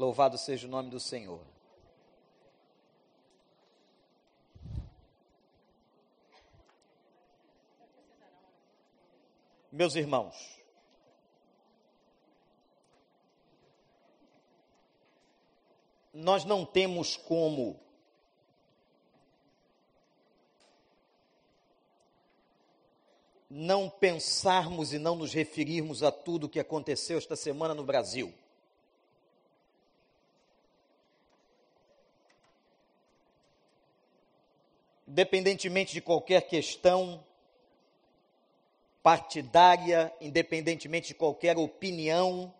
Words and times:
Louvado 0.00 0.38
seja 0.38 0.66
o 0.66 0.70
nome 0.70 0.88
do 0.88 0.98
Senhor. 0.98 1.42
Meus 9.70 9.94
irmãos, 9.96 10.58
nós 16.14 16.46
não 16.46 16.64
temos 16.64 17.18
como 17.18 17.78
não 23.50 23.90
pensarmos 23.90 24.94
e 24.94 24.98
não 24.98 25.14
nos 25.14 25.34
referirmos 25.34 26.02
a 26.02 26.10
tudo 26.10 26.44
o 26.44 26.48
que 26.48 26.58
aconteceu 26.58 27.18
esta 27.18 27.36
semana 27.36 27.74
no 27.74 27.84
Brasil. 27.84 28.39
Independentemente 35.10 35.92
de 35.92 36.00
qualquer 36.00 36.42
questão 36.42 37.20
partidária, 39.02 40.14
independentemente 40.20 41.08
de 41.08 41.14
qualquer 41.14 41.58
opinião, 41.58 42.54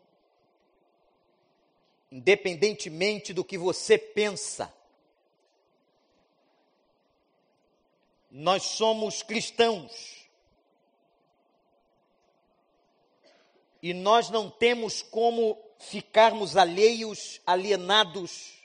independentemente 2.11 3.33
do 3.33 3.45
que 3.45 3.57
você 3.57 3.97
pensa, 3.97 4.75
nós 8.29 8.65
somos 8.65 9.23
cristãos. 9.23 10.27
E 13.81 13.95
nós 13.95 14.29
não 14.29 14.51
temos 14.51 15.03
como 15.03 15.57
ficarmos 15.79 16.57
alheios, 16.57 17.41
alienados, 17.47 18.60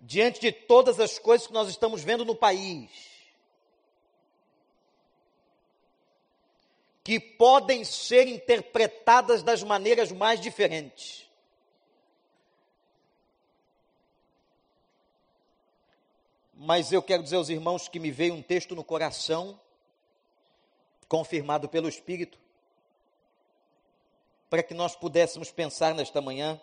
diante 0.00 0.40
de 0.40 0.52
todas 0.52 1.00
as 1.00 1.18
coisas 1.18 1.46
que 1.46 1.52
nós 1.52 1.68
estamos 1.68 2.02
vendo 2.02 2.24
no 2.24 2.34
país, 2.34 2.90
que 7.02 7.18
podem 7.18 7.84
ser 7.84 8.26
interpretadas 8.26 9.42
das 9.42 9.62
maneiras 9.62 10.12
mais 10.12 10.40
diferentes. 10.40 11.26
Mas 16.54 16.92
eu 16.92 17.00
quero 17.00 17.22
dizer 17.22 17.36
aos 17.36 17.48
irmãos 17.48 17.88
que 17.88 18.00
me 18.00 18.10
veio 18.10 18.34
um 18.34 18.42
texto 18.42 18.74
no 18.74 18.84
coração 18.84 19.58
confirmado 21.08 21.68
pelo 21.68 21.88
Espírito, 21.88 22.38
para 24.50 24.62
que 24.62 24.74
nós 24.74 24.94
pudéssemos 24.94 25.50
pensar 25.50 25.94
nesta 25.94 26.20
manhã, 26.20 26.60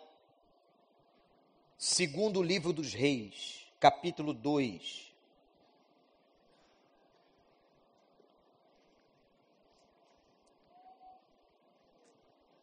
segundo 1.76 2.42
livro 2.42 2.72
dos 2.72 2.94
Reis, 2.94 3.66
capítulo 3.78 4.32
2. 4.32 5.06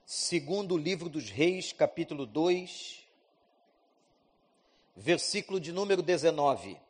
Segundo 0.05 0.77
livro 0.77 1.09
dos 1.09 1.29
Reis, 1.29 1.73
capítulo 1.73 2.25
2, 2.25 3.03
versículo 4.95 5.59
de 5.59 5.71
número 5.71 6.01
19. 6.01 6.82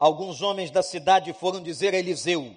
Alguns 0.00 0.40
homens 0.40 0.70
da 0.70 0.82
cidade 0.82 1.30
foram 1.34 1.62
dizer 1.62 1.94
a 1.94 1.98
Eliseu: 1.98 2.56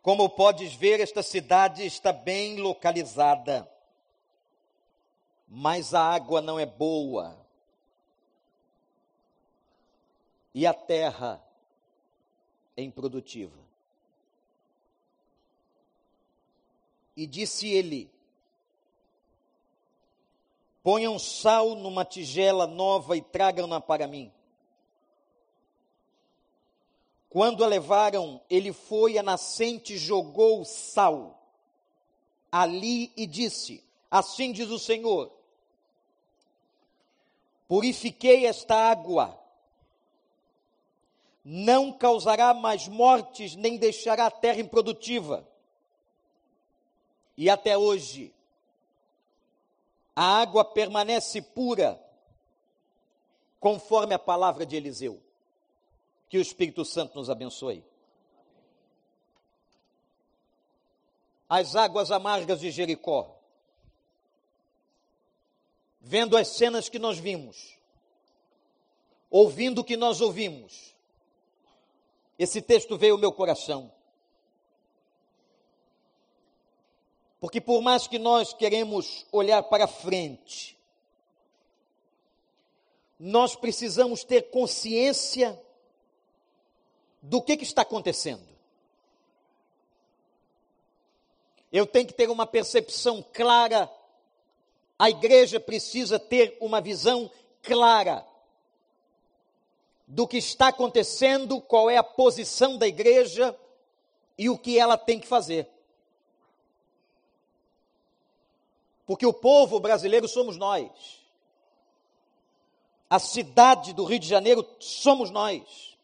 Como 0.00 0.30
podes 0.30 0.74
ver, 0.74 0.98
esta 0.98 1.22
cidade 1.22 1.84
está 1.84 2.10
bem 2.10 2.56
localizada, 2.56 3.70
mas 5.46 5.92
a 5.92 6.02
água 6.02 6.40
não 6.40 6.58
é 6.58 6.64
boa, 6.64 7.38
e 10.54 10.66
a 10.66 10.72
terra 10.72 11.44
é 12.74 12.82
improdutiva. 12.82 13.66
E 17.14 17.26
disse 17.26 17.68
ele: 17.68 18.10
Ponham 20.82 21.18
sal 21.18 21.74
numa 21.74 22.04
tigela 22.04 22.66
nova 22.66 23.16
e 23.16 23.20
tragam-na 23.20 23.80
para 23.80 24.06
mim. 24.06 24.32
Quando 27.36 27.62
a 27.62 27.66
levaram, 27.66 28.40
ele 28.48 28.72
foi 28.72 29.18
à 29.18 29.22
nascente, 29.22 29.98
jogou 29.98 30.64
sal 30.64 31.38
ali 32.50 33.12
e 33.14 33.26
disse: 33.26 33.84
Assim 34.10 34.52
diz 34.52 34.70
o 34.70 34.78
Senhor: 34.78 35.30
Purifiquei 37.68 38.46
esta 38.46 38.74
água, 38.74 39.38
não 41.44 41.92
causará 41.92 42.54
mais 42.54 42.88
mortes, 42.88 43.54
nem 43.54 43.76
deixará 43.76 44.24
a 44.24 44.30
terra 44.30 44.60
improdutiva. 44.60 45.46
E 47.36 47.50
até 47.50 47.76
hoje, 47.76 48.34
a 50.14 50.40
água 50.40 50.64
permanece 50.64 51.42
pura, 51.42 52.02
conforme 53.60 54.14
a 54.14 54.18
palavra 54.18 54.64
de 54.64 54.74
Eliseu. 54.74 55.25
Que 56.28 56.38
o 56.38 56.40
Espírito 56.40 56.84
Santo 56.84 57.14
nos 57.14 57.30
abençoe. 57.30 57.84
As 61.48 61.76
águas 61.76 62.10
amargas 62.10 62.60
de 62.60 62.70
Jericó. 62.70 63.36
Vendo 66.00 66.36
as 66.36 66.48
cenas 66.48 66.88
que 66.88 66.98
nós 66.98 67.18
vimos, 67.18 67.76
ouvindo 69.30 69.80
o 69.80 69.84
que 69.84 69.96
nós 69.96 70.20
ouvimos, 70.20 70.94
esse 72.38 72.60
texto 72.60 72.96
veio 72.96 73.14
ao 73.14 73.20
meu 73.20 73.32
coração. 73.32 73.90
Porque 77.40 77.60
por 77.60 77.82
mais 77.82 78.06
que 78.06 78.18
nós 78.18 78.52
queremos 78.52 79.26
olhar 79.30 79.62
para 79.64 79.86
frente, 79.86 80.76
nós 83.18 83.56
precisamos 83.56 84.24
ter 84.24 84.50
consciência 84.50 85.60
do 87.26 87.42
que, 87.42 87.56
que 87.56 87.64
está 87.64 87.82
acontecendo. 87.82 88.46
Eu 91.72 91.86
tenho 91.86 92.06
que 92.06 92.14
ter 92.14 92.30
uma 92.30 92.46
percepção 92.46 93.24
clara, 93.32 93.90
a 94.98 95.10
igreja 95.10 95.58
precisa 95.58 96.18
ter 96.18 96.56
uma 96.60 96.80
visão 96.80 97.30
clara 97.62 98.24
do 100.06 100.26
que 100.26 100.36
está 100.36 100.68
acontecendo, 100.68 101.60
qual 101.60 101.90
é 101.90 101.96
a 101.96 102.04
posição 102.04 102.78
da 102.78 102.86
igreja 102.86 103.58
e 104.38 104.48
o 104.48 104.56
que 104.56 104.78
ela 104.78 104.96
tem 104.96 105.18
que 105.18 105.26
fazer. 105.26 105.68
Porque 109.04 109.26
o 109.26 109.32
povo 109.32 109.80
brasileiro 109.80 110.28
somos 110.28 110.56
nós. 110.56 110.90
A 113.10 113.18
cidade 113.18 113.92
do 113.92 114.04
Rio 114.04 114.20
de 114.20 114.28
Janeiro 114.28 114.64
somos 114.78 115.30
nós. 115.30 115.95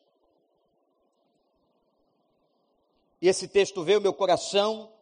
E 3.22 3.28
esse 3.28 3.46
texto 3.46 3.84
veio 3.84 3.98
ao 3.98 4.02
meu 4.02 4.12
coração. 4.12 4.92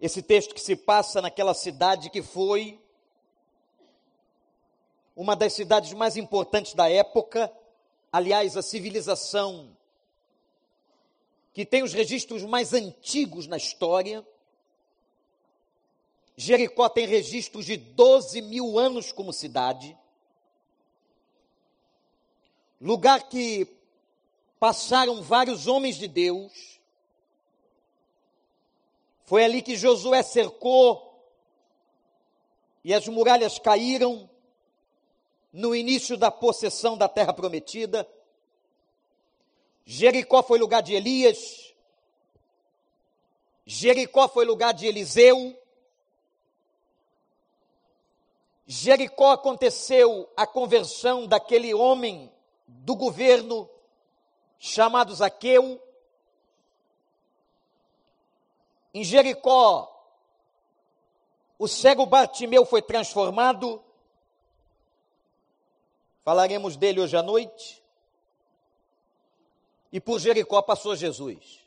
Esse 0.00 0.20
texto 0.20 0.52
que 0.52 0.60
se 0.60 0.74
passa 0.74 1.22
naquela 1.22 1.54
cidade 1.54 2.10
que 2.10 2.22
foi 2.22 2.80
uma 5.14 5.36
das 5.36 5.52
cidades 5.52 5.92
mais 5.92 6.16
importantes 6.16 6.74
da 6.74 6.90
época, 6.90 7.52
aliás, 8.10 8.56
a 8.56 8.62
civilização 8.62 9.76
que 11.52 11.64
tem 11.64 11.84
os 11.84 11.92
registros 11.92 12.42
mais 12.42 12.72
antigos 12.72 13.46
na 13.46 13.56
história. 13.56 14.26
Jericó 16.36 16.88
tem 16.88 17.06
registros 17.06 17.66
de 17.66 17.76
12 17.76 18.42
mil 18.42 18.76
anos 18.76 19.12
como 19.12 19.32
cidade. 19.32 19.96
Lugar 22.80 23.28
que 23.28 23.79
passaram 24.60 25.22
vários 25.22 25.66
homens 25.66 25.96
de 25.96 26.06
Deus. 26.06 26.78
Foi 29.24 29.42
ali 29.42 29.62
que 29.62 29.74
Josué 29.74 30.22
cercou 30.22 31.08
e 32.84 32.92
as 32.92 33.08
muralhas 33.08 33.58
caíram 33.58 34.28
no 35.50 35.74
início 35.74 36.16
da 36.16 36.30
possessão 36.30 36.96
da 36.96 37.08
terra 37.08 37.32
prometida. 37.32 38.06
Jericó 39.84 40.42
foi 40.42 40.58
lugar 40.58 40.82
de 40.82 40.94
Elias. 40.94 41.74
Jericó 43.64 44.28
foi 44.28 44.44
lugar 44.44 44.74
de 44.74 44.86
Eliseu. 44.86 45.56
Jericó 48.66 49.32
aconteceu 49.32 50.30
a 50.36 50.46
conversão 50.46 51.26
daquele 51.26 51.72
homem 51.72 52.30
do 52.66 52.94
governo 52.94 53.68
chamado 54.60 55.14
Zaqueu. 55.14 55.82
Em 58.92 59.02
Jericó, 59.02 59.88
o 61.58 61.66
cego 61.66 62.04
Bartimeu 62.04 62.66
foi 62.66 62.82
transformado. 62.82 63.82
Falaremos 66.22 66.76
dele 66.76 67.00
hoje 67.00 67.16
à 67.16 67.22
noite. 67.22 67.82
E 69.90 69.98
por 69.98 70.20
Jericó 70.20 70.60
passou 70.62 70.94
Jesus. 70.94 71.64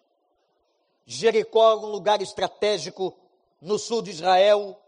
Jericó, 1.06 1.76
um 1.76 1.88
lugar 1.88 2.22
estratégico 2.22 3.18
no 3.60 3.78
sul 3.78 4.02
de 4.02 4.12
Israel, 4.12 4.80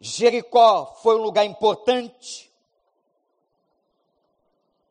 Jericó 0.00 0.94
foi 1.02 1.16
um 1.16 1.22
lugar 1.22 1.44
importante, 1.44 2.47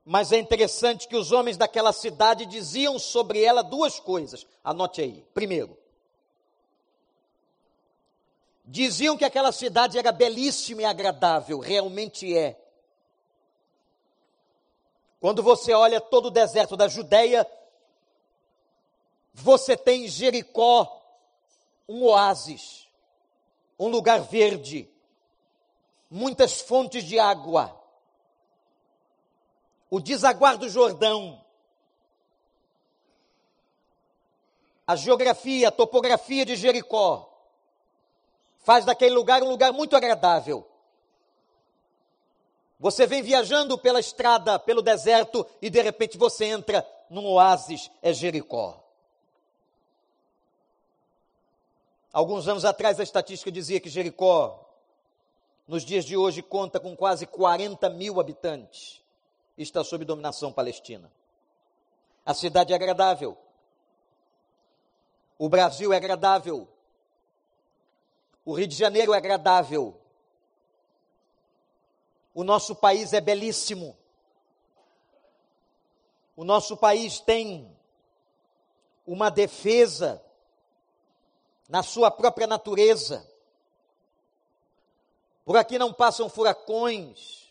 mas 0.10 0.32
é 0.32 0.38
interessante 0.38 1.06
que 1.06 1.18
os 1.18 1.34
homens 1.34 1.58
daquela 1.58 1.92
cidade 1.92 2.46
diziam 2.46 2.98
sobre 2.98 3.44
ela 3.44 3.62
duas 3.62 4.00
coisas. 4.00 4.48
Anote 4.64 5.02
aí. 5.02 5.26
Primeiro, 5.34 5.78
diziam 8.64 9.18
que 9.18 9.26
aquela 9.26 9.52
cidade 9.52 10.00
era 10.00 10.14
belíssima 10.14 10.84
e 10.84 10.86
agradável, 10.86 11.60
realmente 11.60 12.34
é. 12.38 12.58
Quando 15.20 15.44
você 15.44 15.74
olha 15.74 16.00
todo 16.00 16.28
o 16.28 16.32
deserto 16.32 16.78
da 16.78 16.88
Judéia, 16.88 17.46
você 19.34 19.76
tem 19.76 20.06
em 20.06 20.08
Jericó 20.08 21.02
um 21.86 22.06
oásis, 22.06 22.88
um 23.78 23.90
lugar 23.90 24.22
verde, 24.22 24.90
muitas 26.10 26.62
fontes 26.62 27.04
de 27.04 27.20
água. 27.20 27.78
O 29.90 30.00
desaguar 30.00 30.58
do 30.58 30.70
Jordão. 30.70 31.44
A 34.86 34.96
geografia, 34.96 35.70
a 35.70 35.72
topografia 35.72 36.46
de 36.46 36.56
Jericó 36.56 37.34
faz 38.60 38.86
daquele 38.86 39.16
lugar 39.16 39.44
um 39.44 39.50
lugar 39.50 39.72
muito 39.72 39.96
agradável. 39.96 40.68
Você 42.80 43.08
vem 43.08 43.22
viajando 43.22 43.78
pela 43.78 44.00
estrada, 44.00 44.60
pelo 44.60 44.82
deserto 44.82 45.46
e 45.62 45.70
de 45.70 45.82
repente 45.82 46.18
você 46.18 46.46
entra 46.46 46.88
num 47.10 47.26
oásis, 47.26 47.90
é 48.02 48.14
Jericó. 48.14 48.84
Alguns 52.14 52.48
anos 52.48 52.66
atrás 52.66 53.00
a 53.00 53.04
estatística 53.04 53.52
dizia 53.52 53.80
que 53.80 53.90
Jericó 53.90 54.66
nos 55.68 55.84
dias 55.84 56.06
de 56.06 56.16
hoje 56.16 56.42
conta 56.42 56.80
com 56.80 56.96
quase 56.96 57.26
40 57.26 57.90
mil 57.90 58.20
habitantes 58.20 59.02
está 59.58 59.84
sob 59.84 60.06
dominação 60.06 60.54
palestina. 60.54 61.12
A 62.26 62.34
cidade 62.34 62.74
é 62.74 62.76
agradável. 62.76 63.38
O 65.40 65.50
Brasil 65.50 65.94
é 65.94 65.98
agradável. 65.98 66.68
O 68.46 68.54
Rio 68.54 68.68
de 68.68 68.76
Janeiro 68.76 69.14
é 69.14 69.18
agradável. 69.18 70.00
O 72.34 72.44
nosso 72.44 72.76
país 72.76 73.14
é 73.14 73.22
belíssimo. 73.22 73.98
O 76.36 76.44
nosso 76.44 76.78
país 76.78 77.20
tem 77.20 77.76
uma 79.06 79.30
defesa 79.32 80.24
na 81.68 81.82
sua 81.82 82.12
própria 82.12 82.46
natureza. 82.46 83.28
Por 85.44 85.58
aqui 85.58 85.80
não 85.80 85.94
passam 85.94 86.30
furacões. 86.30 87.47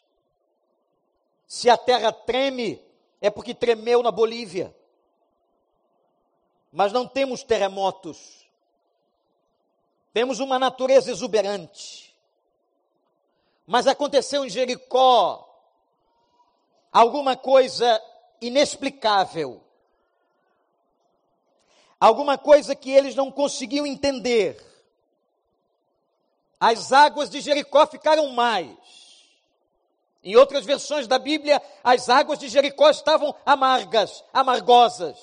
Se 1.47 1.71
a 1.71 1.77
terra 1.77 2.13
treme, 2.13 2.83
é 3.21 3.31
porque 3.31 3.55
tremeu 3.55 4.03
na 4.03 4.11
Bolívia. 4.11 4.75
Mas 6.73 6.93
não 6.93 7.07
temos 7.07 7.43
terremotos. 7.43 8.47
Temos 10.13 10.41
uma 10.41 10.59
natureza 10.59 11.11
exuberante. 11.11 12.15
Mas 13.67 13.87
aconteceu 13.87 14.45
em 14.45 14.51
Jericó 14.51 15.43
alguma 16.93 17.37
coisa 17.37 18.01
inexplicável. 18.41 19.63
Alguma 21.99 22.37
coisa 22.37 22.75
que 22.75 22.91
eles 22.91 23.15
não 23.15 23.31
conseguiam 23.31 23.87
entender 23.87 24.63
as 26.59 26.93
águas 26.93 27.29
de 27.29 27.41
Jericó 27.41 27.87
ficaram 27.87 28.29
mais. 28.31 28.77
Em 30.27 30.35
outras 30.35 30.67
versões 30.67 31.07
da 31.07 31.21
Bíblia, 31.21 31.63
as 31.85 32.09
águas 32.09 32.41
de 32.41 32.49
Jericó 32.49 32.91
estavam 32.91 33.33
amargas, 33.47 34.25
amargosas. 34.33 35.17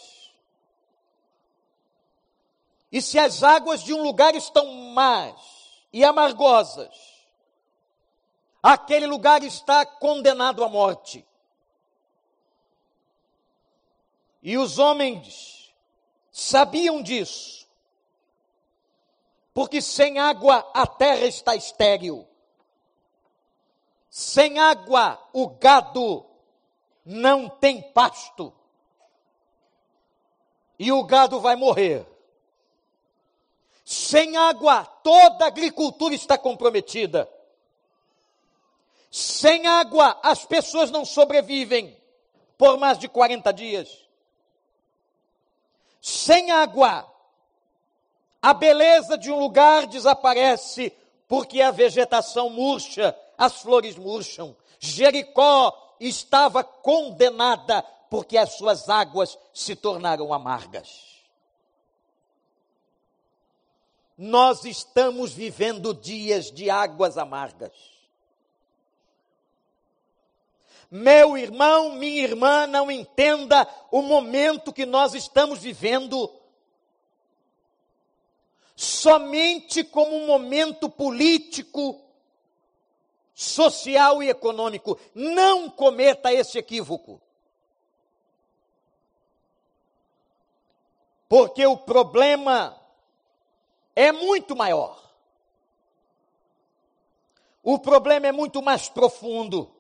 E 2.89 3.01
se 3.01 3.19
as 3.19 3.44
águas 3.44 3.83
de 3.83 3.94
um 3.94 4.01
lugar 4.01 4.33
estão 4.33 4.65
más 4.94 5.35
e 5.91 6.05
amargosas, 6.05 6.95
aquele 8.61 9.05
lugar 9.05 9.44
está 9.44 9.85
condenado 9.85 10.63
à 10.63 10.69
morte. 10.69 11.27
E 14.41 14.57
os 14.57 14.79
homens 14.79 15.75
sabiam 16.31 17.03
disso 17.03 17.67
porque 19.53 19.81
sem 19.81 20.17
água 20.17 20.65
a 20.73 20.88
terra 20.88 21.25
está 21.25 21.57
estéril. 21.57 22.25
Sem 24.15 24.60
água 24.60 25.19
o 25.33 25.48
gado 25.48 26.24
não 27.04 27.50
tem 27.50 27.81
pasto. 27.81 28.54
E 30.77 30.92
o 30.92 31.04
gado 31.04 31.39
vai 31.39 31.56
morrer. 31.56 32.06
Sem 33.83 34.38
água, 34.38 34.86
toda 34.86 35.45
a 35.45 35.48
agricultura 35.48 36.13
está 36.13 36.38
comprometida. 36.38 37.27
Sem 39.10 39.65
água, 39.65 40.19
as 40.21 40.45
pessoas 40.45 40.92
não 40.92 41.06
sobrevivem 41.06 42.00
por 42.56 42.77
mais 42.77 43.00
de 43.00 43.07
40 43.07 43.51
dias. 43.51 44.07
Sem 46.00 46.51
água, 46.51 47.12
a 48.39 48.54
beleza 48.54 49.18
de 49.18 49.31
um 49.31 49.39
lugar 49.39 49.88
desaparece 49.88 50.95
porque 51.27 51.63
a 51.63 51.71
vegetação 51.71 52.51
murcha, 52.51 53.18
as 53.44 53.62
flores 53.62 53.98
murcham. 53.98 54.56
Jericó 54.79 55.96
estava 56.00 56.63
condenada 56.63 57.82
porque 58.10 58.38
as 58.38 58.53
suas 58.53 58.89
águas 58.89 59.38
se 59.53 59.75
tornaram 59.75 60.34
amargas. 60.34 61.22
Nós 64.17 64.63
estamos 64.63 65.34
vivendo 65.34 65.94
dias 65.94 66.51
de 66.51 66.70
águas 66.70 67.17
amargas. 67.17 67.74
Meu 70.89 71.36
irmão, 71.36 71.94
minha 71.94 72.22
irmã, 72.22 72.67
não 72.67 72.91
entenda 72.91 73.67
o 73.91 74.01
momento 74.03 74.72
que 74.72 74.86
nós 74.86 75.15
estamos 75.15 75.60
vivendo 75.60 76.32
somente 78.75 79.84
como 79.84 80.15
um 80.15 80.27
momento 80.27 80.89
político, 80.89 82.02
social 83.34 84.22
e 84.22 84.30
econômico. 84.30 85.00
Não 85.13 85.70
cometa 85.70 86.32
esse 86.32 86.58
equívoco. 86.58 87.22
Porque 91.28 91.66
o 91.66 91.78
problema 91.78 92.80
é 93.96 94.12
muito 94.12 94.56
maior. 94.56 95.02
O 97.63 97.80
problema 97.80 98.28
é 98.28 98.32
muito 98.32 98.62
mais 98.62 98.90
profundo. 98.90 99.74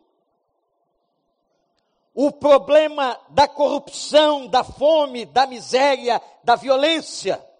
O 2.15 2.31
problema 2.31 3.19
da 3.29 3.47
corrupção, 3.47 4.47
da 4.47 4.63
fome, 4.63 5.25
da 5.25 5.45
miséria, 5.45 6.21
da 6.43 6.55
violência 6.55 7.52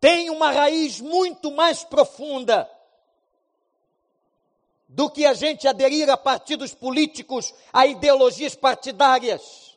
tem 0.00 0.30
uma 0.30 0.50
raiz 0.50 1.00
muito 1.00 1.50
mais 1.50 1.82
profunda 1.84 2.70
do 4.88 5.10
que 5.10 5.26
a 5.26 5.34
gente 5.34 5.68
aderir 5.68 6.08
a 6.08 6.16
partidos 6.16 6.72
políticos, 6.74 7.52
a 7.72 7.86
ideologias 7.86 8.54
partidárias. 8.54 9.76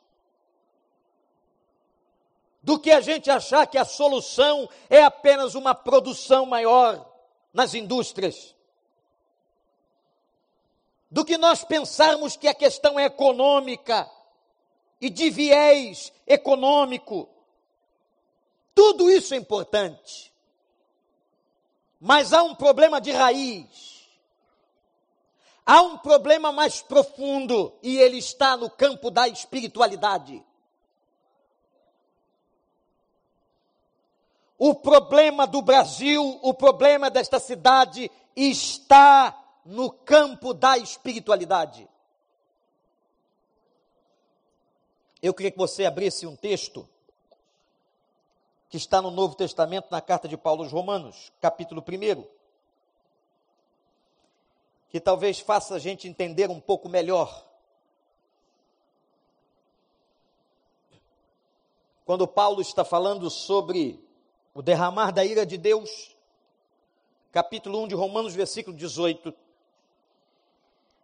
Do 2.63 2.79
que 2.79 2.91
a 2.91 3.01
gente 3.01 3.29
achar 3.29 3.65
que 3.65 3.77
a 3.77 3.83
solução 3.83 4.69
é 4.89 5.01
apenas 5.03 5.55
uma 5.55 5.73
produção 5.73 6.45
maior 6.45 7.05
nas 7.51 7.73
indústrias. 7.73 8.55
Do 11.09 11.25
que 11.25 11.37
nós 11.37 11.63
pensarmos 11.65 12.37
que 12.37 12.47
a 12.47 12.53
questão 12.53 12.97
é 12.99 13.05
econômica 13.05 14.09
e 15.01 15.09
de 15.09 15.29
viés 15.29 16.13
econômico 16.25 17.27
tudo 18.73 19.09
isso 19.09 19.33
é 19.33 19.37
importante. 19.37 20.31
Mas 21.99 22.33
há 22.33 22.41
um 22.41 22.55
problema 22.55 22.99
de 22.99 23.11
raiz. 23.11 24.09
Há 25.65 25.81
um 25.81 25.97
problema 25.97 26.51
mais 26.51 26.81
profundo 26.81 27.73
e 27.83 27.97
ele 27.97 28.17
está 28.17 28.57
no 28.57 28.69
campo 28.69 29.11
da 29.11 29.27
espiritualidade. 29.27 30.43
O 34.57 34.75
problema 34.75 35.47
do 35.47 35.61
Brasil, 35.61 36.39
o 36.41 36.53
problema 36.53 37.09
desta 37.09 37.39
cidade 37.39 38.11
está 38.35 39.37
no 39.65 39.91
campo 39.91 40.53
da 40.53 40.77
espiritualidade. 40.77 41.87
Eu 45.21 45.33
queria 45.33 45.51
que 45.51 45.57
você 45.57 45.85
abrisse 45.85 46.25
um 46.25 46.35
texto 46.35 46.87
que 48.71 48.77
está 48.77 49.01
no 49.01 49.11
Novo 49.11 49.35
Testamento, 49.35 49.89
na 49.91 49.99
carta 49.99 50.29
de 50.29 50.37
Paulo 50.37 50.63
aos 50.63 50.71
Romanos, 50.71 51.29
capítulo 51.41 51.83
1, 51.85 52.25
que 54.89 54.97
talvez 54.97 55.41
faça 55.41 55.75
a 55.75 55.79
gente 55.79 56.07
entender 56.07 56.49
um 56.49 56.61
pouco 56.61 56.87
melhor. 56.87 57.45
Quando 62.05 62.25
Paulo 62.25 62.61
está 62.61 62.85
falando 62.85 63.29
sobre 63.29 64.01
o 64.53 64.61
derramar 64.61 65.11
da 65.11 65.25
ira 65.25 65.45
de 65.45 65.57
Deus, 65.57 66.15
capítulo 67.29 67.83
1 67.83 67.89
de 67.89 67.95
Romanos, 67.95 68.33
versículo 68.33 68.75
18. 68.77 69.33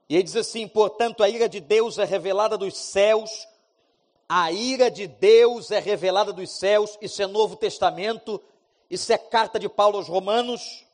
E 0.07 0.15
ele 0.15 0.23
diz 0.23 0.37
assim: 0.37 0.69
portanto, 0.69 1.21
a 1.21 1.27
ira 1.27 1.49
de 1.49 1.59
Deus 1.59 1.97
é 1.97 2.05
revelada 2.05 2.57
dos 2.57 2.77
céus 2.77 3.45
a 4.29 4.51
ira 4.51 4.91
de 4.91 5.07
Deus 5.07 5.71
é 5.71 5.79
revelada 5.79 6.33
dos 6.33 6.57
céus, 6.59 6.97
isso 7.01 7.21
é 7.21 7.27
Novo 7.27 7.55
Testamento, 7.55 8.41
isso 8.89 9.11
é 9.13 9.17
carta 9.17 9.59
de 9.59 9.69
Paulo 9.69 9.97
aos 9.97 10.07
Romanos, 10.07 10.85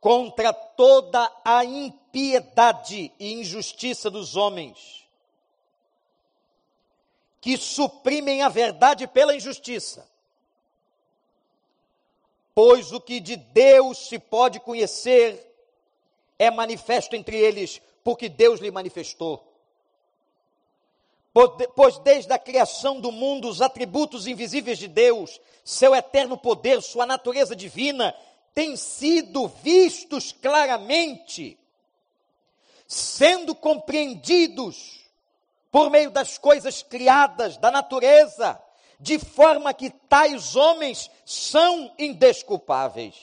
contra 0.00 0.52
toda 0.52 1.30
a 1.44 1.64
impiedade 1.64 3.12
e 3.18 3.32
injustiça 3.34 4.08
dos 4.08 4.36
homens, 4.36 5.04
que 7.40 7.56
suprimem 7.56 8.42
a 8.42 8.48
verdade 8.48 9.06
pela 9.08 9.34
injustiça. 9.34 10.08
Pois 12.54 12.92
o 12.92 13.00
que 13.00 13.20
de 13.20 13.36
Deus 13.36 14.08
se 14.08 14.18
pode 14.18 14.60
conhecer 14.60 15.44
é 16.38 16.50
manifesto 16.50 17.16
entre 17.16 17.36
eles, 17.36 17.80
porque 18.04 18.28
Deus 18.28 18.60
lhe 18.60 18.70
manifestou. 18.70 19.47
Pois 21.76 21.98
desde 21.98 22.32
a 22.32 22.38
criação 22.38 23.00
do 23.00 23.12
mundo, 23.12 23.48
os 23.48 23.60
atributos 23.60 24.26
invisíveis 24.26 24.78
de 24.78 24.88
Deus, 24.88 25.40
seu 25.64 25.94
eterno 25.94 26.36
poder, 26.36 26.82
sua 26.82 27.06
natureza 27.06 27.54
divina, 27.54 28.14
têm 28.54 28.76
sido 28.76 29.46
vistos 29.46 30.32
claramente, 30.32 31.56
sendo 32.88 33.54
compreendidos 33.54 34.98
por 35.70 35.90
meio 35.90 36.10
das 36.10 36.38
coisas 36.38 36.82
criadas, 36.82 37.56
da 37.56 37.70
natureza, 37.70 38.60
de 38.98 39.18
forma 39.18 39.72
que 39.72 39.90
tais 39.90 40.56
homens 40.56 41.08
são 41.24 41.94
indesculpáveis. 41.98 43.14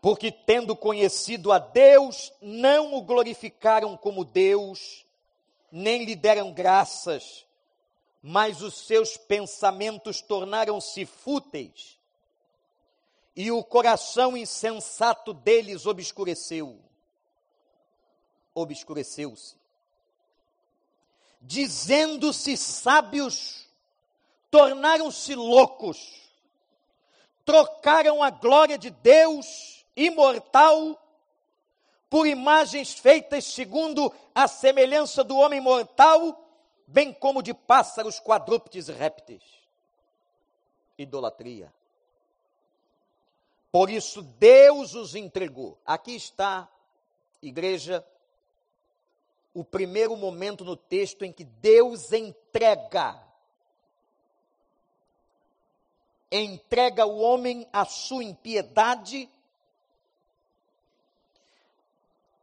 Porque, 0.00 0.32
tendo 0.32 0.74
conhecido 0.74 1.52
a 1.52 1.60
Deus, 1.60 2.32
não 2.40 2.94
o 2.94 3.02
glorificaram 3.02 3.96
como 3.96 4.24
Deus, 4.24 5.01
nem 5.72 6.04
lhe 6.04 6.14
deram 6.14 6.52
graças, 6.52 7.46
mas 8.22 8.60
os 8.60 8.86
seus 8.86 9.16
pensamentos 9.16 10.20
tornaram-se 10.20 11.06
fúteis, 11.06 11.98
e 13.34 13.50
o 13.50 13.64
coração 13.64 14.36
insensato 14.36 15.32
deles 15.32 15.86
obscureceu. 15.86 16.78
Obscureceu-se. 18.54 19.56
Dizendo-se 21.40 22.58
sábios, 22.58 23.66
tornaram-se 24.50 25.34
loucos, 25.34 26.30
trocaram 27.46 28.22
a 28.22 28.28
glória 28.28 28.76
de 28.76 28.90
Deus 28.90 29.86
imortal 29.96 31.01
por 32.12 32.26
imagens 32.26 32.92
feitas 32.92 33.42
segundo 33.46 34.12
a 34.34 34.46
semelhança 34.46 35.24
do 35.24 35.38
homem 35.38 35.62
mortal, 35.62 36.46
bem 36.86 37.10
como 37.10 37.42
de 37.42 37.54
pássaros, 37.54 38.20
quadrúpedes 38.20 38.88
e 38.88 38.92
répteis. 38.92 39.42
Idolatria. 40.98 41.72
Por 43.70 43.88
isso 43.88 44.20
Deus 44.20 44.94
os 44.94 45.14
entregou. 45.14 45.78
Aqui 45.86 46.14
está, 46.14 46.68
igreja, 47.40 48.06
o 49.54 49.64
primeiro 49.64 50.14
momento 50.14 50.66
no 50.66 50.76
texto 50.76 51.24
em 51.24 51.32
que 51.32 51.44
Deus 51.44 52.12
entrega 52.12 53.18
entrega 56.30 57.06
o 57.06 57.20
homem 57.20 57.66
à 57.72 57.86
sua 57.86 58.22
impiedade 58.22 59.30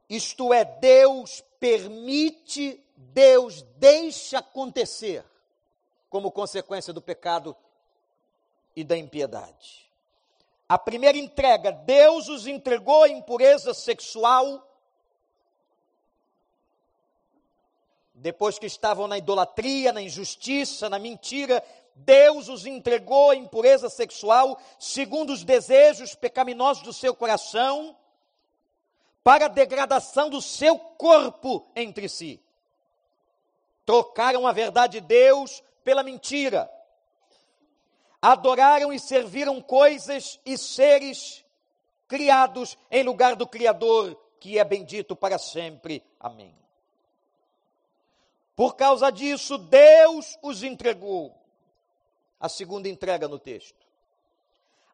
Isto 0.09 0.51
é, 0.51 0.65
Deus 0.65 1.43
permite, 1.59 2.83
Deus 2.95 3.61
deixa 3.77 4.39
acontecer, 4.39 5.23
como 6.09 6.31
consequência 6.31 6.91
do 6.91 7.01
pecado 7.01 7.55
e 8.75 8.83
da 8.83 8.97
impiedade. 8.97 9.87
A 10.67 10.77
primeira 10.77 11.17
entrega, 11.17 11.71
Deus 11.71 12.27
os 12.27 12.47
entregou 12.47 13.03
à 13.03 13.09
impureza 13.09 13.73
sexual, 13.73 14.65
depois 18.13 18.57
que 18.59 18.65
estavam 18.65 19.07
na 19.07 19.17
idolatria, 19.17 19.93
na 19.93 20.01
injustiça, 20.01 20.89
na 20.89 20.99
mentira, 20.99 21.63
Deus 21.95 22.49
os 22.49 22.65
entregou 22.65 23.31
à 23.31 23.35
impureza 23.35 23.89
sexual, 23.89 24.59
segundo 24.79 25.31
os 25.31 25.43
desejos 25.43 26.15
pecaminosos 26.15 26.83
do 26.83 26.93
seu 26.93 27.15
coração, 27.15 27.95
para 29.23 29.45
a 29.45 29.49
degradação 29.49 30.29
do 30.29 30.41
seu 30.41 30.77
corpo 30.77 31.67
entre 31.75 32.07
si. 32.07 32.41
Trocaram 33.85 34.47
a 34.47 34.51
verdade 34.51 34.99
de 34.99 35.07
Deus 35.07 35.63
pela 35.83 36.03
mentira. 36.03 36.69
Adoraram 38.21 38.91
e 38.91 38.99
serviram 38.99 39.61
coisas 39.61 40.39
e 40.45 40.57
seres 40.57 41.43
criados 42.07 42.77
em 42.91 43.03
lugar 43.03 43.35
do 43.35 43.47
Criador, 43.47 44.19
que 44.39 44.57
é 44.57 44.63
bendito 44.63 45.15
para 45.15 45.37
sempre. 45.37 46.03
Amém. 46.19 46.55
Por 48.55 48.75
causa 48.75 49.09
disso, 49.09 49.57
Deus 49.57 50.37
os 50.41 50.63
entregou. 50.63 51.35
A 52.39 52.49
segunda 52.49 52.89
entrega 52.89 53.27
no 53.27 53.39
texto. 53.39 53.87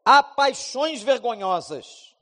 A 0.04 0.22
paixões 0.22 1.02
vergonhosas 1.02 2.15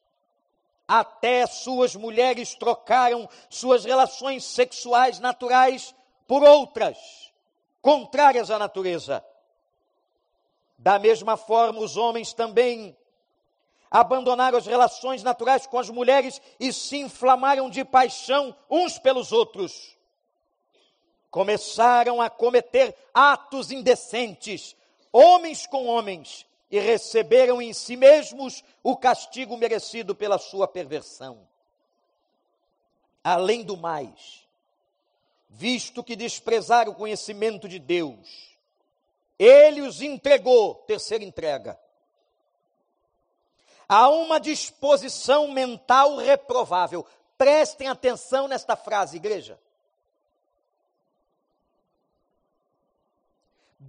até 0.87 1.45
suas 1.45 1.95
mulheres 1.95 2.55
trocaram 2.55 3.27
suas 3.49 3.85
relações 3.85 4.43
sexuais 4.43 5.19
naturais 5.19 5.95
por 6.27 6.43
outras, 6.43 6.97
contrárias 7.81 8.49
à 8.49 8.57
natureza. 8.57 9.23
Da 10.77 10.99
mesma 10.99 11.37
forma, 11.37 11.79
os 11.79 11.95
homens 11.95 12.33
também 12.33 12.97
abandonaram 13.89 14.57
as 14.57 14.65
relações 14.65 15.21
naturais 15.21 15.67
com 15.67 15.77
as 15.77 15.89
mulheres 15.89 16.41
e 16.59 16.73
se 16.73 16.97
inflamaram 16.97 17.69
de 17.69 17.85
paixão 17.85 18.55
uns 18.69 18.97
pelos 18.97 19.31
outros. 19.31 19.95
Começaram 21.29 22.21
a 22.21 22.29
cometer 22.29 22.95
atos 23.13 23.71
indecentes, 23.71 24.75
homens 25.11 25.67
com 25.67 25.85
homens, 25.85 26.45
e 26.73 26.79
receberam 26.79 27.61
em 27.61 27.71
si 27.71 27.95
mesmos 27.95 28.63
o 28.81 28.97
castigo 28.97 29.55
merecido 29.55 30.15
pela 30.15 30.39
sua 30.39 30.67
perversão. 30.67 31.47
Além 33.23 33.61
do 33.61 33.77
mais, 33.77 34.47
visto 35.47 36.03
que 36.03 36.15
desprezaram 36.15 36.91
o 36.91 36.95
conhecimento 36.95 37.69
de 37.69 37.77
Deus, 37.77 38.57
ele 39.37 39.81
os 39.81 40.01
entregou, 40.01 40.73
terceira 40.87 41.23
entrega, 41.23 41.79
a 43.87 44.09
uma 44.09 44.39
disposição 44.39 45.49
mental 45.49 46.17
reprovável. 46.17 47.05
Prestem 47.37 47.87
atenção 47.87 48.47
nesta 48.47 48.75
frase, 48.75 49.17
igreja. 49.17 49.59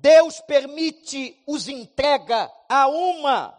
Deus 0.05 0.39
permite, 0.39 1.43
os 1.47 1.67
entrega 1.67 2.53
a 2.69 2.87
uma 2.87 3.59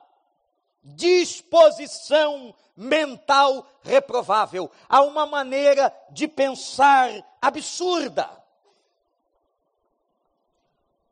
disposição 0.84 2.54
mental 2.76 3.68
reprovável, 3.82 4.70
a 4.88 5.02
uma 5.02 5.26
maneira 5.26 5.92
de 6.12 6.28
pensar 6.28 7.10
absurda, 7.42 8.30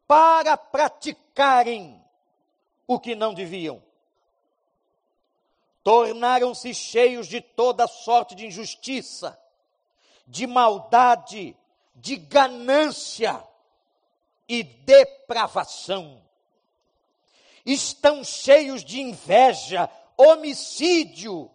para 0.06 0.56
praticarem 0.56 2.00
o 2.86 3.00
que 3.00 3.16
não 3.16 3.34
deviam. 3.34 3.82
tornaram-se 5.84 6.75
cheios 6.75 7.28
de 7.28 7.42
toda 7.42 7.88
sorte 7.88 8.36
de 8.36 8.46
injustiça, 8.46 9.36
de 10.28 10.46
maldade, 10.46 11.58
de 11.96 12.18
ganância 12.18 13.44
e 14.54 14.62
depravação. 14.62 16.22
Estão 17.66 18.24
cheios 18.24 18.86
de 18.86 19.02
inveja, 19.02 19.90
homicídio, 20.16 21.50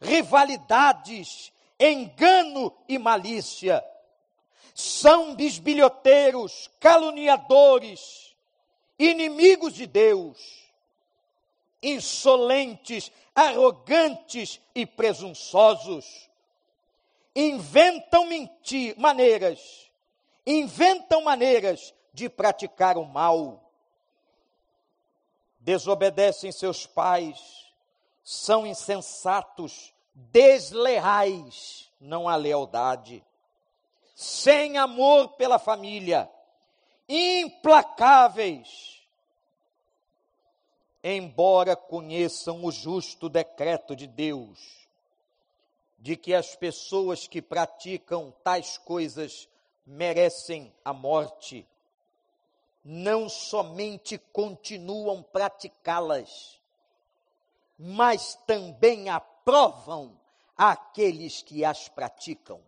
rivalidades, 0.00 1.52
engano 1.78 2.74
e 2.88 2.96
malícia. 2.96 3.84
São 4.74 5.34
bisbilhoteiros, 5.34 6.70
caluniadores, 6.80 8.34
inimigos 8.98 9.74
de 9.74 9.86
Deus, 9.86 10.38
insolentes, 11.82 13.12
arrogantes 13.34 14.58
e 14.74 14.86
presunçosos. 14.86 16.30
Inventam 17.36 18.26
mentir, 18.26 18.96
maneiras, 18.96 19.90
inventam 20.46 21.20
maneiras 21.22 21.92
de 22.18 22.28
praticar 22.28 22.98
o 22.98 23.04
mal. 23.04 23.70
Desobedecem 25.60 26.50
seus 26.50 26.84
pais, 26.84 27.72
são 28.24 28.66
insensatos, 28.66 29.94
desleais, 30.12 31.90
não 32.00 32.28
há 32.28 32.34
lealdade, 32.34 33.24
sem 34.14 34.76
amor 34.76 35.28
pela 35.30 35.58
família, 35.58 36.28
implacáveis, 37.08 39.06
embora 41.02 41.76
conheçam 41.76 42.64
o 42.64 42.72
justo 42.72 43.28
decreto 43.28 43.94
de 43.94 44.08
Deus, 44.08 44.88
de 45.98 46.16
que 46.16 46.34
as 46.34 46.56
pessoas 46.56 47.28
que 47.28 47.40
praticam 47.40 48.34
tais 48.42 48.76
coisas 48.78 49.48
merecem 49.86 50.74
a 50.84 50.92
morte, 50.92 51.66
não 52.90 53.28
somente 53.28 54.16
continuam 54.16 55.22
praticá-las, 55.22 56.58
mas 57.78 58.34
também 58.46 59.10
aprovam 59.10 60.18
aqueles 60.56 61.42
que 61.42 61.66
as 61.66 61.86
praticam. 61.86 62.62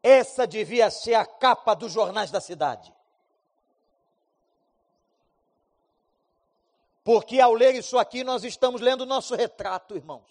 Essa 0.00 0.46
devia 0.46 0.88
ser 0.88 1.14
a 1.14 1.26
capa 1.26 1.74
dos 1.74 1.90
jornais 1.90 2.30
da 2.30 2.40
cidade. 2.40 2.94
Porque 7.02 7.40
ao 7.40 7.54
ler 7.54 7.74
isso 7.74 7.98
aqui, 7.98 8.22
nós 8.22 8.44
estamos 8.44 8.80
lendo 8.80 9.00
o 9.00 9.06
nosso 9.06 9.34
retrato, 9.34 9.96
irmãos. 9.96 10.30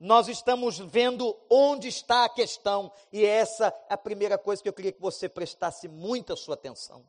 Nós 0.00 0.28
estamos 0.28 0.78
vendo 0.78 1.38
onde 1.50 1.86
está 1.86 2.24
a 2.24 2.28
questão, 2.30 2.90
e 3.12 3.22
essa 3.22 3.66
é 3.86 3.92
a 3.92 3.98
primeira 3.98 4.38
coisa 4.38 4.62
que 4.62 4.68
eu 4.68 4.72
queria 4.72 4.92
que 4.92 5.00
você 5.00 5.28
prestasse 5.28 5.88
muita 5.88 6.34
sua 6.34 6.54
atenção. 6.54 7.04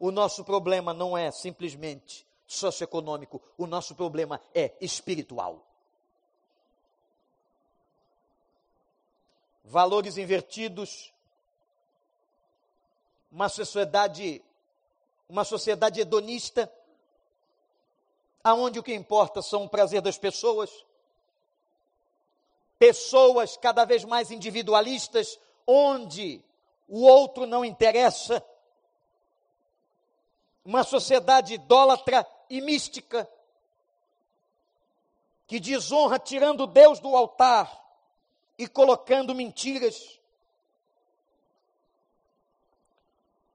O 0.00 0.10
nosso 0.10 0.42
problema 0.42 0.94
não 0.94 1.16
é 1.16 1.30
simplesmente 1.30 2.26
socioeconômico, 2.46 3.42
o 3.58 3.66
nosso 3.66 3.94
problema 3.94 4.40
é 4.54 4.74
espiritual. 4.80 5.62
Valores 9.62 10.16
invertidos, 10.16 11.12
uma 13.30 13.50
sociedade 13.50 14.42
uma 15.28 15.44
sociedade 15.44 15.98
hedonista, 15.98 16.70
aonde 18.42 18.78
o 18.78 18.82
que 18.82 18.94
importa 18.94 19.40
são 19.40 19.64
o 19.64 19.68
prazer 19.68 20.00
das 20.00 20.18
pessoas, 20.18 20.70
pessoas 22.78 23.56
cada 23.56 23.84
vez 23.84 24.04
mais 24.04 24.30
individualistas, 24.30 25.38
onde 25.66 26.44
o 26.88 27.02
outro 27.02 27.46
não 27.46 27.64
interessa, 27.64 28.44
uma 30.64 30.84
sociedade 30.84 31.54
idólatra 31.54 32.26
e 32.48 32.60
mística, 32.60 33.28
que 35.46 35.60
desonra 35.60 36.18
tirando 36.18 36.66
Deus 36.66 36.98
do 37.00 37.16
altar 37.16 37.82
e 38.58 38.66
colocando 38.66 39.34
mentiras. 39.34 40.20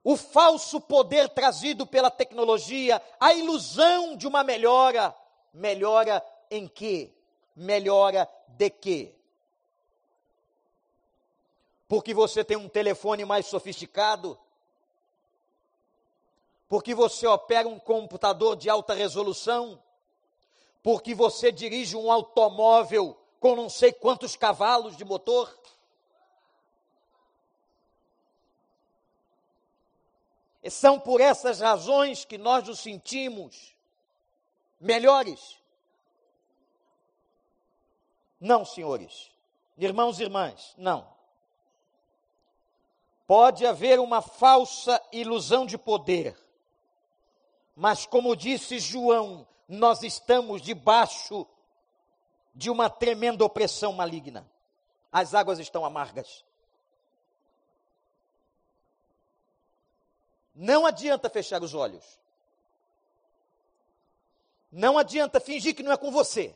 O 0.08 0.16
falso 0.16 0.80
poder 0.80 1.28
trazido 1.28 1.86
pela 1.86 2.10
tecnologia, 2.10 3.02
a 3.20 3.34
ilusão 3.34 4.16
de 4.16 4.26
uma 4.26 4.42
melhora. 4.42 5.14
Melhora 5.54 6.24
em 6.50 6.66
quê? 6.66 7.12
Melhora 7.54 8.30
de 8.48 8.70
quê? 8.70 9.14
Porque 11.90 12.14
você 12.14 12.42
tem 12.42 12.56
um 12.56 12.70
telefone 12.70 13.26
mais 13.26 13.48
sofisticado? 13.48 14.40
porque 16.70 16.94
você 16.94 17.26
opera 17.26 17.68
um 17.68 17.80
computador 17.80 18.56
de 18.56 18.70
alta 18.70 18.94
resolução, 18.94 19.82
porque 20.84 21.16
você 21.16 21.52
dirige 21.52 21.96
um 21.96 22.12
automóvel 22.12 23.18
com 23.40 23.56
não 23.56 23.70
sei 23.70 23.92
quantos 23.92 24.36
cavalos 24.36 24.98
de 24.98 25.06
motor. 25.06 25.54
São 30.70 31.00
por 31.00 31.22
essas 31.22 31.60
razões 31.60 32.26
que 32.26 32.38
nós 32.38 32.68
nos 32.68 32.80
sentimos 32.80 33.76
melhores. 34.80 35.58
Não, 38.40 38.64
senhores, 38.64 39.32
irmãos 39.78 40.20
e 40.20 40.24
irmãs, 40.24 40.74
não. 40.78 41.08
Pode 43.26 43.66
haver 43.66 44.00
uma 44.00 44.22
falsa 44.22 45.02
ilusão 45.12 45.66
de 45.66 45.78
poder 45.78 46.38
mas, 47.80 48.08
como 48.08 48.36
disse 48.36 48.80
João, 48.80 49.48
nós 49.68 50.02
estamos 50.02 50.64
debaixo 50.64 51.46
de 52.56 52.72
uma 52.72 52.90
tremenda 52.90 53.46
opressão 53.46 53.94
maligna. 53.94 54.50
As 55.12 55.36
águas 55.36 55.60
estão 55.60 55.86
amargas. 55.86 56.44
Não 60.58 60.86
adianta 60.86 61.30
fechar 61.30 61.64
os 61.64 61.74
olhos. 61.74 62.04
Não 64.70 64.98
adianta 64.98 65.40
fingir 65.40 65.74
que 65.74 65.84
não 65.84 65.94
é 65.94 65.98
com 65.98 66.12
você. 66.12 66.54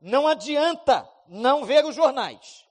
Não 0.00 0.26
adianta 0.26 1.08
não 1.28 1.64
ver 1.64 1.84
os 1.84 1.94
jornais 1.94 2.66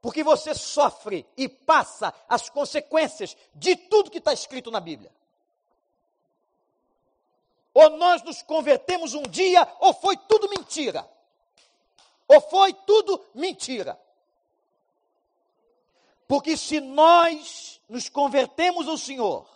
porque 0.00 0.24
você 0.24 0.54
sofre 0.54 1.26
e 1.36 1.48
passa 1.48 2.12
as 2.28 2.48
consequências 2.48 3.36
de 3.54 3.76
tudo 3.76 4.10
que 4.10 4.18
está 4.18 4.32
escrito 4.32 4.70
na 4.70 4.80
Bíblia. 4.80 5.12
Ou 7.74 7.90
nós 7.90 8.22
nos 8.22 8.42
convertemos 8.42 9.14
um 9.14 9.22
dia, 9.22 9.66
ou 9.78 9.92
foi 9.92 10.16
tudo 10.16 10.48
mentira. 10.48 11.08
Ou 12.26 12.40
foi 12.40 12.72
tudo 12.72 13.24
mentira. 13.34 14.00
Porque 16.30 16.56
se 16.56 16.78
nós 16.78 17.80
nos 17.88 18.08
convertemos 18.08 18.86
ao 18.86 18.96
Senhor, 18.96 19.50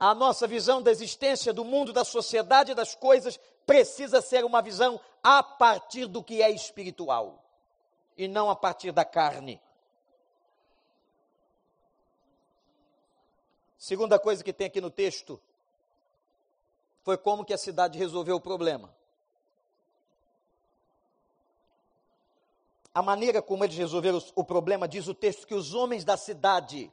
a 0.00 0.12
nossa 0.16 0.48
visão 0.48 0.82
da 0.82 0.90
existência, 0.90 1.52
do 1.52 1.64
mundo, 1.64 1.92
da 1.92 2.04
sociedade 2.04 2.74
das 2.74 2.96
coisas 2.96 3.38
precisa 3.64 4.20
ser 4.20 4.44
uma 4.44 4.60
visão 4.60 5.00
a 5.22 5.44
partir 5.44 6.06
do 6.06 6.24
que 6.24 6.42
é 6.42 6.50
espiritual 6.50 7.40
e 8.18 8.26
não 8.26 8.50
a 8.50 8.56
partir 8.56 8.90
da 8.90 9.04
carne. 9.04 9.62
Segunda 13.78 14.18
coisa 14.18 14.42
que 14.42 14.52
tem 14.52 14.66
aqui 14.66 14.80
no 14.80 14.90
texto 14.90 15.40
foi 17.04 17.16
como 17.16 17.44
que 17.44 17.54
a 17.54 17.58
cidade 17.58 17.96
resolveu 17.96 18.34
o 18.34 18.40
problema. 18.40 18.92
A 22.96 23.02
maneira 23.02 23.42
como 23.42 23.62
eles 23.62 23.76
resolveram 23.76 24.22
o 24.34 24.42
problema, 24.42 24.88
diz 24.88 25.06
o 25.06 25.12
texto, 25.12 25.46
que 25.46 25.54
os 25.54 25.74
homens 25.74 26.02
da 26.02 26.16
cidade, 26.16 26.90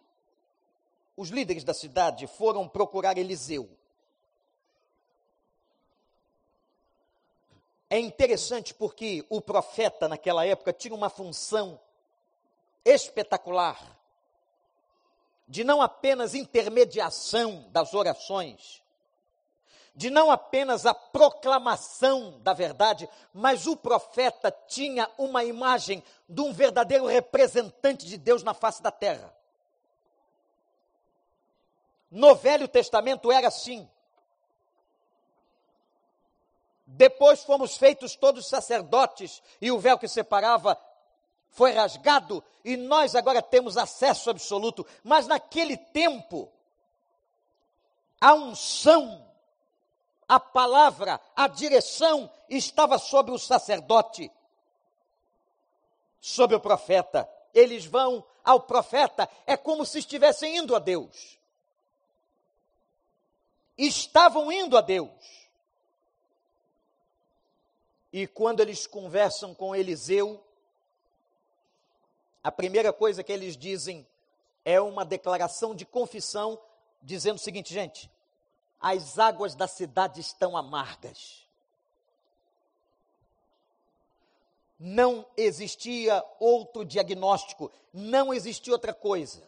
os 1.16 1.30
líderes 1.30 1.64
da 1.64 1.74
cidade, 1.74 2.28
foram 2.28 2.68
procurar 2.68 3.18
Eliseu. 3.18 3.70
É 7.90 7.98
interessante 7.98 8.74
porque 8.74 9.26
o 9.30 9.40
profeta 9.40 10.10
naquela 10.10 10.46
época 10.46 10.74
tinha 10.74 10.94
uma 10.94 11.10
função 11.10 11.80
espetacular 12.84 13.98
de 15.48 15.64
não 15.64 15.82
apenas 15.82 16.36
intermediação 16.36 17.66
das 17.72 17.94
orações, 17.94 18.83
de 19.96 20.10
não 20.10 20.32
apenas 20.32 20.86
a 20.86 20.94
proclamação 20.94 22.40
da 22.42 22.54
verdade, 22.54 23.08
mas 23.34 23.68
o 23.68 23.78
profeta 23.78 24.52
tinha 24.68 25.10
uma 25.18 25.44
imagem 25.44 26.04
de 26.28 26.42
um 26.42 26.52
verdadeiro 26.52 27.06
representante 27.06 28.06
de 28.06 28.18
Deus 28.18 28.44
na 28.44 28.54
face 28.54 28.82
da 28.82 28.92
terra. 28.92 29.34
No 32.10 32.36
Velho 32.36 32.68
Testamento 32.68 33.32
era 33.32 33.48
assim. 33.48 33.90
Depois 36.86 37.44
fomos 37.44 37.78
feitos 37.78 38.16
todos 38.16 38.48
sacerdotes 38.48 39.42
e 39.62 39.72
o 39.72 39.80
véu 39.80 39.98
que 39.98 40.08
separava 40.08 40.80
foi 41.50 41.72
rasgado 41.72 42.44
e 42.64 42.76
nós 42.76 43.16
agora 43.16 43.42
temos 43.42 43.78
acesso 43.78 44.30
absoluto. 44.30 44.86
Mas 45.04 45.28
naquele 45.28 45.78
tempo, 45.78 46.52
a 48.20 48.34
unção, 48.34 49.26
a 50.28 50.40
palavra, 50.40 51.20
a 51.36 51.48
direção 51.48 52.32
estava 52.50 52.98
sobre 52.98 53.32
o 53.32 53.40
sacerdote, 53.40 54.32
sobre 56.20 56.56
o 56.56 56.60
profeta. 56.60 57.30
Eles 57.54 57.86
vão 57.86 58.26
ao 58.44 58.62
profeta, 58.62 59.30
é 59.46 59.56
como 59.56 59.86
se 59.86 60.00
estivessem 60.00 60.58
indo 60.58 60.76
a 60.76 60.80
Deus. 60.80 61.38
Estavam 63.78 64.52
indo 64.52 64.78
a 64.78 64.82
Deus. 64.82 65.12
E 68.12 68.28
quando 68.28 68.60
eles 68.60 68.86
conversam 68.86 69.56
com 69.56 69.76
Eliseu, 69.76 70.44
a 72.44 72.52
primeira 72.52 72.94
coisa 72.94 73.24
que 73.24 73.32
eles 73.32 73.58
dizem 73.58 74.06
é 74.64 74.80
uma 74.80 75.04
declaração 75.04 75.74
de 75.74 75.86
confissão, 75.86 76.60
dizendo 77.02 77.38
o 77.38 77.40
seguinte, 77.40 77.74
gente: 77.74 78.12
as 78.84 79.18
águas 79.18 79.56
da 79.56 79.66
cidade 79.66 80.20
estão 80.20 80.58
amargas. 80.58 81.48
Não 84.78 85.26
existia 85.38 86.22
outro 86.38 86.84
diagnóstico, 86.84 87.72
não 87.94 88.34
existia 88.34 88.74
outra 88.74 88.94
coisa. 88.94 89.42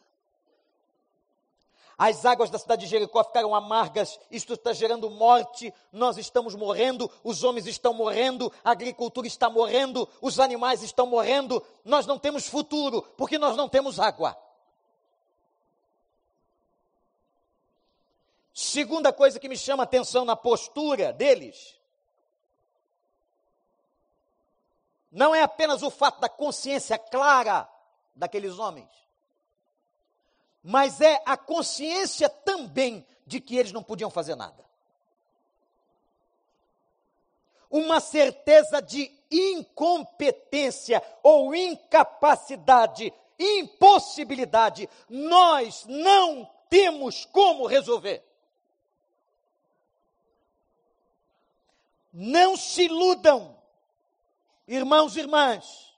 As 1.98 2.26
águas 2.26 2.50
da 2.50 2.58
cidade 2.58 2.86
de 2.86 2.92
Jericó 2.92 3.26
ficaram 3.26 3.54
amargas, 3.54 4.18
isto 4.32 4.54
está 4.54 4.72
gerando 4.72 5.10
morte, 5.10 5.74
nós 5.92 6.18
estamos 6.18 6.56
morrendo, 6.56 7.12
os 7.22 7.44
homens 7.44 7.68
estão 7.68 7.94
morrendo, 7.94 8.52
a 8.64 8.72
agricultura 8.72 9.28
está 9.28 9.50
morrendo, 9.50 10.08
os 10.22 10.40
animais 10.40 10.82
estão 10.82 11.06
morrendo, 11.06 11.62
nós 11.84 12.06
não 12.06 12.18
temos 12.18 12.48
futuro, 12.48 13.02
porque 13.18 13.38
nós 13.38 13.58
não 13.58 13.68
temos 13.68 14.00
água. 14.00 14.45
Segunda 18.58 19.12
coisa 19.12 19.38
que 19.38 19.50
me 19.50 19.58
chama 19.58 19.84
atenção 19.84 20.24
na 20.24 20.34
postura 20.34 21.12
deles, 21.12 21.78
não 25.12 25.36
é 25.36 25.42
apenas 25.42 25.84
o 25.84 25.92
fato 25.92 26.22
da 26.22 26.30
consciência 26.30 26.98
clara 26.98 27.70
daqueles 28.16 28.58
homens, 28.58 28.88
mas 30.64 31.02
é 31.02 31.22
a 31.26 31.36
consciência 31.36 32.30
também 32.30 33.06
de 33.28 33.42
que 33.42 33.58
eles 33.58 33.74
não 33.74 33.84
podiam 33.84 34.10
fazer 34.10 34.36
nada. 34.36 34.64
Uma 37.70 38.00
certeza 38.00 38.82
de 38.82 39.12
incompetência 39.30 41.04
ou 41.22 41.54
incapacidade, 41.54 43.14
impossibilidade. 43.38 44.90
Nós 45.10 45.84
não 45.90 46.50
temos 46.70 47.26
como 47.26 47.68
resolver. 47.68 48.24
Não 52.18 52.56
se 52.56 52.86
iludam, 52.86 53.58
irmãos 54.66 55.18
e 55.18 55.20
irmãs, 55.20 55.94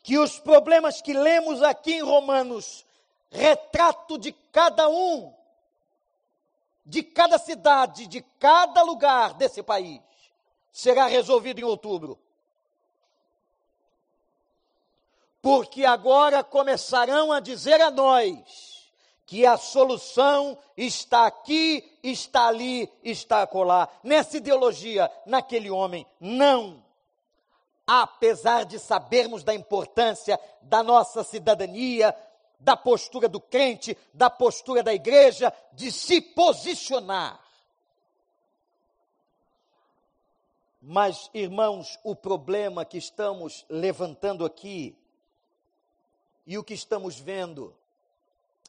que 0.00 0.16
os 0.16 0.38
problemas 0.38 1.02
que 1.02 1.12
lemos 1.12 1.60
aqui 1.64 1.94
em 1.94 2.00
Romanos 2.00 2.86
retrato 3.28 4.18
de 4.18 4.30
cada 4.30 4.88
um, 4.88 5.34
de 6.86 7.02
cada 7.02 7.38
cidade, 7.38 8.06
de 8.06 8.22
cada 8.38 8.84
lugar 8.84 9.34
desse 9.34 9.64
país, 9.64 10.00
será 10.70 11.06
resolvido 11.06 11.58
em 11.58 11.64
outubro. 11.64 12.16
Porque 15.40 15.84
agora 15.84 16.44
começarão 16.44 17.32
a 17.32 17.40
dizer 17.40 17.80
a 17.80 17.90
nós 17.90 18.71
que 19.26 19.46
a 19.46 19.56
solução 19.56 20.58
está 20.76 21.26
aqui, 21.26 21.98
está 22.02 22.48
ali, 22.48 22.90
está 23.02 23.42
acolá, 23.42 23.88
nessa 24.02 24.36
ideologia, 24.36 25.10
naquele 25.26 25.70
homem. 25.70 26.06
Não! 26.20 26.82
apesar 27.86 28.64
de 28.64 28.78
sabermos 28.78 29.42
da 29.42 29.54
importância 29.54 30.40
da 30.62 30.82
nossa 30.82 31.22
cidadania, 31.24 32.14
da 32.58 32.76
postura 32.76 33.28
do 33.28 33.40
crente, 33.40 33.96
da 34.14 34.30
postura 34.30 34.82
da 34.82 34.94
igreja, 34.94 35.52
de 35.72 35.90
se 35.90 36.20
posicionar. 36.20 37.40
Mas, 40.80 41.30
irmãos, 41.32 41.98
o 42.02 42.14
problema 42.14 42.84
que 42.84 42.98
estamos 42.98 43.64
levantando 43.68 44.44
aqui 44.44 44.96
e 46.46 46.58
o 46.58 46.64
que 46.64 46.74
estamos 46.74 47.20
vendo 47.20 47.76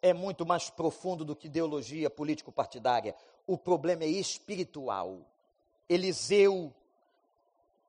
é 0.04 0.14
muito 0.14 0.46
mais 0.46 0.70
profundo 0.70 1.24
do 1.24 1.34
que 1.34 1.48
ideologia 1.48 2.10
político-partidária. 2.10 3.16
O 3.48 3.58
problema 3.58 4.04
é 4.04 4.08
espiritual. 4.08 5.26
Eliseu 5.88 6.74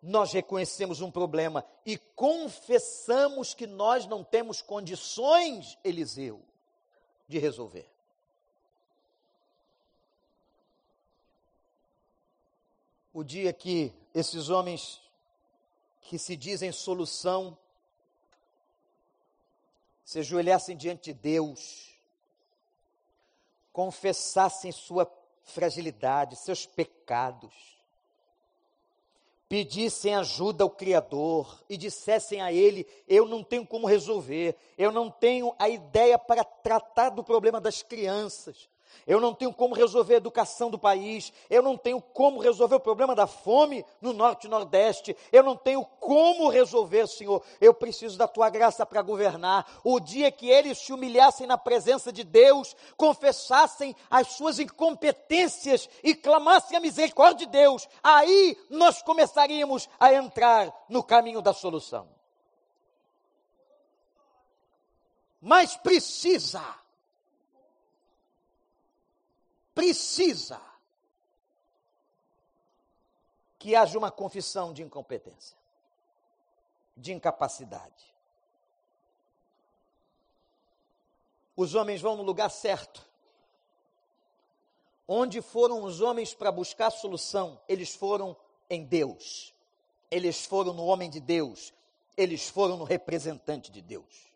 nós 0.00 0.32
reconhecemos 0.32 1.00
um 1.00 1.10
problema 1.10 1.64
e 1.84 1.96
confessamos 1.96 3.54
que 3.54 3.66
nós 3.66 4.06
não 4.06 4.22
temos 4.22 4.60
condições, 4.60 5.78
Eliseu, 5.82 6.42
de 7.26 7.38
resolver. 7.38 7.90
O 13.14 13.24
dia 13.24 13.52
que 13.52 13.92
esses 14.14 14.50
homens 14.50 15.00
que 16.02 16.18
se 16.18 16.36
dizem 16.36 16.70
solução 16.70 17.56
se 20.04 20.18
ajoelhassem 20.18 20.76
diante 20.76 21.04
de 21.04 21.14
Deus, 21.14 21.93
confessassem 23.74 24.70
sua 24.70 25.12
fragilidade, 25.42 26.36
seus 26.36 26.64
pecados, 26.64 27.52
pedissem 29.48 30.14
ajuda 30.14 30.62
ao 30.62 30.70
Criador 30.70 31.60
e 31.68 31.76
dissessem 31.76 32.40
a 32.40 32.52
Ele: 32.52 32.86
Eu 33.06 33.26
não 33.26 33.42
tenho 33.42 33.66
como 33.66 33.88
resolver, 33.88 34.56
eu 34.78 34.92
não 34.92 35.10
tenho 35.10 35.52
a 35.58 35.68
ideia 35.68 36.16
para 36.16 36.44
tratar 36.44 37.10
do 37.10 37.24
problema 37.24 37.60
das 37.60 37.82
crianças, 37.82 38.70
eu 39.06 39.20
não 39.20 39.34
tenho 39.34 39.52
como 39.52 39.74
resolver 39.74 40.14
a 40.14 40.16
educação 40.18 40.70
do 40.70 40.78
país, 40.78 41.32
eu 41.50 41.62
não 41.62 41.76
tenho 41.76 42.00
como 42.00 42.40
resolver 42.40 42.76
o 42.76 42.80
problema 42.80 43.14
da 43.14 43.26
fome 43.26 43.84
no 44.00 44.12
norte 44.12 44.46
e 44.46 44.50
nordeste, 44.50 45.16
eu 45.32 45.42
não 45.42 45.56
tenho 45.56 45.84
como 46.00 46.48
resolver, 46.48 47.06
Senhor, 47.06 47.42
eu 47.60 47.72
preciso 47.74 48.16
da 48.16 48.28
tua 48.28 48.48
graça 48.50 48.84
para 48.84 49.02
governar. 49.02 49.80
O 49.82 50.00
dia 50.00 50.30
que 50.30 50.48
eles 50.48 50.78
se 50.78 50.92
humilhassem 50.92 51.46
na 51.46 51.58
presença 51.58 52.12
de 52.12 52.24
Deus, 52.24 52.76
confessassem 52.96 53.94
as 54.10 54.28
suas 54.28 54.58
incompetências 54.58 55.88
e 56.02 56.14
clamassem 56.14 56.76
a 56.76 56.80
misericórdia 56.80 57.46
de 57.46 57.52
Deus, 57.52 57.88
aí 58.02 58.56
nós 58.70 59.02
começaríamos 59.02 59.88
a 59.98 60.12
entrar 60.12 60.72
no 60.88 61.02
caminho 61.02 61.42
da 61.42 61.52
solução. 61.52 62.08
Mas 65.40 65.76
precisa 65.76 66.64
precisa 69.74 70.60
que 73.58 73.74
haja 73.74 73.98
uma 73.98 74.10
confissão 74.10 74.72
de 74.72 74.82
incompetência, 74.82 75.56
de 76.96 77.12
incapacidade. 77.12 78.14
Os 81.56 81.74
homens 81.74 82.00
vão 82.00 82.16
no 82.16 82.22
lugar 82.22 82.50
certo. 82.50 83.02
Onde 85.06 85.40
foram 85.40 85.82
os 85.84 86.00
homens 86.00 86.34
para 86.34 86.50
buscar 86.50 86.90
solução? 86.90 87.60
Eles 87.68 87.94
foram 87.94 88.36
em 88.68 88.84
Deus. 88.84 89.54
Eles 90.10 90.44
foram 90.44 90.72
no 90.72 90.84
homem 90.84 91.08
de 91.08 91.20
Deus. 91.20 91.72
Eles 92.16 92.48
foram 92.48 92.76
no 92.76 92.84
representante 92.84 93.70
de 93.70 93.80
Deus. 93.80 94.33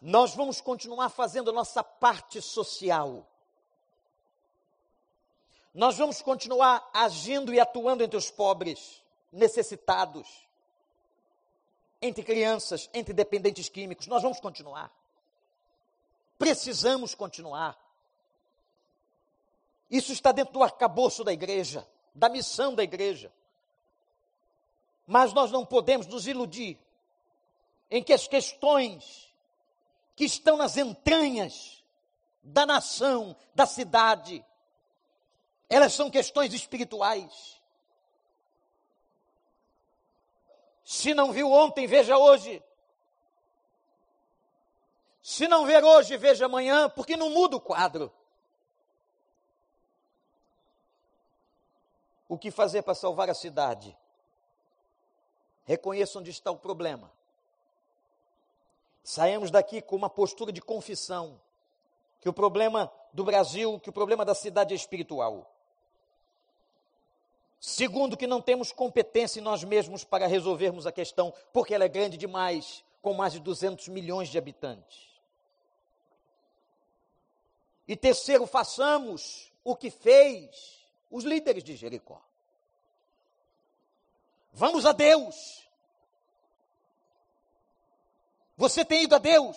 Nós 0.00 0.34
vamos 0.34 0.60
continuar 0.60 1.10
fazendo 1.10 1.50
a 1.50 1.52
nossa 1.52 1.84
parte 1.84 2.40
social. 2.40 3.26
Nós 5.74 5.98
vamos 5.98 6.22
continuar 6.22 6.88
agindo 6.92 7.52
e 7.52 7.60
atuando 7.60 8.02
entre 8.02 8.16
os 8.16 8.30
pobres, 8.30 9.02
necessitados, 9.30 10.48
entre 12.00 12.24
crianças, 12.24 12.88
entre 12.94 13.12
dependentes 13.12 13.68
químicos. 13.68 14.06
Nós 14.06 14.22
vamos 14.22 14.40
continuar. 14.40 14.90
Precisamos 16.38 17.14
continuar. 17.14 17.78
Isso 19.90 20.12
está 20.12 20.32
dentro 20.32 20.54
do 20.54 20.62
arcabouço 20.62 21.22
da 21.22 21.32
igreja, 21.32 21.86
da 22.14 22.28
missão 22.28 22.74
da 22.74 22.82
igreja. 22.82 23.30
Mas 25.06 25.32
nós 25.32 25.50
não 25.50 25.66
podemos 25.66 26.06
nos 26.06 26.26
iludir 26.26 26.78
em 27.90 28.02
que 28.02 28.12
as 28.12 28.26
questões 28.26 29.29
que 30.20 30.26
estão 30.26 30.58
nas 30.58 30.76
entranhas 30.76 31.82
da 32.42 32.66
nação, 32.66 33.34
da 33.54 33.64
cidade, 33.64 34.44
elas 35.66 35.94
são 35.94 36.10
questões 36.10 36.52
espirituais. 36.52 37.58
Se 40.84 41.14
não 41.14 41.32
viu 41.32 41.50
ontem, 41.50 41.86
veja 41.86 42.18
hoje. 42.18 42.62
Se 45.22 45.48
não 45.48 45.64
ver 45.64 45.82
hoje, 45.82 46.18
veja 46.18 46.44
amanhã, 46.44 46.90
porque 46.90 47.16
não 47.16 47.30
muda 47.30 47.56
o 47.56 47.60
quadro. 47.60 48.12
O 52.28 52.36
que 52.36 52.50
fazer 52.50 52.82
para 52.82 52.94
salvar 52.94 53.30
a 53.30 53.34
cidade? 53.34 53.96
Reconheça 55.64 56.18
onde 56.18 56.30
está 56.30 56.50
o 56.50 56.58
problema. 56.58 57.10
Saímos 59.02 59.50
daqui 59.50 59.80
com 59.80 59.96
uma 59.96 60.10
postura 60.10 60.52
de 60.52 60.60
confissão 60.60 61.40
que 62.20 62.28
o 62.28 62.32
problema 62.32 62.92
do 63.12 63.24
Brasil, 63.24 63.80
que 63.80 63.90
o 63.90 63.92
problema 63.92 64.24
da 64.24 64.34
cidade 64.34 64.72
é 64.72 64.76
espiritual. 64.76 65.50
Segundo, 67.58 68.16
que 68.16 68.26
não 68.26 68.40
temos 68.40 68.72
competência 68.72 69.38
em 69.38 69.42
nós 69.42 69.64
mesmos 69.64 70.04
para 70.04 70.26
resolvermos 70.26 70.86
a 70.86 70.92
questão, 70.92 71.32
porque 71.52 71.74
ela 71.74 71.84
é 71.84 71.88
grande 71.88 72.16
demais, 72.16 72.84
com 73.02 73.12
mais 73.12 73.32
de 73.32 73.40
200 73.40 73.88
milhões 73.88 74.28
de 74.28 74.38
habitantes. 74.38 75.10
E 77.86 77.96
terceiro, 77.96 78.46
façamos 78.46 79.52
o 79.64 79.74
que 79.74 79.90
fez 79.90 80.80
os 81.10 81.24
líderes 81.24 81.64
de 81.64 81.74
Jericó. 81.76 82.22
Vamos 84.52 84.86
a 84.86 84.92
Deus. 84.92 85.68
Você 88.60 88.84
tem 88.84 89.04
ido 89.04 89.14
a 89.14 89.18
Deus? 89.18 89.56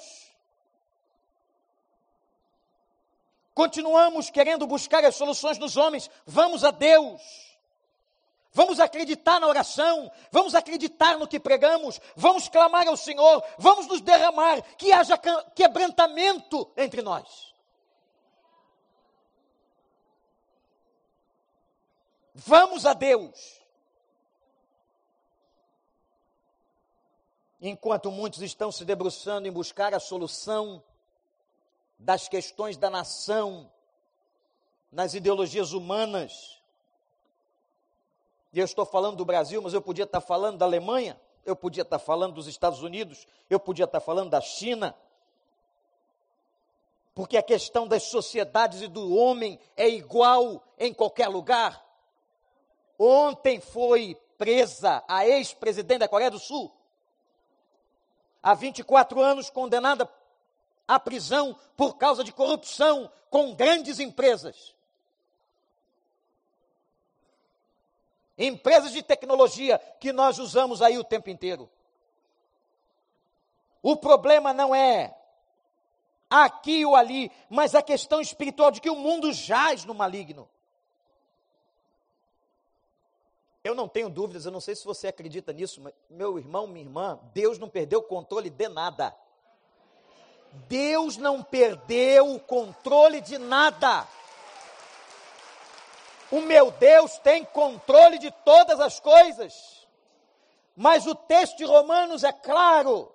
Continuamos 3.54 4.30
querendo 4.30 4.66
buscar 4.66 5.04
as 5.04 5.18
soluções 5.18 5.58
nos 5.58 5.76
homens. 5.76 6.10
Vamos 6.26 6.64
a 6.64 6.72
Deus. 6.72 7.22
Vamos 8.54 8.80
acreditar 8.80 9.42
na 9.42 9.48
oração, 9.48 10.10
vamos 10.32 10.56
acreditar 10.56 11.18
no 11.18 11.28
que 11.28 11.40
pregamos, 11.40 12.00
vamos 12.16 12.48
clamar 12.48 12.88
ao 12.88 12.96
Senhor, 12.96 13.44
vamos 13.58 13.88
nos 13.88 14.00
derramar, 14.00 14.62
que 14.78 14.94
haja 14.94 15.18
quebrantamento 15.56 16.72
entre 16.78 17.02
nós. 17.02 17.52
Vamos 22.36 22.86
a 22.86 22.94
Deus. 22.94 23.63
Enquanto 27.66 28.12
muitos 28.12 28.42
estão 28.42 28.74
se 28.74 28.84
debruçando 28.84 29.48
em 29.48 29.52
buscar 29.52 29.94
a 29.94 30.00
solução 30.00 30.84
das 31.98 32.28
questões 32.28 32.76
da 32.76 32.90
nação, 32.90 33.72
nas 34.92 35.14
ideologias 35.14 35.72
humanas, 35.72 36.62
e 38.52 38.60
eu 38.60 38.66
estou 38.66 38.86
falando 38.86 39.16
do 39.16 39.24
Brasil, 39.24 39.62
mas 39.62 39.74
eu 39.74 39.82
podia 39.82 40.04
estar 40.04 40.20
falando 40.20 40.58
da 40.58 40.66
Alemanha, 40.66 41.18
eu 41.46 41.56
podia 41.56 41.84
estar 41.84 42.00
falando 42.00 42.34
dos 42.34 42.48
Estados 42.48 42.82
Unidos, 42.82 43.26
eu 43.50 43.62
podia 43.62 43.86
estar 43.86 44.02
falando 44.02 44.32
da 44.32 44.42
China, 44.42 44.94
porque 47.16 47.38
a 47.38 47.42
questão 47.42 47.88
das 47.88 48.04
sociedades 48.04 48.82
e 48.82 48.90
do 48.90 49.16
homem 49.16 49.58
é 49.78 49.88
igual 49.88 50.62
em 50.78 50.94
qualquer 50.94 51.30
lugar. 51.30 51.82
Ontem 53.00 53.62
foi 53.62 54.18
presa 54.38 55.02
a 55.08 55.26
ex-presidente 55.26 56.00
da 56.00 56.10
Coreia 56.10 56.30
do 56.30 56.40
Sul, 56.40 56.70
há 58.44 58.54
24 58.54 59.22
anos 59.22 59.50
condenada 59.50 60.08
à 60.86 61.00
prisão 61.00 61.58
por 61.78 61.98
causa 61.98 62.24
de 62.24 62.34
corrupção 62.34 63.10
com 63.30 63.56
grandes 63.56 64.00
empresas. 64.00 64.76
Empresas 68.38 68.92
de 68.92 69.02
tecnologia 69.02 69.80
que 70.00 70.12
nós 70.12 70.38
usamos 70.38 70.82
aí 70.82 70.98
o 70.98 71.04
tempo 71.04 71.30
inteiro. 71.30 71.70
O 73.82 73.96
problema 73.96 74.54
não 74.54 74.76
é 74.76 75.16
aqui 76.30 76.86
ou 76.86 76.96
ali, 76.96 77.32
mas 77.50 77.76
a 77.76 77.82
questão 77.82 78.20
espiritual 78.20 78.72
de 78.72 78.82
que 78.82 78.90
o 78.90 78.96
mundo 78.96 79.32
jaz 79.32 79.86
no 79.86 79.94
maligno. 79.94 80.50
Eu 83.64 83.74
não 83.74 83.88
tenho 83.88 84.10
dúvidas, 84.10 84.46
eu 84.46 84.52
não 84.52 84.60
sei 84.60 84.76
se 84.76 84.84
você 84.84 85.08
acredita 85.08 85.54
nisso, 85.54 85.80
mas 85.80 85.94
meu 86.10 86.38
irmão, 86.38 86.68
minha 86.68 86.86
irmã, 86.86 87.18
Deus 87.34 87.58
não 87.58 87.70
perdeu 87.70 88.00
o 88.00 88.04
controle 88.04 88.50
de 88.50 88.68
nada. 88.68 89.16
Deus 90.68 91.16
não 91.16 91.42
perdeu 91.42 92.34
o 92.34 92.40
controle 92.42 93.22
de 93.22 93.38
nada. 93.38 94.06
O 96.30 96.42
meu 96.42 96.72
Deus 96.72 97.18
tem 97.20 97.46
controle 97.46 98.20
de 98.20 98.32
todas 98.44 98.82
as 98.82 99.00
coisas. 99.00 99.88
Mas 100.76 101.08
o 101.08 101.16
texto 101.16 101.58
de 101.58 101.64
Romanos 101.64 102.24
é 102.26 102.34
claro. 102.34 103.14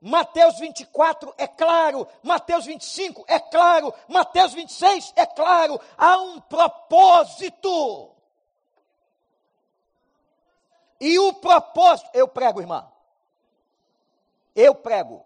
Mateus 0.00 0.60
24 0.60 1.34
é 1.36 1.48
claro, 1.48 2.06
Mateus 2.22 2.66
25 2.66 3.24
é 3.26 3.40
claro, 3.40 3.92
Mateus 4.06 4.52
26 4.54 5.12
é 5.16 5.26
claro, 5.26 5.80
há 5.96 6.16
um 6.18 6.40
propósito. 6.40 8.14
E 11.00 11.18
o 11.18 11.34
propósito, 11.34 12.10
eu 12.12 12.26
prego, 12.26 12.60
irmã. 12.60 12.90
Eu 14.54 14.74
prego. 14.74 15.24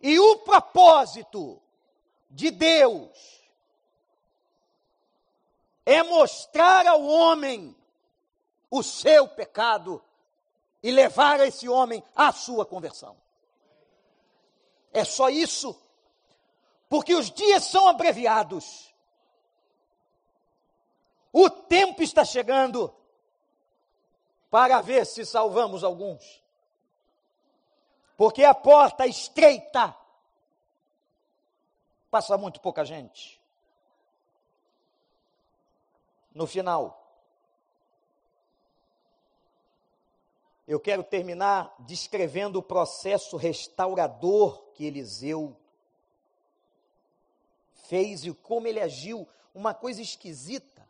E 0.00 0.18
o 0.18 0.38
propósito 0.38 1.60
de 2.30 2.50
Deus 2.50 3.40
é 5.84 6.02
mostrar 6.02 6.86
ao 6.86 7.04
homem 7.04 7.76
o 8.70 8.82
seu 8.82 9.28
pecado 9.28 10.02
e 10.82 10.90
levar 10.90 11.40
esse 11.40 11.68
homem 11.68 12.02
à 12.14 12.32
sua 12.32 12.64
conversão. 12.64 13.16
É 14.92 15.04
só 15.04 15.28
isso. 15.28 15.78
Porque 16.88 17.14
os 17.14 17.30
dias 17.30 17.64
são 17.64 17.88
abreviados. 17.88 18.94
O 21.32 21.48
tempo 21.50 22.02
está 22.02 22.24
chegando 22.24 22.92
para 24.50 24.80
ver 24.80 25.06
se 25.06 25.24
salvamos 25.24 25.84
alguns. 25.84 26.42
Porque 28.16 28.44
a 28.44 28.52
porta 28.52 29.06
estreita 29.06 29.96
passa 32.10 32.36
muito 32.36 32.60
pouca 32.60 32.84
gente. 32.84 33.40
No 36.34 36.46
final, 36.46 37.00
eu 40.66 40.78
quero 40.78 41.02
terminar 41.02 41.74
descrevendo 41.80 42.58
o 42.58 42.62
processo 42.62 43.36
restaurador 43.36 44.62
que 44.74 44.84
Eliseu 44.84 45.56
fez 47.72 48.24
e 48.24 48.32
como 48.32 48.68
ele 48.68 48.80
agiu, 48.80 49.28
uma 49.52 49.74
coisa 49.74 50.00
esquisita. 50.00 50.88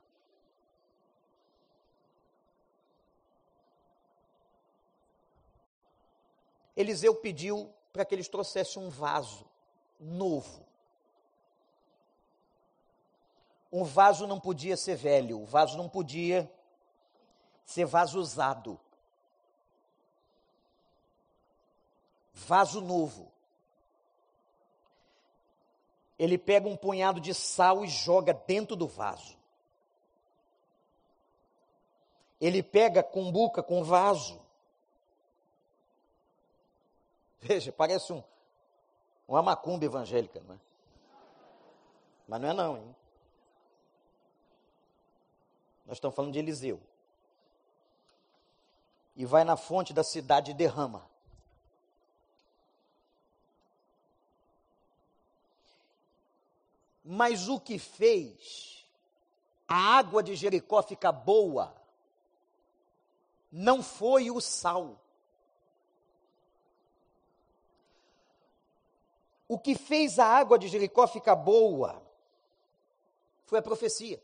Eliseu 6.80 7.14
pediu 7.14 7.70
para 7.92 8.04
que 8.06 8.14
eles 8.14 8.26
trouxessem 8.26 8.82
um 8.82 8.88
vaso 8.88 9.44
novo. 9.98 10.66
Um 13.70 13.84
vaso 13.84 14.26
não 14.26 14.40
podia 14.40 14.76
ser 14.76 14.96
velho, 14.96 15.42
o 15.42 15.44
vaso 15.44 15.76
não 15.76 15.88
podia 15.88 16.50
ser 17.66 17.84
vaso 17.84 18.18
usado. 18.18 18.80
Vaso 22.32 22.80
novo. 22.80 23.30
Ele 26.18 26.38
pega 26.38 26.66
um 26.66 26.76
punhado 26.76 27.20
de 27.20 27.34
sal 27.34 27.84
e 27.84 27.88
joga 27.88 28.32
dentro 28.32 28.74
do 28.74 28.88
vaso. 28.88 29.36
Ele 32.40 32.62
pega 32.62 33.02
cumbuca 33.02 33.62
com 33.62 33.84
vaso 33.84 34.40
Veja, 37.40 37.72
parece 37.72 38.12
um, 38.12 38.22
uma 39.26 39.42
macumba 39.42 39.84
evangélica, 39.84 40.40
não 40.40 40.54
é? 40.54 40.58
Mas 42.28 42.40
não 42.40 42.48
é 42.48 42.52
não, 42.52 42.76
hein? 42.76 42.96
Nós 45.86 45.96
estamos 45.96 46.14
falando 46.14 46.32
de 46.32 46.38
Eliseu. 46.38 46.80
E 49.16 49.24
vai 49.24 49.42
na 49.42 49.56
fonte 49.56 49.92
da 49.92 50.04
cidade 50.04 50.52
e 50.52 50.54
derrama. 50.54 51.08
Mas 57.04 57.48
o 57.48 57.58
que 57.58 57.76
fez 57.78 58.86
a 59.66 59.96
água 59.98 60.22
de 60.22 60.34
Jericó 60.34 60.82
fica 60.82 61.10
boa, 61.10 61.74
não 63.50 63.82
foi 63.82 64.30
o 64.30 64.40
sal. 64.40 65.00
O 69.50 69.58
que 69.58 69.74
fez 69.74 70.16
a 70.20 70.26
água 70.26 70.56
de 70.56 70.68
Jericó 70.68 71.08
ficar 71.08 71.34
boa 71.34 72.00
foi 73.46 73.58
a 73.58 73.62
profecia. 73.62 74.22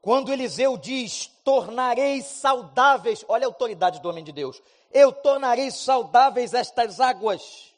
Quando 0.00 0.32
Eliseu 0.32 0.76
diz: 0.76 1.26
Tornarei 1.42 2.22
saudáveis, 2.22 3.24
olha 3.26 3.44
a 3.44 3.48
autoridade 3.48 4.00
do 4.00 4.08
homem 4.08 4.22
de 4.22 4.30
Deus, 4.30 4.62
eu 4.92 5.12
tornarei 5.12 5.72
saudáveis 5.72 6.54
estas 6.54 7.00
águas, 7.00 7.74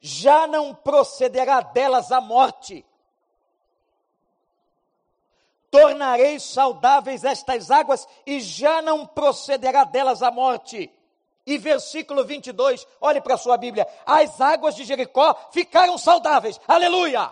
já 0.00 0.46
não 0.46 0.74
procederá 0.74 1.60
delas 1.60 2.10
a 2.10 2.22
morte. 2.22 2.86
Tornarei 5.70 6.40
saudáveis 6.40 7.22
estas 7.22 7.70
águas 7.70 8.08
e 8.24 8.40
já 8.40 8.80
não 8.80 9.06
procederá 9.06 9.84
delas 9.84 10.22
a 10.22 10.30
morte. 10.30 10.90
E 11.48 11.56
versículo 11.56 12.26
22, 12.26 12.86
olhe 13.00 13.22
para 13.22 13.34
a 13.34 13.38
sua 13.38 13.56
Bíblia: 13.56 13.88
as 14.04 14.38
águas 14.38 14.76
de 14.76 14.84
Jericó 14.84 15.34
ficaram 15.50 15.96
saudáveis. 15.96 16.60
Aleluia! 16.68 17.30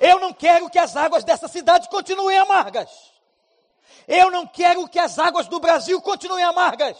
Eu 0.00 0.18
não 0.18 0.32
quero 0.32 0.70
que 0.70 0.78
as 0.78 0.96
águas 0.96 1.24
dessa 1.24 1.46
cidade 1.46 1.90
continuem 1.90 2.38
amargas. 2.38 2.88
Eu 4.08 4.30
não 4.30 4.46
quero 4.46 4.88
que 4.88 4.98
as 4.98 5.18
águas 5.18 5.46
do 5.46 5.60
Brasil 5.60 6.00
continuem 6.00 6.44
amargas. 6.44 6.96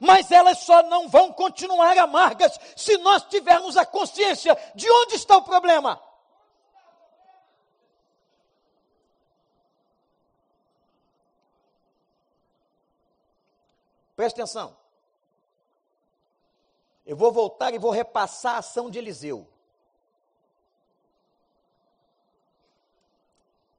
Mas 0.00 0.32
elas 0.32 0.60
só 0.60 0.82
não 0.84 1.06
vão 1.06 1.30
continuar 1.34 1.98
amargas 1.98 2.58
se 2.74 2.96
nós 2.96 3.24
tivermos 3.24 3.76
a 3.76 3.84
consciência 3.84 4.56
de 4.74 4.90
onde 4.90 5.16
está 5.16 5.36
o 5.36 5.42
problema. 5.42 6.00
Preste 14.18 14.40
atenção. 14.40 14.76
Eu 17.06 17.16
vou 17.16 17.30
voltar 17.30 17.72
e 17.72 17.78
vou 17.78 17.92
repassar 17.92 18.56
a 18.56 18.58
ação 18.58 18.90
de 18.90 18.98
Eliseu. 18.98 19.48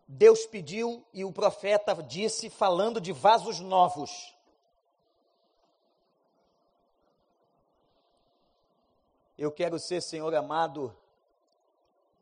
Deus 0.08 0.46
pediu 0.46 1.06
e 1.12 1.26
o 1.26 1.34
profeta 1.34 1.94
disse, 2.02 2.50
falando 2.50 3.02
de 3.02 3.12
vasos 3.12 3.60
novos. 3.60 4.34
Eu 9.38 9.52
quero 9.52 9.78
ser, 9.78 10.02
Senhor 10.02 10.34
amado, 10.34 10.98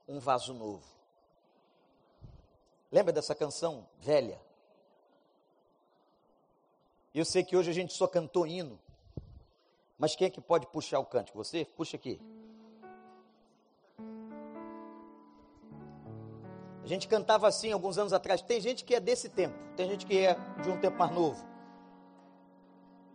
um 0.08 0.20
vaso 0.20 0.56
novo. 0.56 0.88
Lembra 2.92 3.14
dessa 3.14 3.36
canção 3.36 3.88
velha? 4.00 4.47
Eu 7.18 7.26
sei 7.26 7.44
que 7.44 7.58
hoje 7.58 7.72
a 7.72 7.74
gente 7.74 7.94
só 7.94 8.06
cantou 8.06 8.46
hino. 8.46 8.80
Mas 9.98 10.16
quem 10.16 10.28
é 10.28 10.30
que 10.30 10.40
pode 10.40 10.68
puxar 10.68 11.00
o 11.00 11.06
cântico? 11.06 11.36
Você? 11.40 11.66
Puxa 11.66 11.98
aqui. 11.98 12.22
A 16.84 16.86
gente 16.86 17.08
cantava 17.08 17.48
assim 17.48 17.72
alguns 17.72 17.98
anos 17.98 18.14
atrás. 18.14 18.40
Tem 18.44 18.62
gente 18.62 18.84
que 18.84 18.94
é 18.94 19.00
desse 19.00 19.30
tempo, 19.30 19.58
tem 19.76 19.90
gente 19.90 20.06
que 20.06 20.16
é 20.16 20.36
de 20.62 20.70
um 20.70 20.80
tempo 20.80 20.96
mais 20.96 21.12
novo. 21.12 21.44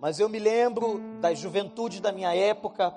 Mas 0.01 0.19
eu 0.19 0.29
me 0.29 0.41
lembro 0.41 0.99
das 1.21 1.39
juventudes 1.39 2.01
da 2.01 2.11
minha 2.11 2.35
época, 2.35 2.93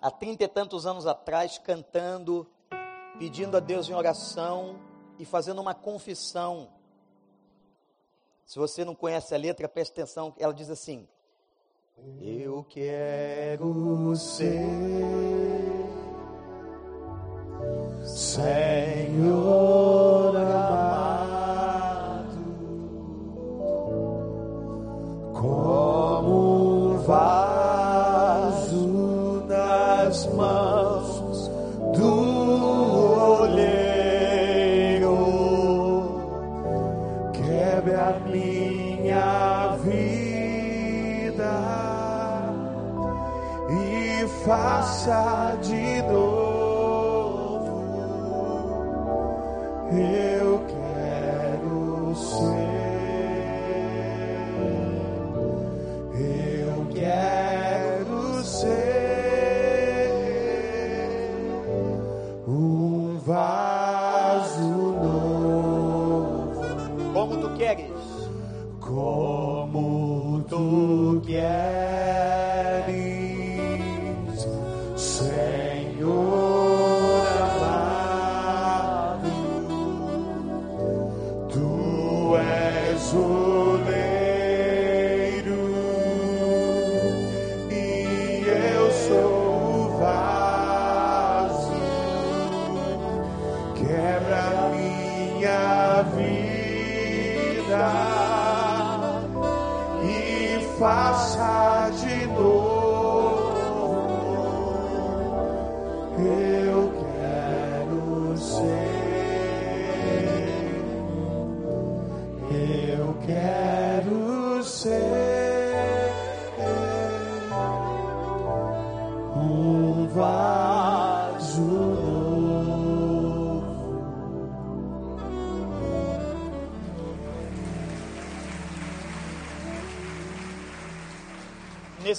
há 0.00 0.10
trinta 0.10 0.44
e 0.44 0.48
tantos 0.48 0.86
anos 0.86 1.06
atrás, 1.06 1.58
cantando, 1.58 2.50
pedindo 3.18 3.54
a 3.54 3.60
Deus 3.60 3.86
em 3.86 3.92
oração 3.92 4.80
e 5.18 5.26
fazendo 5.26 5.60
uma 5.60 5.74
confissão. 5.74 6.79
Se 8.50 8.58
você 8.58 8.84
não 8.84 8.96
conhece 8.96 9.32
a 9.32 9.38
letra, 9.38 9.68
preste 9.68 9.92
atenção, 9.92 10.34
ela 10.36 10.52
diz 10.52 10.68
assim: 10.68 11.06
Eu 12.20 12.66
quero 12.68 14.16
ser 14.16 14.66
Senhor 18.04 19.89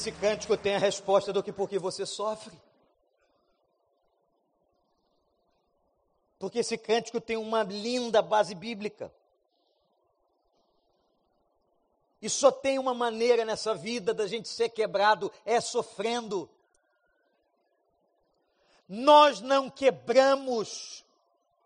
Nesse 0.02 0.14
cântico 0.14 0.58
tem 0.58 0.74
a 0.74 0.80
resposta 0.80 1.32
do 1.32 1.44
que 1.44 1.52
por 1.52 1.70
que 1.70 1.78
você 1.78 2.08
sofre. 2.08 2.60
Porque 6.40 6.58
esse 6.58 6.76
cântico 6.76 7.22
tem 7.22 7.38
uma 7.38 7.62
linda 7.62 8.20
base 8.20 8.56
bíblica. 8.56 9.14
E 12.20 12.28
só 12.32 12.52
tem 12.52 12.80
uma 12.80 12.96
maneira 12.96 13.46
nessa 13.46 13.76
vida 13.76 14.12
da 14.12 14.26
gente 14.26 14.50
ser 14.50 14.70
quebrado, 14.70 15.32
é 15.46 15.62
sofrendo. 15.62 16.50
Nós 18.90 19.40
não 19.40 19.70
quebramos 19.70 21.06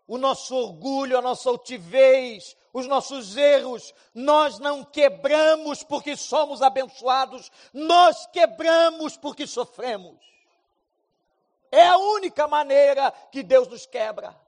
o 0.06 0.18
nosso 0.18 0.54
orgulho, 0.54 1.16
a 1.16 1.22
nossa 1.22 1.48
altivez, 1.48 2.54
os 2.76 2.86
nossos 2.86 3.38
erros, 3.38 3.94
nós 4.14 4.58
não 4.58 4.84
quebramos 4.84 5.82
porque 5.82 6.14
somos 6.14 6.60
abençoados, 6.60 7.50
nós 7.72 8.26
quebramos 8.26 9.16
porque 9.16 9.46
sofremos. 9.46 10.18
É 11.72 11.86
a 11.86 11.96
única 11.96 12.46
maneira 12.46 13.10
que 13.32 13.42
Deus 13.42 13.66
nos 13.66 13.86
quebra. 13.86 14.38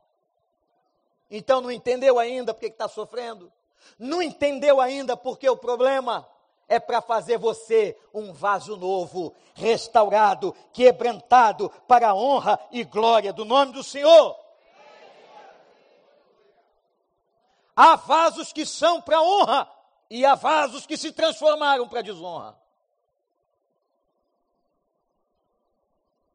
Então 1.30 1.62
não 1.62 1.70
entendeu 1.70 2.18
ainda 2.18 2.52
porque 2.52 2.66
está 2.66 2.86
sofrendo? 2.86 3.50
Não 3.98 4.20
entendeu 4.20 4.78
ainda 4.78 5.16
porque 5.16 5.48
o 5.48 5.56
problema 5.56 6.28
é 6.68 6.78
para 6.78 7.00
fazer 7.00 7.38
você 7.38 7.96
um 8.12 8.34
vaso 8.34 8.76
novo, 8.76 9.34
restaurado, 9.54 10.54
quebrantado 10.74 11.70
para 11.88 12.10
a 12.10 12.14
honra 12.14 12.60
e 12.70 12.84
glória 12.84 13.32
do 13.32 13.46
nome 13.46 13.72
do 13.72 13.82
Senhor. 13.82 14.47
Há 17.80 17.94
vasos 17.94 18.52
que 18.52 18.66
são 18.66 19.00
para 19.00 19.22
honra 19.22 19.72
e 20.10 20.26
há 20.26 20.34
vasos 20.34 20.84
que 20.84 20.96
se 20.96 21.12
transformaram 21.12 21.88
para 21.88 22.02
desonra. 22.02 22.60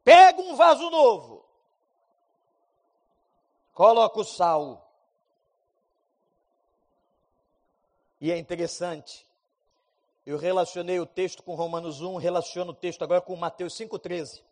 Pega 0.02 0.40
um 0.40 0.56
vaso 0.56 0.88
novo, 0.88 1.44
coloca 3.74 4.20
o 4.20 4.24
sal. 4.24 4.90
E 8.18 8.32
é 8.32 8.38
interessante 8.38 9.26
eu 10.24 10.38
relacionei 10.38 10.98
o 10.98 11.04
texto 11.04 11.42
com 11.42 11.54
Romanos 11.54 12.00
1, 12.00 12.16
relaciono 12.16 12.70
o 12.70 12.74
texto 12.74 13.02
agora 13.02 13.20
com 13.20 13.36
Mateus 13.36 13.74
5,13. 13.74 14.42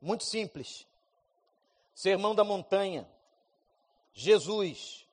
Muito 0.00 0.22
simples. 0.22 0.86
Sermão 1.92 2.36
da 2.36 2.44
montanha. 2.44 3.10
Jesus 4.12 5.07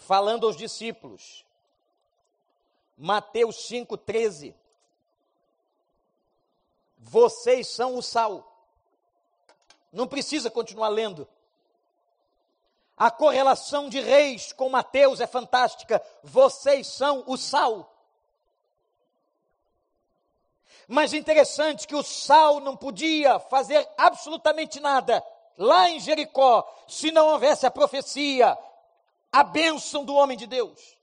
falando 0.00 0.46
aos 0.46 0.56
discípulos. 0.56 1.44
Mateus 2.96 3.68
5,13. 3.68 4.54
Vocês 6.98 7.68
são 7.68 7.96
o 7.96 8.02
sal. 8.02 8.46
Não 9.92 10.06
precisa 10.06 10.50
continuar 10.50 10.88
lendo. 10.88 11.28
A 12.96 13.10
correlação 13.10 13.88
de 13.88 14.00
reis 14.00 14.52
com 14.52 14.68
Mateus 14.68 15.20
é 15.20 15.26
fantástica. 15.26 16.02
Vocês 16.22 16.86
são 16.86 17.24
o 17.26 17.36
sal. 17.36 17.94
Mas 20.88 21.12
interessante 21.12 21.86
que 21.86 21.94
o 21.94 22.02
sal 22.02 22.60
não 22.60 22.76
podia 22.76 23.38
fazer 23.38 23.88
absolutamente 23.96 24.80
nada 24.80 25.24
lá 25.60 25.90
em 25.90 26.00
Jericó, 26.00 26.66
se 26.88 27.12
não 27.12 27.28
houvesse 27.28 27.66
a 27.66 27.70
profecia, 27.70 28.56
a 29.32 29.42
bênção 29.42 30.04
do 30.04 30.14
homem 30.14 30.36
de 30.36 30.46
Deus. 30.46 30.98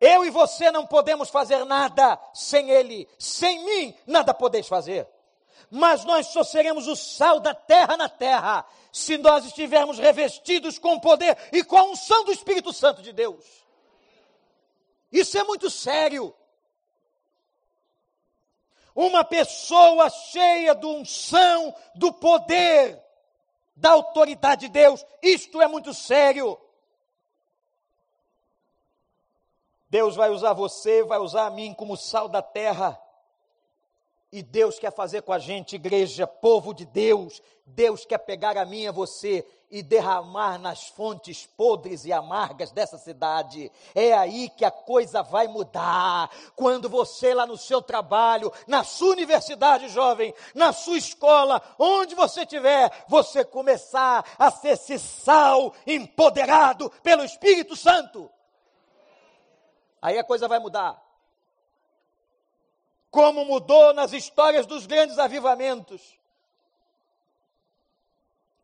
Eu 0.00 0.24
e 0.24 0.30
você 0.30 0.70
não 0.70 0.86
podemos 0.86 1.30
fazer 1.30 1.64
nada 1.64 2.20
sem 2.34 2.70
Ele, 2.70 3.08
sem 3.18 3.64
mim, 3.64 3.94
nada 4.06 4.34
podeis 4.34 4.66
fazer. 4.68 5.08
Mas 5.70 6.04
nós 6.04 6.26
só 6.28 6.44
seremos 6.44 6.86
o 6.86 6.94
sal 6.94 7.40
da 7.40 7.54
terra 7.54 7.96
na 7.96 8.08
terra, 8.08 8.66
se 8.92 9.16
nós 9.16 9.44
estivermos 9.44 9.98
revestidos 9.98 10.78
com 10.78 10.94
o 10.94 11.00
poder 11.00 11.36
e 11.52 11.64
com 11.64 11.76
a 11.76 11.84
unção 11.84 12.24
do 12.24 12.32
Espírito 12.32 12.72
Santo 12.72 13.02
de 13.02 13.12
Deus. 13.12 13.44
Isso 15.10 15.38
é 15.38 15.44
muito 15.44 15.70
sério. 15.70 16.34
Uma 18.94 19.24
pessoa 19.24 20.08
cheia 20.10 20.74
do 20.74 20.88
unção, 20.88 21.74
do 21.94 22.12
poder, 22.12 23.03
da 23.76 23.90
autoridade 23.90 24.66
de 24.66 24.72
Deus. 24.72 25.04
Isto 25.22 25.60
é 25.60 25.66
muito 25.66 25.92
sério. 25.92 26.58
Deus 29.88 30.16
vai 30.16 30.30
usar 30.30 30.52
você, 30.52 31.02
vai 31.04 31.18
usar 31.18 31.46
a 31.46 31.50
mim 31.50 31.72
como 31.72 31.96
sal 31.96 32.28
da 32.28 32.42
terra. 32.42 33.00
E 34.34 34.42
Deus 34.42 34.80
quer 34.80 34.92
fazer 34.92 35.22
com 35.22 35.32
a 35.32 35.38
gente, 35.38 35.76
igreja, 35.76 36.26
povo 36.26 36.74
de 36.74 36.84
Deus. 36.84 37.40
Deus 37.64 38.04
quer 38.04 38.18
pegar 38.18 38.58
a 38.58 38.64
mim 38.64 38.80
e 38.80 38.88
a 38.88 38.90
você 38.90 39.46
e 39.70 39.80
derramar 39.80 40.58
nas 40.58 40.88
fontes 40.88 41.46
podres 41.46 42.04
e 42.04 42.12
amargas 42.12 42.72
dessa 42.72 42.98
cidade. 42.98 43.70
É 43.94 44.12
aí 44.12 44.48
que 44.48 44.64
a 44.64 44.72
coisa 44.72 45.22
vai 45.22 45.46
mudar. 45.46 46.28
Quando 46.56 46.88
você 46.88 47.32
lá 47.32 47.46
no 47.46 47.56
seu 47.56 47.80
trabalho, 47.80 48.52
na 48.66 48.82
sua 48.82 49.12
universidade, 49.12 49.88
jovem, 49.88 50.34
na 50.52 50.72
sua 50.72 50.98
escola, 50.98 51.62
onde 51.78 52.16
você 52.16 52.40
estiver, 52.40 52.90
você 53.06 53.44
começar 53.44 54.24
a 54.36 54.50
ser 54.50 54.70
esse 54.70 54.98
sal 54.98 55.72
empoderado 55.86 56.90
pelo 57.04 57.22
Espírito 57.22 57.76
Santo. 57.76 58.28
Aí 60.02 60.18
a 60.18 60.24
coisa 60.24 60.48
vai 60.48 60.58
mudar 60.58 61.03
como 63.14 63.44
mudou 63.44 63.94
nas 63.94 64.12
histórias 64.12 64.66
dos 64.66 64.86
grandes 64.86 65.20
avivamentos. 65.20 66.18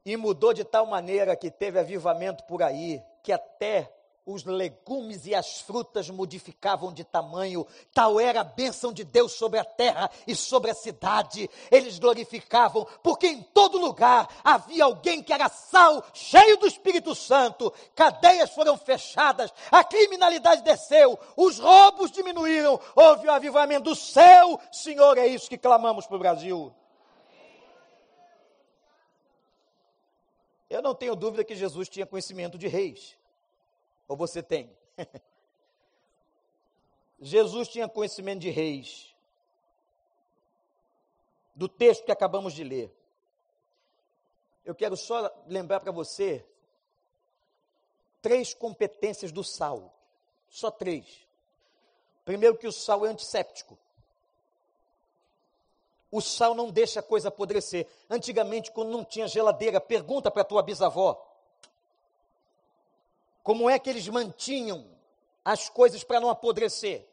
E 0.04 0.16
mudou 0.16 0.52
de 0.52 0.64
tal 0.64 0.86
maneira 0.86 1.36
que 1.36 1.52
teve 1.52 1.78
avivamento 1.78 2.42
por 2.42 2.60
aí, 2.60 3.00
que 3.22 3.30
até 3.30 3.88
os 4.32 4.44
legumes 4.44 5.26
e 5.26 5.34
as 5.34 5.60
frutas 5.60 6.08
modificavam 6.10 6.92
de 6.92 7.04
tamanho, 7.04 7.66
tal 7.92 8.18
era 8.20 8.40
a 8.40 8.44
bênção 8.44 8.92
de 8.92 9.04
Deus 9.04 9.32
sobre 9.32 9.58
a 9.58 9.64
terra 9.64 10.10
e 10.26 10.34
sobre 10.34 10.70
a 10.70 10.74
cidade. 10.74 11.48
Eles 11.70 11.98
glorificavam, 11.98 12.86
porque 13.02 13.26
em 13.26 13.42
todo 13.42 13.78
lugar 13.78 14.28
havia 14.42 14.84
alguém 14.84 15.22
que 15.22 15.32
era 15.32 15.48
sal, 15.48 16.04
cheio 16.12 16.56
do 16.56 16.66
Espírito 16.66 17.14
Santo. 17.14 17.72
Cadeias 17.94 18.50
foram 18.50 18.76
fechadas, 18.76 19.52
a 19.70 19.84
criminalidade 19.84 20.62
desceu, 20.62 21.18
os 21.36 21.58
roubos 21.58 22.10
diminuíram, 22.10 22.80
houve 22.94 23.26
o 23.26 23.32
avivamento 23.32 23.90
do 23.90 23.94
céu. 23.94 24.60
Senhor, 24.72 25.18
é 25.18 25.26
isso 25.26 25.48
que 25.48 25.58
clamamos 25.58 26.06
para 26.06 26.16
o 26.16 26.20
Brasil. 26.20 26.74
Eu 30.70 30.80
não 30.80 30.94
tenho 30.94 31.16
dúvida 31.16 31.42
que 31.42 31.56
Jesus 31.56 31.88
tinha 31.88 32.06
conhecimento 32.06 32.56
de 32.56 32.68
reis. 32.68 33.18
Ou 34.10 34.16
você 34.16 34.42
tem? 34.42 34.76
Jesus 37.20 37.68
tinha 37.68 37.88
conhecimento 37.88 38.40
de 38.40 38.50
reis. 38.50 39.14
Do 41.54 41.68
texto 41.68 42.04
que 42.04 42.10
acabamos 42.10 42.52
de 42.52 42.64
ler. 42.64 42.92
Eu 44.64 44.74
quero 44.74 44.96
só 44.96 45.30
lembrar 45.46 45.78
para 45.78 45.92
você 45.92 46.44
três 48.20 48.52
competências 48.52 49.30
do 49.30 49.44
sal. 49.44 49.94
Só 50.48 50.72
três. 50.72 51.24
Primeiro 52.24 52.58
que 52.58 52.66
o 52.66 52.72
sal 52.72 53.06
é 53.06 53.10
antisséptico. 53.10 53.78
O 56.10 56.20
sal 56.20 56.52
não 56.52 56.68
deixa 56.68 56.98
a 56.98 57.02
coisa 57.04 57.28
apodrecer. 57.28 57.86
Antigamente, 58.10 58.72
quando 58.72 58.90
não 58.90 59.04
tinha 59.04 59.28
geladeira, 59.28 59.80
pergunta 59.80 60.32
para 60.32 60.42
tua 60.42 60.64
bisavó 60.64 61.29
como 63.50 63.68
é 63.68 63.80
que 63.80 63.90
eles 63.90 64.06
mantinham 64.06 64.86
as 65.44 65.68
coisas 65.68 66.04
para 66.04 66.20
não 66.20 66.30
apodrecer? 66.30 67.04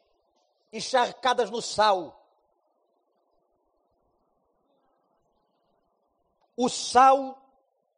Encharcadas 0.72 1.50
no 1.50 1.64
sal. 1.64 2.24
O 6.56 6.70
sal 6.70 7.44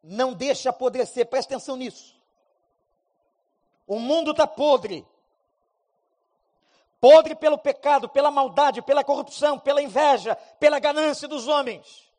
não 0.02 0.32
deixa 0.32 0.70
apodrecer, 0.70 1.26
presta 1.26 1.54
atenção 1.54 1.76
nisso. 1.76 2.18
O 3.86 3.98
mundo 3.98 4.30
está 4.30 4.46
podre. 4.46 5.06
Podre 6.98 7.34
pelo 7.34 7.58
pecado, 7.58 8.08
pela 8.08 8.30
maldade, 8.30 8.80
pela 8.80 9.04
corrupção, 9.04 9.58
pela 9.58 9.82
inveja, 9.82 10.34
pela 10.58 10.78
ganância 10.78 11.28
dos 11.28 11.46
homens. 11.46 12.10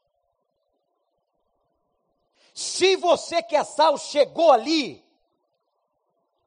Se 2.53 2.95
você 2.95 3.41
que 3.41 3.55
é 3.55 3.63
sal 3.63 3.97
chegou 3.97 4.51
ali, 4.51 5.03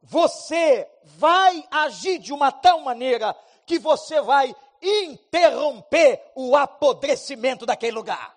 você 0.05 0.88
vai 1.02 1.66
agir 1.70 2.18
de 2.18 2.32
uma 2.32 2.52
tal 2.52 2.80
maneira 2.80 3.34
que 3.66 3.78
você 3.78 4.20
vai 4.20 4.55
interromper 4.82 6.22
o 6.34 6.55
apodrecimento 6.55 7.64
daquele 7.64 7.92
lugar. 7.92 8.36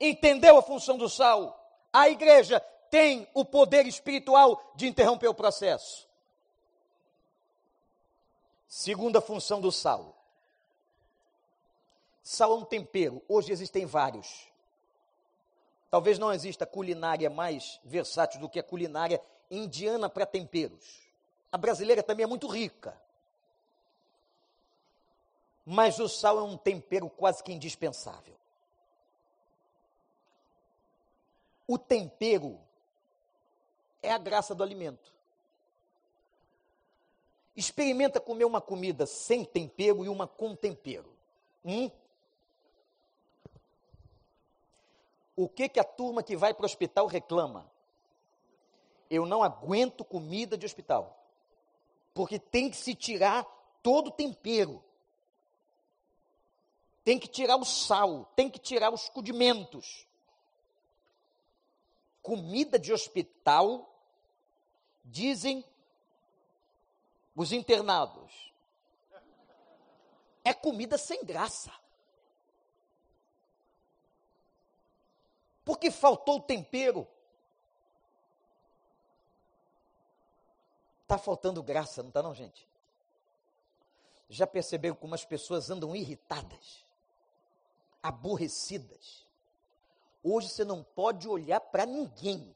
Entendeu 0.00 0.58
a 0.58 0.62
função 0.62 0.96
do 0.96 1.08
sal? 1.08 1.60
A 1.92 2.08
igreja 2.08 2.60
tem 2.88 3.26
o 3.34 3.44
poder 3.44 3.86
espiritual 3.86 4.72
de 4.76 4.86
interromper 4.86 5.28
o 5.28 5.34
processo. 5.34 6.06
Segunda 8.68 9.20
função 9.20 9.60
do 9.60 9.72
sal. 9.72 10.14
Sal 12.22 12.52
é 12.52 12.54
um 12.56 12.64
tempero. 12.64 13.22
Hoje 13.28 13.50
existem 13.50 13.86
vários. 13.86 14.46
Talvez 15.96 16.18
não 16.18 16.30
exista 16.30 16.66
culinária 16.66 17.30
mais 17.30 17.80
versátil 17.82 18.38
do 18.38 18.50
que 18.50 18.60
a 18.60 18.62
culinária 18.62 19.18
indiana 19.50 20.10
para 20.10 20.26
temperos. 20.26 21.00
A 21.50 21.56
brasileira 21.56 22.02
também 22.02 22.24
é 22.24 22.26
muito 22.26 22.46
rica. 22.48 22.94
Mas 25.64 25.98
o 25.98 26.06
sal 26.06 26.38
é 26.38 26.42
um 26.42 26.54
tempero 26.54 27.08
quase 27.08 27.42
que 27.42 27.50
indispensável. 27.50 28.36
O 31.66 31.78
tempero 31.78 32.60
é 34.02 34.12
a 34.12 34.18
graça 34.18 34.54
do 34.54 34.62
alimento. 34.62 35.14
Experimenta 37.56 38.20
comer 38.20 38.44
uma 38.44 38.60
comida 38.60 39.06
sem 39.06 39.46
tempero 39.46 40.04
e 40.04 40.10
uma 40.10 40.26
com 40.26 40.54
tempero. 40.54 41.10
Hum? 41.64 41.90
O 45.36 45.48
que, 45.48 45.68
que 45.68 45.78
a 45.78 45.84
turma 45.84 46.22
que 46.22 46.36
vai 46.36 46.54
para 46.54 46.62
o 46.62 46.66
hospital 46.66 47.06
reclama? 47.06 47.70
Eu 49.10 49.26
não 49.26 49.42
aguento 49.42 50.04
comida 50.04 50.56
de 50.56 50.64
hospital. 50.64 51.22
Porque 52.14 52.38
tem 52.38 52.70
que 52.70 52.76
se 52.76 52.94
tirar 52.94 53.44
todo 53.82 54.08
o 54.08 54.10
tempero. 54.10 54.82
Tem 57.04 57.18
que 57.18 57.28
tirar 57.28 57.56
o 57.56 57.64
sal, 57.64 58.24
tem 58.34 58.50
que 58.50 58.58
tirar 58.58 58.90
os 58.92 59.08
condimentos. 59.10 60.08
Comida 62.22 62.78
de 62.78 62.92
hospital, 62.92 63.88
dizem 65.04 65.64
os 67.36 67.52
internados, 67.52 68.52
é 70.42 70.54
comida 70.54 70.96
sem 70.96 71.24
graça. 71.24 71.70
Porque 75.66 75.90
faltou 75.90 76.36
o 76.36 76.40
tempero. 76.40 77.08
Está 81.02 81.18
faltando 81.18 81.60
graça, 81.60 82.04
não 82.04 82.08
está 82.08 82.22
não, 82.22 82.32
gente? 82.32 82.68
Já 84.28 84.46
perceberam 84.46 84.94
como 84.94 85.16
as 85.16 85.24
pessoas 85.24 85.68
andam 85.68 85.94
irritadas, 85.94 86.84
aborrecidas? 88.00 89.26
Hoje 90.22 90.48
você 90.48 90.64
não 90.64 90.84
pode 90.84 91.28
olhar 91.28 91.58
para 91.58 91.84
ninguém, 91.84 92.54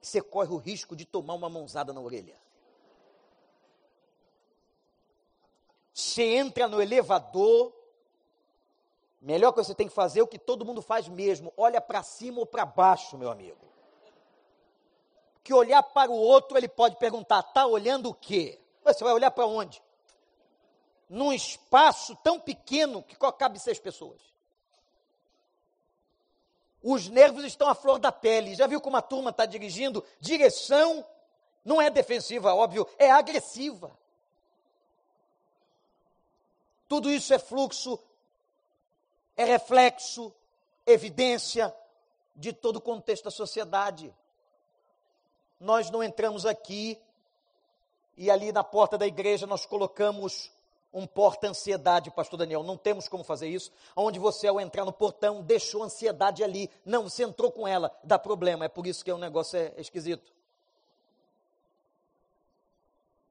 você 0.00 0.22
corre 0.22 0.50
o 0.50 0.56
risco 0.56 0.96
de 0.96 1.04
tomar 1.04 1.34
uma 1.34 1.50
mãozada 1.50 1.92
na 1.92 2.00
orelha. 2.00 2.36
Você 5.92 6.22
entra 6.22 6.66
no 6.66 6.80
elevador, 6.80 7.74
melhor 9.20 9.52
que 9.52 9.62
você 9.62 9.74
tem 9.74 9.88
que 9.88 9.94
fazer 9.94 10.20
é 10.20 10.22
o 10.22 10.26
que 10.26 10.38
todo 10.38 10.64
mundo 10.64 10.82
faz 10.82 11.08
mesmo, 11.08 11.52
olha 11.56 11.80
para 11.80 12.02
cima 12.02 12.40
ou 12.40 12.46
para 12.46 12.64
baixo, 12.64 13.18
meu 13.18 13.30
amigo 13.30 13.68
que 15.48 15.54
olhar 15.54 15.82
para 15.82 16.10
o 16.10 16.14
outro, 16.14 16.58
ele 16.58 16.68
pode 16.68 16.96
perguntar: 16.96 17.40
está 17.40 17.64
olhando 17.66 18.10
o 18.10 18.14
quê? 18.14 18.60
Você 18.84 19.02
vai 19.02 19.14
olhar 19.14 19.30
para 19.30 19.46
onde? 19.46 19.82
Num 21.08 21.32
espaço 21.32 22.14
tão 22.16 22.38
pequeno 22.38 23.02
que 23.02 23.16
cabe 23.16 23.58
seis 23.58 23.78
pessoas. 23.78 24.20
Os 26.82 27.08
nervos 27.08 27.44
estão 27.44 27.66
à 27.66 27.74
flor 27.74 27.98
da 27.98 28.12
pele. 28.12 28.54
Já 28.54 28.66
viu 28.66 28.78
como 28.78 28.98
a 28.98 29.02
turma 29.02 29.30
está 29.30 29.46
dirigindo? 29.46 30.04
Direção 30.20 31.02
não 31.64 31.80
é 31.80 31.88
defensiva, 31.88 32.54
óbvio, 32.54 32.86
é 32.98 33.10
agressiva. 33.10 33.98
Tudo 36.86 37.10
isso 37.10 37.32
é 37.32 37.38
fluxo, 37.38 37.98
é 39.38 39.44
reflexo, 39.44 40.30
evidência 40.84 41.74
de 42.36 42.52
todo 42.52 42.76
o 42.76 42.80
contexto 42.80 43.24
da 43.24 43.30
sociedade 43.30 44.14
nós 45.60 45.90
não 45.90 46.02
entramos 46.02 46.46
aqui 46.46 47.00
e 48.16 48.30
ali 48.30 48.52
na 48.52 48.62
porta 48.62 48.96
da 48.96 49.06
igreja 49.06 49.46
nós 49.46 49.66
colocamos 49.66 50.52
um 50.92 51.06
porta-ansiedade, 51.06 52.10
pastor 52.10 52.38
Daniel. 52.38 52.62
Não 52.62 52.76
temos 52.76 53.08
como 53.08 53.22
fazer 53.22 53.48
isso. 53.48 53.70
Onde 53.94 54.18
você, 54.18 54.46
ao 54.46 54.60
entrar 54.60 54.84
no 54.84 54.92
portão, 54.92 55.42
deixou 55.42 55.82
ansiedade 55.82 56.42
ali. 56.42 56.70
Não, 56.84 57.04
você 57.04 57.24
entrou 57.24 57.52
com 57.52 57.66
ela, 57.66 57.94
dá 58.02 58.18
problema. 58.18 58.64
É 58.64 58.68
por 58.68 58.86
isso 58.86 59.04
que 59.04 59.12
o 59.12 59.18
negócio 59.18 59.58
é 59.58 59.74
esquisito. 59.76 60.32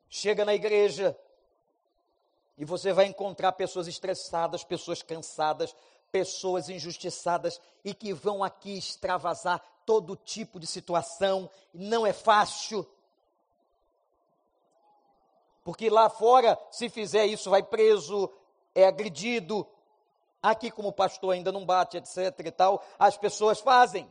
Chega 0.10 0.46
na 0.46 0.54
igreja 0.54 1.18
e 2.58 2.64
você 2.64 2.94
vai 2.94 3.06
encontrar 3.06 3.54
pessoas 3.54 3.88
estressadas, 3.88 4.64
pessoas 4.64 5.02
cansadas, 5.02 5.76
pessoas 6.12 6.70
injustiçadas 6.70 7.60
e 7.84 7.94
que 7.94 8.14
vão 8.14 8.44
aqui 8.44 8.78
extravasar 8.78 9.62
todo 9.86 10.16
tipo 10.16 10.60
de 10.60 10.68
situação, 10.68 11.50
não 11.74 12.06
é 12.06 12.12
fácil. 12.12 12.86
Porque 15.64 15.90
lá 15.90 16.10
fora, 16.10 16.58
se 16.72 16.90
fizer 16.90 17.26
isso, 17.26 17.50
vai 17.50 17.62
preso, 17.62 18.32
é 18.74 18.86
agredido. 18.86 19.68
Aqui, 20.42 20.72
como 20.72 20.94
pastor 20.94 21.34
ainda 21.34 21.52
não 21.52 21.66
bate, 21.66 21.98
etc 21.98 22.40
e 22.46 22.52
tal, 22.52 22.84
as 22.98 23.18
pessoas 23.18 23.60
fazem. 23.60 24.10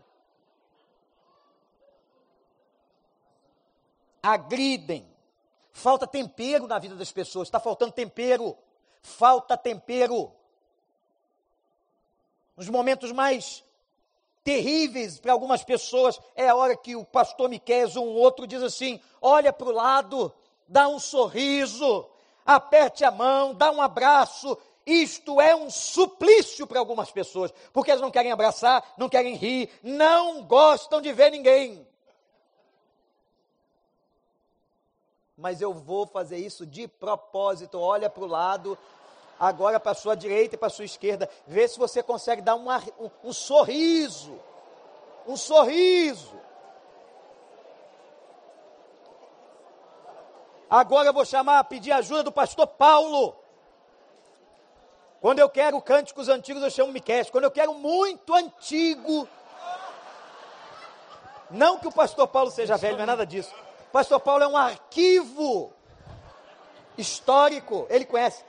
Agridem. 4.23 5.09
Falta 5.73 6.07
tempero 6.07 6.67
na 6.67 6.79
vida 6.79 6.95
das 6.95 7.13
pessoas, 7.13 7.49
está 7.49 7.61
faltando 7.61 7.93
tempero. 7.93 8.57
Falta 9.03 9.57
tempero. 9.57 10.33
Nos 12.57 12.69
momentos 12.69 13.13
mais 13.13 13.63
terríveis 14.43 15.19
para 15.19 15.33
algumas 15.33 15.65
pessoas, 15.65 16.21
é 16.35 16.49
a 16.49 16.55
hora 16.55 16.77
que 16.77 16.95
o 16.95 17.05
pastor 17.05 17.49
Miquel 17.49 17.89
ou 17.97 18.07
um 18.07 18.15
outro 18.15 18.47
diz 18.47 18.63
assim: 18.63 19.01
olha 19.21 19.53
para 19.53 19.69
o 19.69 19.73
lado, 19.73 20.33
dá 20.67 20.89
um 20.89 20.99
sorriso, 20.99 22.09
aperte 22.45 23.05
a 23.05 23.11
mão, 23.11 23.55
dá 23.55 23.71
um 23.71 23.83
abraço. 23.83 24.57
Isto 24.87 25.41
é 25.41 25.55
um 25.55 25.69
suplício 25.69 26.65
para 26.65 26.79
algumas 26.79 27.11
pessoas, 27.11 27.53
porque 27.73 27.91
elas 27.91 28.01
não 28.01 28.11
querem 28.11 28.31
abraçar, 28.31 28.95
não 28.97 29.09
querem 29.09 29.35
rir, 29.35 29.69
não 29.83 30.45
gostam 30.45 31.01
de 31.01 31.13
ver 31.13 31.31
ninguém. 31.31 31.85
Mas 35.37 35.61
eu 35.61 35.75
vou 35.75 36.07
fazer 36.07 36.39
isso 36.39 36.65
de 36.65 36.87
propósito. 36.87 37.79
Olha 37.79 38.09
para 38.09 38.23
o 38.23 38.29
lado, 38.29 38.79
agora 39.39 39.79
para 39.79 39.93
a 39.93 39.95
sua 39.95 40.15
direita 40.15 40.55
e 40.55 40.59
para 40.59 40.69
a 40.69 40.71
sua 40.71 40.85
esquerda. 40.85 41.29
Vê 41.47 41.67
se 41.69 41.79
você 41.79 42.03
consegue 42.03 42.43
dar 42.43 42.55
um, 42.55 42.71
um, 42.99 43.11
um 43.25 43.33
sorriso. 43.33 44.39
Um 45.27 45.37
sorriso. 45.37 46.35
Agora 50.69 51.09
eu 51.09 51.13
vou 51.13 51.25
chamar, 51.25 51.63
pedir 51.65 51.93
ajuda 51.93 52.25
do 52.25 52.33
pastor 52.33 52.67
Paulo. 52.67 53.37
Quando 55.21 55.39
eu 55.39 55.49
quero 55.49 55.81
cânticos 55.81 56.29
antigos, 56.29 56.63
eu 56.63 56.71
chamo 56.71 56.93
Miquel. 56.93 57.25
Quando 57.31 57.45
eu 57.45 57.51
quero 57.51 57.75
muito 57.75 58.35
antigo. 58.35 59.29
Não 61.51 61.79
que 61.79 61.87
o 61.87 61.93
pastor 61.93 62.27
Paulo 62.29 62.51
seja 62.51 62.77
velho, 62.77 62.97
não 62.97 63.05
é 63.05 63.07
nada 63.07 63.25
disso. 63.25 63.55
O 63.89 63.93
pastor 63.93 64.21
Paulo 64.21 64.43
é 64.43 64.49
um 64.49 64.57
arquivo 64.57 65.73
histórico. 66.99 67.87
Ele 67.89 68.05
conhece. 68.05 68.45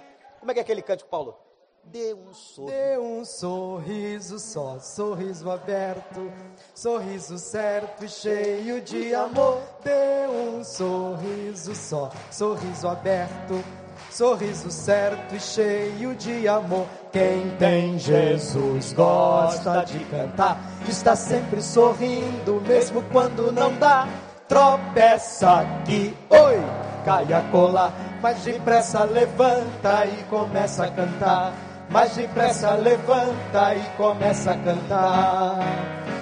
Como 0.47 0.51
é 0.51 0.53
que 0.53 0.59
é 0.61 0.63
aquele 0.63 0.81
cântico, 0.81 1.09
Paulo? 1.09 1.37
Dê 1.83 2.13
um 2.13 2.33
sorriso. 2.33 2.73
Dê 2.73 2.97
um 2.97 3.25
sorriso 3.25 4.39
só, 4.39 4.79
sorriso 4.79 5.51
aberto, 5.51 6.31
sorriso 6.73 7.37
certo 7.37 8.05
e 8.05 8.07
cheio 8.07 8.79
de 8.79 9.13
amor. 9.13 9.59
Dê 9.83 10.25
um 10.25 10.63
sorriso 10.63 11.75
só, 11.75 12.09
sorriso 12.31 12.87
aberto, 12.87 13.61
sorriso 14.09 14.71
certo 14.71 15.35
e 15.35 15.39
cheio 15.41 16.15
de 16.15 16.47
amor. 16.47 16.87
Quem 17.11 17.53
tem 17.57 17.99
Jesus 17.99 18.93
gosta 18.93 19.83
de 19.83 19.99
cantar, 20.05 20.61
está 20.87 21.13
sempre 21.13 21.61
sorrindo, 21.61 22.61
mesmo 22.61 23.03
quando 23.11 23.51
não 23.51 23.77
dá. 23.77 24.07
Tropeça 24.47 25.59
aqui, 25.59 26.15
oi, 26.29 26.57
cai 27.03 27.33
a 27.33 27.41
colar 27.51 28.06
mas 28.21 28.43
depressa 28.43 29.03
levanta 29.03 30.05
e 30.05 30.23
começa 30.29 30.85
a 30.85 30.91
cantar. 30.91 31.53
Mais 31.89 32.15
depressa 32.15 32.71
levanta 32.71 33.75
e 33.75 33.97
começa 33.97 34.51
a 34.51 34.57
cantar. 34.57 35.59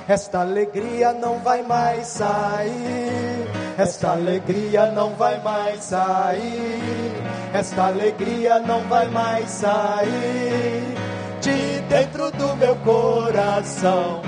Esta 0.08 0.42
alegria 0.42 1.14
não 1.14 1.40
vai 1.40 1.64
mais 1.64 2.06
sair. 2.08 3.50
Esta 3.78 4.12
alegria 4.12 4.92
não 4.92 5.16
vai 5.16 5.42
mais 5.42 5.84
sair. 5.84 7.14
Esta 7.54 7.88
alegria 7.88 8.60
não 8.60 8.82
vai 8.82 9.08
mais 9.08 9.50
sair 9.50 10.96
de 11.42 11.80
dentro 11.90 12.32
do 12.32 12.56
meu 12.58 12.76
coração. 12.78 14.22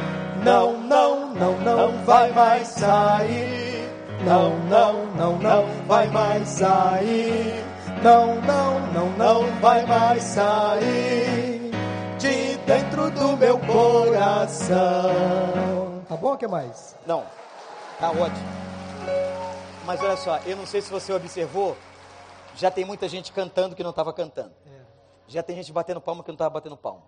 Não, 0.43 0.77
não, 0.81 1.33
não, 1.33 1.57
não 1.59 2.05
vai 2.05 2.31
mais 2.31 2.67
sair 2.69 3.66
não, 4.23 4.57
não, 4.67 5.05
não, 5.15 5.37
não 5.37 5.65
vai 5.85 6.07
mais 6.07 6.47
sair. 6.47 7.63
Não, 8.03 8.35
não, 8.41 8.79
não, 8.93 9.09
não 9.17 9.59
vai 9.59 9.85
mais 9.85 10.23
sair 10.23 11.71
de 12.19 12.57
dentro 12.57 13.09
do 13.11 13.37
meu 13.37 13.57
coração. 13.59 14.77
Tá 16.07 16.15
bom 16.15 16.33
o 16.33 16.37
que 16.37 16.47
mais? 16.47 16.95
Não, 17.05 17.25
tá 17.99 18.11
ótimo. 18.11 18.47
Mas 19.85 20.01
olha 20.01 20.17
só, 20.17 20.37
eu 20.39 20.55
não 20.55 20.65
sei 20.65 20.81
se 20.81 20.91
você 20.91 21.13
observou, 21.13 21.77
já 22.55 22.69
tem 22.69 22.83
muita 22.85 23.07
gente 23.07 23.31
cantando 23.31 23.75
que 23.75 23.83
não 23.83 23.91
estava 23.91 24.11
cantando. 24.11 24.53
É. 24.65 24.81
Já 25.27 25.41
tem 25.41 25.55
gente 25.55 25.71
batendo 25.71 26.01
palma 26.01 26.23
que 26.23 26.29
não 26.29 26.35
estava 26.35 26.49
batendo 26.49 26.75
palma. 26.75 27.03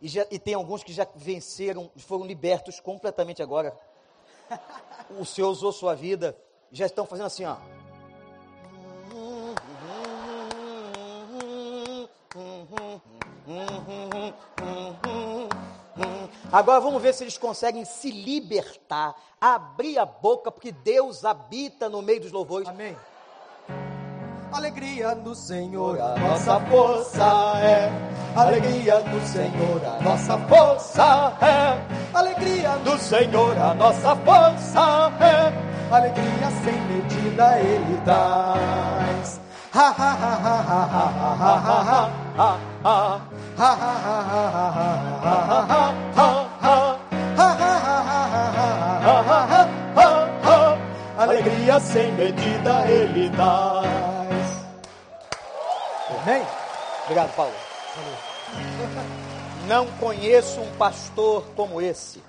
E, 0.00 0.08
já, 0.08 0.26
e 0.30 0.38
tem 0.38 0.54
alguns 0.54 0.82
que 0.82 0.92
já 0.92 1.06
venceram, 1.14 1.90
foram 1.96 2.26
libertos 2.26 2.80
completamente 2.80 3.40
agora 3.40 3.72
o 5.18 5.24
Senhor 5.24 5.50
usou 5.50 5.72
sua 5.72 5.94
vida, 5.94 6.36
já 6.70 6.86
estão 6.86 7.06
fazendo 7.06 7.26
assim, 7.26 7.44
ó. 7.44 7.56
Agora 16.50 16.80
vamos 16.80 17.00
ver 17.02 17.14
se 17.14 17.24
eles 17.24 17.38
conseguem 17.38 17.84
se 17.84 18.10
libertar, 18.10 19.14
abrir 19.40 19.98
a 19.98 20.04
boca, 20.04 20.50
porque 20.50 20.70
Deus 20.70 21.24
habita 21.24 21.88
no 21.88 22.02
meio 22.02 22.20
dos 22.20 22.32
louvores. 22.32 22.68
Amém. 22.68 22.96
Alegria 24.52 25.14
no 25.14 25.34
Senhor, 25.34 25.98
a 25.98 26.14
nossa 26.16 26.60
força 26.60 27.24
é. 27.58 27.90
Alegria 28.36 29.00
no 29.00 29.26
Senhor, 29.26 29.82
a 29.82 30.02
nossa 30.02 30.38
força 30.46 31.38
é. 31.40 31.91
Alegria 32.14 32.76
no 32.84 32.98
Senhor, 32.98 33.56
a 33.58 33.74
nossa 33.74 34.14
força 34.16 35.12
é. 35.20 35.94
Alegria 35.94 36.50
sem 36.62 36.80
medida 36.86 37.58
Ele 37.58 38.00
traz. 38.04 39.40
Alegria 51.18 51.80
sem 51.80 52.12
medida 52.12 52.84
Ele 52.88 53.28
dá. 53.30 53.82
Amém? 56.22 56.42
Obrigado, 57.04 57.34
Paulo. 57.34 57.52
Não 59.66 59.86
conheço 59.98 60.60
um 60.60 60.76
pastor 60.76 61.44
como 61.54 61.80
esse. 61.80 62.22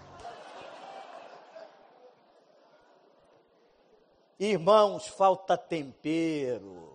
Irmãos, 4.39 5.07
falta 5.07 5.57
tempero. 5.57 6.93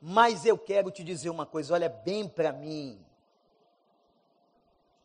Mas 0.00 0.46
eu 0.46 0.56
quero 0.56 0.90
te 0.90 1.04
dizer 1.04 1.30
uma 1.30 1.46
coisa, 1.46 1.74
olha 1.74 1.88
bem 1.88 2.28
para 2.28 2.52
mim. 2.52 3.04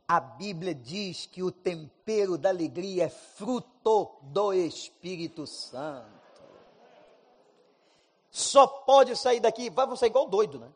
A 0.07 0.19
Bíblia 0.19 0.73
diz 0.73 1.25
que 1.25 1.43
o 1.43 1.51
tempero 1.51 2.37
da 2.37 2.49
alegria 2.49 3.05
é 3.05 3.09
fruto 3.09 4.17
do 4.21 4.53
Espírito 4.53 5.45
Santo 5.45 6.17
só 8.37 8.67
pode 8.67 9.15
sair 9.15 9.39
daqui, 9.39 9.69
vai 9.69 9.97
sair 9.97 10.09
igual 10.09 10.27
doido, 10.27 10.59
né? 10.59 10.69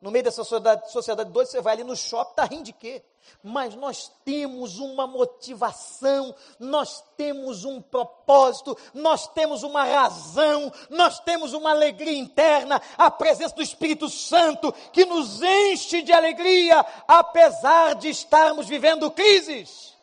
No 0.00 0.12
meio 0.12 0.22
dessa 0.22 0.44
sociedade, 0.44 0.92
sociedade 0.92 1.30
doida, 1.30 1.50
você 1.50 1.60
vai 1.60 1.74
ali 1.74 1.82
no 1.82 1.96
shopping, 1.96 2.34
tá 2.36 2.44
rindo 2.44 2.62
de 2.62 2.72
quê? 2.72 3.02
Mas 3.42 3.74
nós 3.74 4.12
temos 4.24 4.78
uma 4.78 5.08
motivação, 5.08 6.32
nós 6.58 7.02
temos 7.16 7.64
um 7.64 7.82
propósito, 7.82 8.78
nós 8.94 9.26
temos 9.26 9.64
uma 9.64 9.82
razão, 9.82 10.72
nós 10.88 11.18
temos 11.20 11.52
uma 11.52 11.70
alegria 11.70 12.16
interna, 12.16 12.80
a 12.96 13.10
presença 13.10 13.56
do 13.56 13.62
Espírito 13.62 14.08
Santo 14.08 14.72
que 14.92 15.04
nos 15.04 15.42
enche 15.42 16.00
de 16.00 16.12
alegria, 16.12 16.86
apesar 17.08 17.96
de 17.96 18.08
estarmos 18.08 18.68
vivendo 18.68 19.10
crises. 19.10 19.98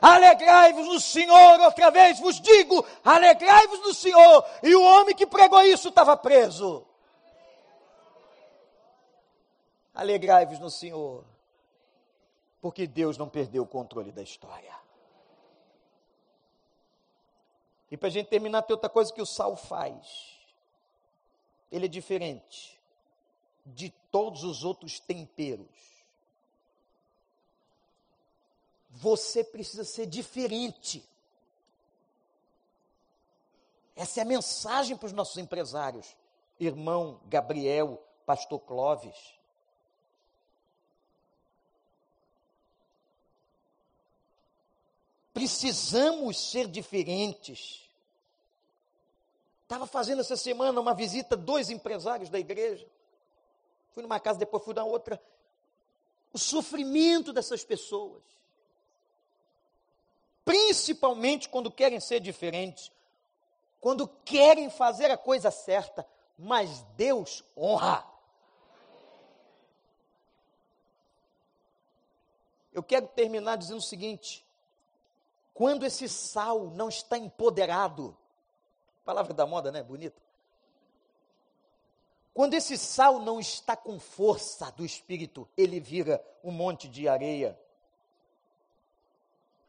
Alegrai-vos 0.00 0.86
no 0.86 1.00
Senhor, 1.00 1.60
outra 1.60 1.90
vez 1.90 2.18
vos 2.18 2.40
digo, 2.40 2.84
alegrai-vos 3.04 3.80
no 3.80 3.92
Senhor. 3.92 4.44
E 4.62 4.74
o 4.74 4.82
homem 4.82 5.14
que 5.14 5.26
pregou 5.26 5.62
isso 5.62 5.88
estava 5.88 6.16
preso. 6.16 6.84
Alegrai-vos 9.94 10.58
no 10.58 10.70
Senhor, 10.70 11.24
porque 12.60 12.86
Deus 12.86 13.16
não 13.16 13.28
perdeu 13.28 13.62
o 13.62 13.66
controle 13.66 14.10
da 14.10 14.22
história. 14.22 14.74
E 17.90 17.96
para 17.96 18.08
a 18.08 18.10
gente 18.10 18.28
terminar, 18.28 18.62
tem 18.62 18.74
outra 18.74 18.90
coisa 18.90 19.12
que 19.12 19.22
o 19.22 19.26
sal 19.26 19.56
faz. 19.56 20.36
Ele 21.70 21.86
é 21.86 21.88
diferente 21.88 22.80
de 23.64 23.90
todos 24.10 24.42
os 24.42 24.64
outros 24.64 24.98
temperos. 24.98 25.66
Você 28.90 29.44
precisa 29.44 29.84
ser 29.84 30.06
diferente. 30.06 31.08
Essa 33.96 34.20
é 34.20 34.22
a 34.22 34.26
mensagem 34.26 34.96
para 34.96 35.06
os 35.06 35.12
nossos 35.12 35.38
empresários. 35.38 36.16
Irmão 36.58 37.20
Gabriel, 37.26 38.02
pastor 38.26 38.60
Clóvis. 38.60 39.38
Precisamos 45.34 46.50
ser 46.50 46.66
diferentes. 46.66 47.86
Estava 49.64 49.86
fazendo 49.86 50.20
essa 50.20 50.36
semana 50.36 50.80
uma 50.80 50.94
visita, 50.94 51.36
dois 51.36 51.68
empresários 51.68 52.30
da 52.30 52.38
igreja. 52.38 52.86
Fui 53.90 54.02
numa 54.02 54.18
casa, 54.18 54.38
depois 54.38 54.64
fui 54.64 54.72
na 54.72 54.84
outra. 54.84 55.20
O 56.32 56.38
sofrimento 56.38 57.30
dessas 57.32 57.62
pessoas 57.62 58.22
principalmente 60.44 61.48
quando 61.48 61.70
querem 61.70 61.98
ser 61.98 62.20
diferentes, 62.20 62.92
quando 63.80 64.06
querem 64.24 64.70
fazer 64.70 65.10
a 65.10 65.16
coisa 65.16 65.50
certa, 65.50 66.06
mas 66.38 66.82
Deus 66.96 67.42
honra. 67.56 68.04
Eu 72.72 72.82
quero 72.82 73.06
terminar 73.08 73.56
dizendo 73.56 73.78
o 73.78 73.82
seguinte: 73.82 74.43
quando 75.54 75.86
esse 75.86 76.08
sal 76.08 76.66
não 76.70 76.88
está 76.90 77.16
empoderado, 77.16 78.14
palavra 79.04 79.32
da 79.32 79.46
moda, 79.46 79.72
né? 79.72 79.82
Bonita. 79.82 80.20
Quando 82.34 82.54
esse 82.54 82.76
sal 82.76 83.20
não 83.20 83.40
está 83.40 83.76
com 83.76 83.98
força 83.98 84.70
do 84.72 84.84
espírito, 84.84 85.48
ele 85.56 85.80
vira 85.80 86.22
um 86.42 86.50
monte 86.50 86.88
de 86.88 87.08
areia 87.08 87.58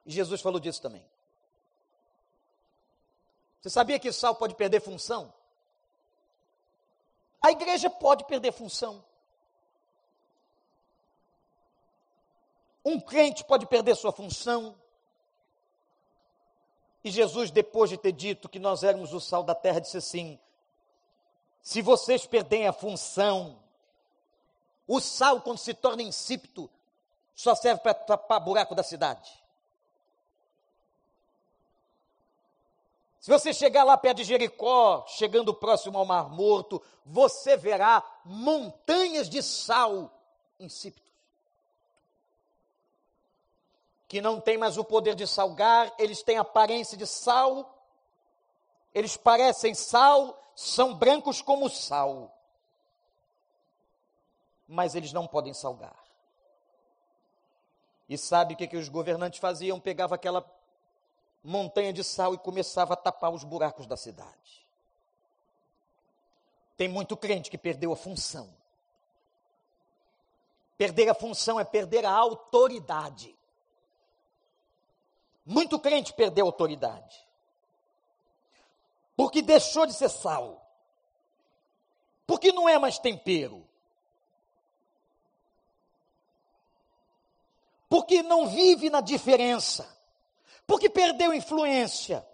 e 0.05 0.11
Jesus 0.11 0.41
falou 0.41 0.59
disso 0.59 0.81
também. 0.81 1.03
Você 3.59 3.69
sabia 3.69 3.99
que 3.99 4.11
sal 4.11 4.35
pode 4.35 4.53
perder 4.53 4.79
função? 4.79 5.33
A 7.41 7.51
igreja 7.51 7.89
pode 7.89 8.23
perder 8.25 8.51
função. 8.51 9.03
Um 12.83 12.99
crente 12.99 13.43
pode 13.43 13.65
perder 13.65 13.95
sua 13.95 14.11
função. 14.11 14.79
E 17.05 17.11
Jesus, 17.11 17.51
depois 17.51 17.87
de 17.87 17.97
ter 17.97 18.11
dito 18.11 18.49
que 18.49 18.57
nós 18.57 18.83
éramos 18.83 19.13
o 19.13 19.19
sal 19.19 19.43
da 19.43 19.53
terra, 19.53 19.79
disse 19.79 19.95
assim: 19.95 20.39
se 21.61 21.79
vocês 21.79 22.25
perderem 22.25 22.67
a 22.67 22.73
função, 22.73 23.59
o 24.87 24.99
sal, 24.99 25.39
quando 25.39 25.59
se 25.59 25.71
torna 25.75 26.01
insípido, 26.01 26.67
só 27.35 27.53
serve 27.53 27.81
para 27.81 27.93
tapar 27.93 28.39
buraco 28.39 28.73
da 28.73 28.81
cidade. 28.81 29.31
Se 33.19 33.29
você 33.29 33.53
chegar 33.53 33.83
lá 33.83 33.95
perto 33.97 34.17
de 34.17 34.23
Jericó, 34.23 35.05
chegando 35.07 35.53
próximo 35.53 35.99
ao 35.99 36.05
Mar 36.05 36.27
Morto, 36.31 36.81
você 37.05 37.55
verá 37.55 38.03
montanhas 38.25 39.29
de 39.29 39.43
sal 39.43 40.11
insípidos. 40.59 41.04
Que 44.07 44.21
não 44.21 44.39
tem 44.39 44.57
mais 44.57 44.77
o 44.77 44.83
poder 44.83 45.15
de 45.15 45.25
salgar, 45.25 45.93
eles 45.97 46.21
têm 46.21 46.37
aparência 46.37 46.97
de 46.97 47.07
sal, 47.07 47.75
eles 48.93 49.17
parecem 49.17 49.73
sal, 49.73 50.39
são 50.55 50.93
brancos 50.93 51.41
como 51.41 51.69
sal. 51.69 52.31
Mas 54.67 54.95
eles 54.95 55.11
não 55.11 55.27
podem 55.27 55.53
salgar. 55.53 56.05
E 58.07 58.17
sabe 58.17 58.53
o 58.53 58.57
que, 58.57 58.67
que 58.67 58.77
os 58.77 58.87
governantes 58.87 59.39
faziam? 59.39 59.79
Pegava 59.79 60.15
aquela 60.15 60.45
montanha 61.43 61.91
de 61.91 62.03
sal 62.03 62.33
e 62.33 62.37
começava 62.37 62.93
a 62.93 62.97
tapar 62.97 63.31
os 63.31 63.43
buracos 63.43 63.85
da 63.85 63.97
cidade. 63.97 64.65
Tem 66.77 66.87
muito 66.87 67.15
crente 67.15 67.49
que 67.49 67.57
perdeu 67.57 67.91
a 67.91 67.95
função. 67.95 68.49
Perder 70.77 71.09
a 71.09 71.13
função 71.13 71.59
é 71.59 71.63
perder 71.63 72.05
a 72.05 72.11
autoridade. 72.11 73.34
Muito 75.45 75.79
crente 75.79 76.13
perdeu 76.13 76.45
autoridade. 76.45 77.25
Porque 79.15 79.41
deixou 79.41 79.85
de 79.85 79.93
ser 79.93 80.09
sal. 80.09 80.61
Porque 82.25 82.51
não 82.51 82.67
é 82.67 82.79
mais 82.79 82.97
tempero. 82.97 83.67
Porque 87.87 88.23
não 88.23 88.47
vive 88.47 88.89
na 88.89 88.99
diferença 88.99 89.95
porque 90.67 90.89
perdeu 90.89 91.33
influência. 91.33 92.25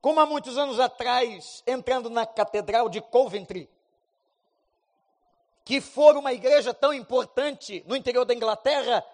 Como 0.00 0.20
há 0.20 0.26
muitos 0.26 0.58
anos 0.58 0.78
atrás, 0.78 1.62
entrando 1.66 2.10
na 2.10 2.26
Catedral 2.26 2.88
de 2.88 3.00
Coventry, 3.00 3.70
que 5.64 5.80
for 5.80 6.16
uma 6.16 6.32
igreja 6.32 6.74
tão 6.74 6.92
importante 6.92 7.82
no 7.86 7.96
interior 7.96 8.26
da 8.26 8.34
Inglaterra, 8.34 9.04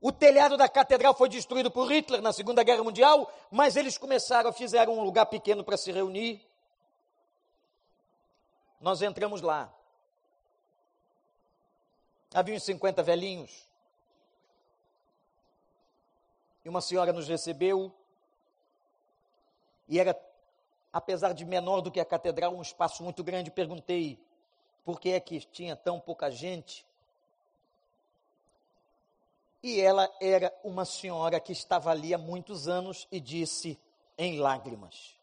o 0.00 0.12
telhado 0.12 0.56
da 0.56 0.68
catedral 0.68 1.12
foi 1.14 1.28
destruído 1.28 1.70
por 1.70 1.90
Hitler 1.90 2.22
na 2.22 2.32
Segunda 2.32 2.62
Guerra 2.62 2.84
Mundial, 2.84 3.32
mas 3.50 3.74
eles 3.74 3.98
começaram, 3.98 4.52
fizeram 4.52 4.96
um 4.96 5.02
lugar 5.02 5.26
pequeno 5.26 5.64
para 5.64 5.76
se 5.76 5.90
reunir. 5.90 6.46
Nós 8.80 9.02
entramos 9.02 9.40
lá. 9.42 9.72
Havia 12.32 12.54
uns 12.54 12.62
50 12.62 13.02
velhinhos. 13.02 13.68
E 16.64 16.68
uma 16.68 16.80
senhora 16.80 17.12
nos 17.12 17.26
recebeu. 17.26 17.92
E 19.88 19.98
era, 19.98 20.16
apesar 20.92 21.32
de 21.32 21.44
menor 21.44 21.80
do 21.80 21.90
que 21.90 21.98
a 21.98 22.04
catedral, 22.04 22.54
um 22.54 22.62
espaço 22.62 23.02
muito 23.02 23.24
grande. 23.24 23.50
Perguntei 23.50 24.22
por 24.84 25.00
que 25.00 25.10
é 25.10 25.18
que 25.18 25.40
tinha 25.40 25.74
tão 25.74 25.98
pouca 25.98 26.30
gente. 26.30 26.86
E 29.62 29.80
ela 29.80 30.08
era 30.20 30.56
uma 30.62 30.84
senhora 30.84 31.40
que 31.40 31.52
estava 31.52 31.90
ali 31.90 32.14
há 32.14 32.18
muitos 32.18 32.68
anos 32.68 33.08
e 33.10 33.18
disse 33.18 33.78
em 34.16 34.38
lágrimas: 34.38 35.18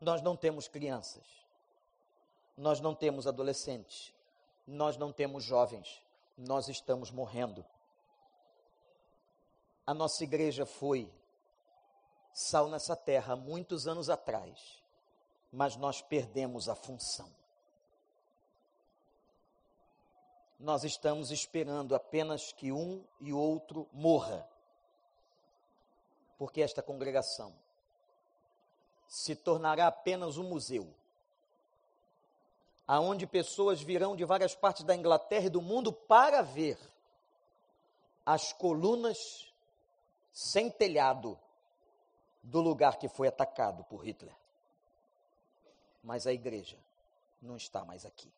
Nós 0.00 0.20
não 0.20 0.36
temos 0.36 0.66
crianças, 0.66 1.24
nós 2.56 2.80
não 2.80 2.94
temos 2.94 3.26
adolescentes, 3.26 4.12
nós 4.66 4.96
não 4.96 5.12
temos 5.12 5.44
jovens, 5.44 6.02
nós 6.36 6.68
estamos 6.68 7.10
morrendo. 7.10 7.64
A 9.86 9.94
nossa 9.94 10.24
igreja 10.24 10.66
foi 10.66 11.12
sal 12.32 12.68
nessa 12.68 12.96
terra 12.96 13.36
muitos 13.36 13.86
anos 13.86 14.08
atrás, 14.08 14.82
mas 15.52 15.76
nós 15.76 16.00
perdemos 16.00 16.68
a 16.68 16.74
função. 16.74 17.30
Nós 20.62 20.84
estamos 20.84 21.32
esperando 21.32 21.92
apenas 21.92 22.52
que 22.52 22.70
um 22.70 23.04
e 23.18 23.32
outro 23.32 23.88
morra. 23.92 24.48
Porque 26.38 26.62
esta 26.62 26.80
congregação 26.80 27.52
se 29.08 29.34
tornará 29.34 29.88
apenas 29.88 30.36
um 30.38 30.44
museu, 30.44 30.88
aonde 32.86 33.26
pessoas 33.26 33.82
virão 33.82 34.14
de 34.14 34.24
várias 34.24 34.54
partes 34.54 34.84
da 34.84 34.94
Inglaterra 34.94 35.46
e 35.46 35.50
do 35.50 35.60
mundo 35.60 35.92
para 35.92 36.42
ver 36.42 36.78
as 38.24 38.52
colunas 38.52 39.52
sem 40.32 40.70
telhado 40.70 41.36
do 42.40 42.60
lugar 42.60 42.98
que 42.98 43.08
foi 43.08 43.26
atacado 43.26 43.82
por 43.84 44.06
Hitler. 44.06 44.34
Mas 46.04 46.24
a 46.24 46.32
igreja 46.32 46.78
não 47.40 47.56
está 47.56 47.84
mais 47.84 48.06
aqui. 48.06 48.32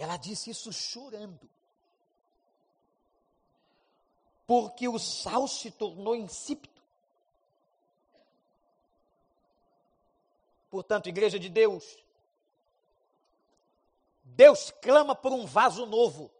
Ela 0.00 0.16
disse 0.16 0.48
isso 0.48 0.72
chorando. 0.72 1.46
Porque 4.46 4.88
o 4.88 4.98
sal 4.98 5.46
se 5.46 5.70
tornou 5.70 6.16
insípido. 6.16 6.80
Portanto, 10.70 11.10
igreja 11.10 11.38
de 11.38 11.50
Deus, 11.50 11.84
Deus 14.24 14.70
clama 14.80 15.14
por 15.14 15.32
um 15.32 15.44
vaso 15.44 15.84
novo. 15.84 16.30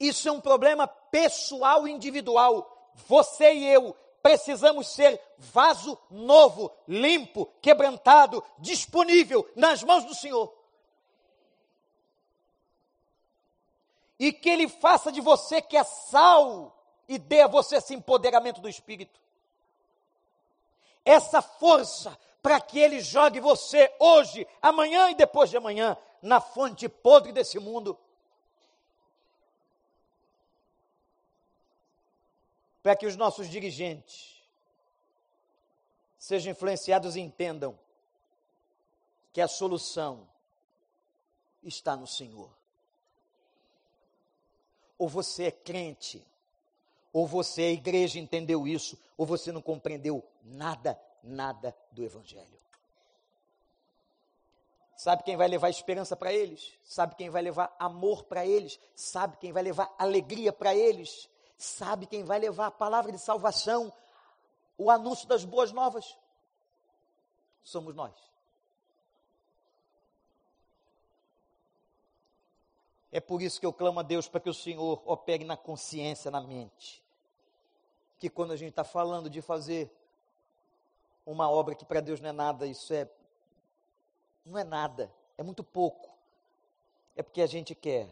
Isso 0.00 0.30
é 0.30 0.32
um 0.32 0.40
problema 0.40 0.88
pessoal 0.88 1.86
e 1.86 1.90
individual. 1.90 2.90
Você 3.06 3.52
e 3.52 3.66
eu 3.66 3.94
precisamos 4.22 4.88
ser 4.94 5.20
vaso 5.36 5.98
novo, 6.10 6.72
limpo, 6.88 7.44
quebrantado, 7.60 8.42
disponível 8.58 9.46
nas 9.54 9.82
mãos 9.82 10.06
do 10.06 10.14
Senhor. 10.14 10.56
E 14.18 14.32
que 14.32 14.48
Ele 14.48 14.68
faça 14.68 15.12
de 15.12 15.20
você 15.20 15.60
que 15.60 15.76
é 15.76 15.84
sal 15.84 16.76
e 17.08 17.18
dê 17.18 17.42
a 17.42 17.46
você 17.46 17.76
esse 17.76 17.94
empoderamento 17.94 18.60
do 18.60 18.68
Espírito. 18.68 19.20
Essa 21.04 21.40
força 21.40 22.18
para 22.42 22.60
que 22.60 22.78
Ele 22.78 23.00
jogue 23.00 23.40
você 23.40 23.92
hoje, 23.98 24.46
amanhã 24.62 25.10
e 25.10 25.14
depois 25.14 25.50
de 25.50 25.56
amanhã 25.56 25.96
na 26.22 26.40
fonte 26.40 26.88
podre 26.88 27.32
desse 27.32 27.58
mundo. 27.58 27.98
Para 32.82 32.96
que 32.96 33.06
os 33.06 33.16
nossos 33.16 33.48
dirigentes 33.48 34.40
sejam 36.18 36.52
influenciados 36.52 37.16
e 37.16 37.20
entendam 37.20 37.78
que 39.32 39.40
a 39.40 39.48
solução 39.48 40.28
está 41.62 41.96
no 41.96 42.06
Senhor. 42.06 42.50
Ou 44.98 45.08
você 45.08 45.44
é 45.44 45.50
crente, 45.50 46.26
ou 47.12 47.26
você 47.26 47.62
é 47.62 47.72
igreja, 47.72 48.18
entendeu 48.18 48.66
isso, 48.66 48.98
ou 49.16 49.26
você 49.26 49.52
não 49.52 49.62
compreendeu 49.62 50.22
nada, 50.42 50.98
nada 51.22 51.76
do 51.92 52.02
Evangelho. 52.02 52.56
Sabe 54.96 55.22
quem 55.22 55.36
vai 55.36 55.46
levar 55.46 55.68
esperança 55.68 56.16
para 56.16 56.32
eles? 56.32 56.72
Sabe 56.82 57.14
quem 57.14 57.28
vai 57.28 57.42
levar 57.42 57.74
amor 57.78 58.24
para 58.24 58.46
eles? 58.46 58.80
Sabe 58.94 59.36
quem 59.36 59.52
vai 59.52 59.62
levar 59.62 59.94
alegria 59.98 60.52
para 60.52 60.74
eles? 60.74 61.28
Sabe 61.58 62.06
quem 62.06 62.24
vai 62.24 62.38
levar 62.38 62.68
a 62.68 62.70
palavra 62.70 63.12
de 63.12 63.18
salvação, 63.18 63.92
o 64.78 64.90
anúncio 64.90 65.28
das 65.28 65.44
boas 65.44 65.70
novas? 65.70 66.16
Somos 67.62 67.94
nós. 67.94 68.14
É 73.16 73.20
por 73.20 73.40
isso 73.40 73.58
que 73.58 73.64
eu 73.64 73.72
clamo 73.72 73.98
a 73.98 74.02
Deus 74.02 74.28
para 74.28 74.40
que 74.40 74.50
o 74.50 74.52
Senhor 74.52 75.02
opere 75.06 75.42
na 75.42 75.56
consciência, 75.56 76.30
na 76.30 76.38
mente. 76.38 77.02
Que 78.18 78.28
quando 78.28 78.52
a 78.52 78.56
gente 78.56 78.68
está 78.68 78.84
falando 78.84 79.30
de 79.30 79.40
fazer 79.40 79.90
uma 81.24 81.48
obra 81.48 81.74
que 81.74 81.82
para 81.82 82.02
Deus 82.02 82.20
não 82.20 82.28
é 82.28 82.32
nada, 82.32 82.66
isso 82.66 82.92
é. 82.92 83.10
Não 84.44 84.58
é 84.58 84.64
nada, 84.64 85.10
é 85.38 85.42
muito 85.42 85.64
pouco. 85.64 86.14
É 87.16 87.22
porque 87.22 87.40
a 87.40 87.46
gente 87.46 87.74
quer 87.74 88.06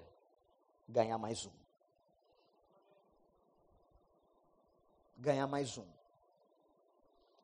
ganhar 0.88 1.18
mais 1.18 1.44
um. 1.44 1.52
Ganhar 5.18 5.46
mais 5.46 5.76
um. 5.76 5.86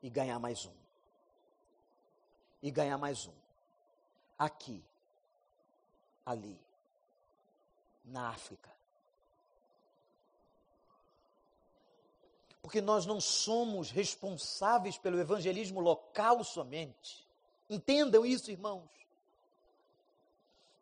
E 0.03 0.09
ganhar 0.09 0.39
mais 0.39 0.65
um. 0.65 0.75
E 2.63 2.71
ganhar 2.71 2.97
mais 2.97 3.27
um. 3.27 3.35
Aqui. 4.39 4.83
Ali 6.25 6.59
na 8.11 8.29
África. 8.29 8.71
Porque 12.61 12.81
nós 12.81 13.07
não 13.07 13.21
somos 13.21 13.91
responsáveis 13.91 14.99
pelo 14.99 15.19
evangelismo 15.19 15.81
local 15.81 16.45
somente. 16.45 17.27
Entendam 17.69 18.27
isso, 18.27 18.51
irmãos. 18.51 18.89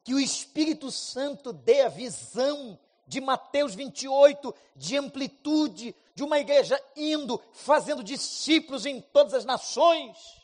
Que 0.02 0.14
o 0.14 0.20
Espírito 0.20 0.90
Santo 0.90 1.52
dê 1.52 1.82
a 1.82 1.88
visão 1.88 2.78
de 3.06 3.20
Mateus 3.20 3.74
28, 3.74 4.54
de 4.74 4.96
amplitude, 4.96 5.94
de 6.14 6.22
uma 6.22 6.38
igreja 6.38 6.82
indo, 6.96 7.40
fazendo 7.52 8.02
discípulos 8.02 8.84
em 8.84 9.00
todas 9.00 9.32
as 9.32 9.44
nações 9.44 10.38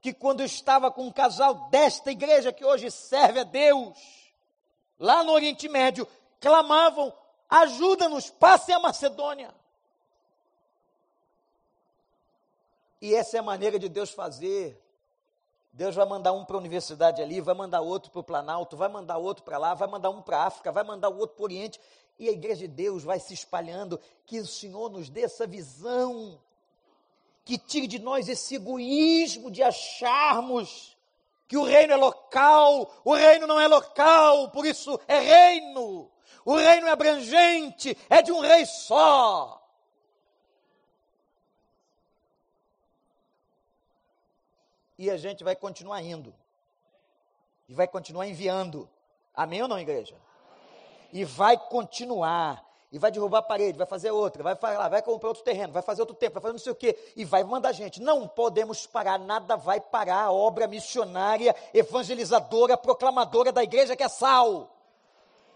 que 0.00 0.12
quando 0.12 0.40
eu 0.40 0.46
estava 0.46 0.90
com 0.90 1.06
um 1.06 1.12
casal 1.12 1.68
desta 1.70 2.10
igreja 2.10 2.52
que 2.52 2.64
hoje 2.64 2.90
serve 2.90 3.40
a 3.40 3.44
Deus, 3.44 3.98
lá 4.98 5.24
no 5.24 5.32
Oriente 5.32 5.68
Médio, 5.68 6.06
clamavam: 6.40 7.12
ajuda-nos, 7.48 8.30
passem 8.30 8.74
a 8.74 8.78
Macedônia. 8.78 9.54
E 13.00 13.14
essa 13.14 13.36
é 13.36 13.40
a 13.40 13.44
maneira 13.44 13.78
de 13.78 13.88
Deus 13.88 14.10
fazer. 14.10 14.80
Deus 15.72 15.94
vai 15.94 16.06
mandar 16.06 16.32
um 16.32 16.44
para 16.44 16.56
a 16.56 16.58
universidade 16.58 17.22
ali, 17.22 17.40
vai 17.40 17.54
mandar 17.54 17.80
outro 17.80 18.10
para 18.10 18.20
o 18.20 18.24
Planalto, 18.24 18.76
vai 18.76 18.88
mandar 18.88 19.18
outro 19.18 19.44
para 19.44 19.58
lá, 19.58 19.74
vai 19.74 19.86
mandar 19.86 20.10
um 20.10 20.20
para 20.20 20.38
a 20.38 20.46
África, 20.46 20.72
vai 20.72 20.82
mandar 20.82 21.08
outro 21.08 21.36
para 21.36 21.42
o 21.42 21.44
Oriente. 21.44 21.80
E 22.18 22.28
a 22.28 22.32
igreja 22.32 22.66
de 22.66 22.68
Deus 22.68 23.04
vai 23.04 23.20
se 23.20 23.32
espalhando. 23.32 24.00
Que 24.26 24.40
o 24.40 24.46
Senhor 24.46 24.90
nos 24.90 25.08
dê 25.08 25.22
essa 25.22 25.46
visão 25.46 26.40
que 27.48 27.56
tire 27.56 27.86
de 27.86 27.98
nós 27.98 28.28
esse 28.28 28.56
egoísmo 28.56 29.50
de 29.50 29.62
acharmos 29.62 30.94
que 31.48 31.56
o 31.56 31.64
reino 31.64 31.94
é 31.94 31.96
local, 31.96 32.94
o 33.02 33.14
reino 33.14 33.46
não 33.46 33.58
é 33.58 33.66
local, 33.66 34.50
por 34.50 34.66
isso 34.66 35.00
é 35.08 35.18
reino. 35.18 36.10
O 36.44 36.56
reino 36.56 36.86
é 36.86 36.90
abrangente, 36.90 37.96
é 38.10 38.20
de 38.20 38.30
um 38.30 38.40
rei 38.40 38.66
só. 38.66 39.66
E 44.98 45.10
a 45.10 45.16
gente 45.16 45.42
vai 45.42 45.56
continuar 45.56 46.02
indo. 46.02 46.34
E 47.66 47.72
vai 47.72 47.88
continuar 47.88 48.26
enviando. 48.26 48.86
Amém 49.34 49.62
ou 49.62 49.68
não, 49.68 49.78
igreja? 49.78 50.20
E 51.10 51.24
vai 51.24 51.56
continuar 51.56 52.62
e 52.90 52.98
vai 52.98 53.10
derrubar 53.10 53.38
a 53.38 53.42
parede, 53.42 53.76
vai 53.76 53.86
fazer 53.86 54.10
outra, 54.10 54.42
vai 54.42 54.56
falar, 54.56 54.88
vai 54.88 55.02
comprar 55.02 55.28
outro 55.28 55.44
terreno, 55.44 55.72
vai 55.72 55.82
fazer 55.82 56.00
outro 56.00 56.16
tempo, 56.16 56.34
vai 56.34 56.42
fazer 56.42 56.52
não 56.52 56.58
sei 56.58 56.72
o 56.72 56.76
quê, 56.76 56.96
e 57.14 57.24
vai 57.24 57.44
mandar 57.44 57.72
gente. 57.72 58.00
Não 58.00 58.26
podemos 58.26 58.86
parar, 58.86 59.18
nada 59.18 59.56
vai 59.56 59.80
parar 59.80 60.24
a 60.24 60.32
obra 60.32 60.66
missionária, 60.66 61.54
evangelizadora, 61.74 62.78
proclamadora 62.78 63.52
da 63.52 63.62
igreja 63.62 63.94
que 63.94 64.02
é 64.02 64.08
sal. 64.08 64.74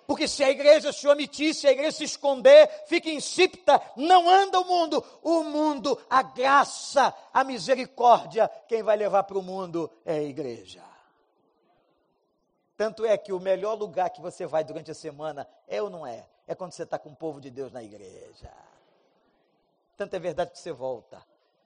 Porque 0.07 0.29
se 0.29 0.45
a 0.45 0.51
igreja 0.51 0.93
se 0.93 1.09
omitir, 1.09 1.55
se 1.55 1.67
a 1.67 1.73
igreja 1.73 1.93
se 1.93 2.05
esconder, 2.05 2.69
fica 2.87 3.09
insípida, 3.09 3.81
não 3.97 4.29
anda 4.29 4.61
o 4.61 4.65
mundo. 4.65 5.03
O 5.23 5.43
mundo, 5.43 5.99
a 6.11 6.23
graça, 6.23 7.15
a 7.33 7.43
misericórdia, 7.45 8.51
quem 8.69 8.83
vai 8.83 8.97
levar 8.97 9.23
para 9.23 9.39
o 9.39 9.43
mundo 9.43 9.91
é 10.05 10.15
a 10.15 10.23
igreja. 10.23 10.83
Tanto 12.77 13.07
é 13.07 13.17
que 13.17 13.33
o 13.33 13.41
melhor 13.41 13.75
lugar 13.75 14.11
que 14.11 14.21
você 14.21 14.45
vai 14.45 14.65
durante 14.65 14.91
a 14.91 14.95
semana 14.95 15.49
é 15.67 15.81
ou 15.81 15.89
não 15.89 16.07
é? 16.07 16.27
É 16.47 16.55
quando 16.55 16.73
você 16.73 16.83
está 16.83 16.99
com 16.99 17.11
o 17.11 17.17
povo 17.17 17.41
de 17.41 17.51
Deus 17.51 17.73
na 17.73 17.83
igreja. 17.83 18.53
Tanto 19.97 20.15
é 20.15 20.19
verdade 20.19 20.51
que 20.53 20.59
você 20.59 20.73
volta, 20.73 21.23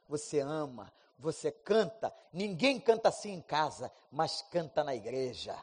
você 0.08 0.40
ama, 0.40 0.92
você 1.18 1.50
canta. 1.50 2.12
Ninguém 2.32 2.78
canta 2.78 3.08
assim 3.08 3.32
em 3.32 3.40
casa, 3.40 3.90
mas 4.10 4.42
canta 4.50 4.84
na 4.84 4.94
igreja 4.94 5.56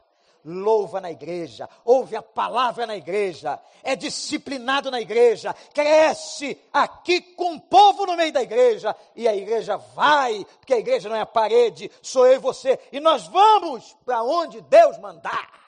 louva 0.46 1.00
na 1.00 1.12
igreja, 1.12 1.70
ouve 1.86 2.16
a 2.16 2.22
palavra 2.22 2.86
na 2.86 2.98
igreja, 2.98 3.60
é 3.82 3.96
disciplinado 3.96 4.92
na 4.92 5.00
igreja, 5.00 5.56
cresce 5.74 6.60
aqui 6.72 7.22
com 7.22 7.56
o 7.56 7.62
povo 7.62 8.06
no 8.06 8.16
meio 8.16 8.34
da 8.34 8.42
igreja, 8.42 8.96
e 9.16 9.28
a 9.28 9.36
igreja 9.36 9.78
vai, 9.78 10.46
porque 10.60 10.74
a 10.74 10.80
igreja 10.80 11.08
não 11.08 11.16
é 11.16 11.22
a 11.22 11.26
parede, 11.26 11.90
sou 12.02 12.28
eu 12.28 12.34
e 12.34 12.40
você, 12.40 12.80
e 12.92 13.00
nós 13.00 13.28
vamos 13.28 13.96
para 14.06 14.24
onde 14.24 14.62
Deus 14.62 14.98
mandar. 14.98 15.63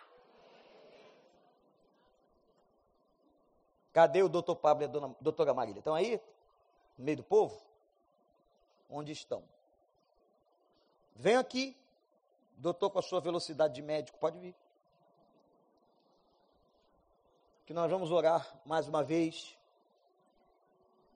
Cadê 3.95 4.21
o 4.21 4.27
doutor 4.27 4.57
Pablo 4.57 4.83
e 4.83 4.87
a 4.87 4.89
dona, 4.89 5.15
doutora 5.21 5.53
Marília? 5.53 5.79
Estão 5.79 5.95
aí? 5.95 6.19
No 6.97 7.05
meio 7.05 7.15
do 7.15 7.23
povo? 7.23 7.57
Onde 8.89 9.13
estão? 9.13 9.41
Vem 11.15 11.37
aqui, 11.37 11.77
doutor 12.57 12.89
com 12.89 12.99
a 12.99 13.01
sua 13.01 13.21
velocidade 13.21 13.73
de 13.73 13.81
médico, 13.81 14.19
pode 14.19 14.37
vir 14.37 14.53
que 17.65 17.73
nós 17.73 17.89
vamos 17.89 18.11
orar 18.11 18.59
mais 18.65 18.85
uma 18.85 19.01
vez, 19.01 19.57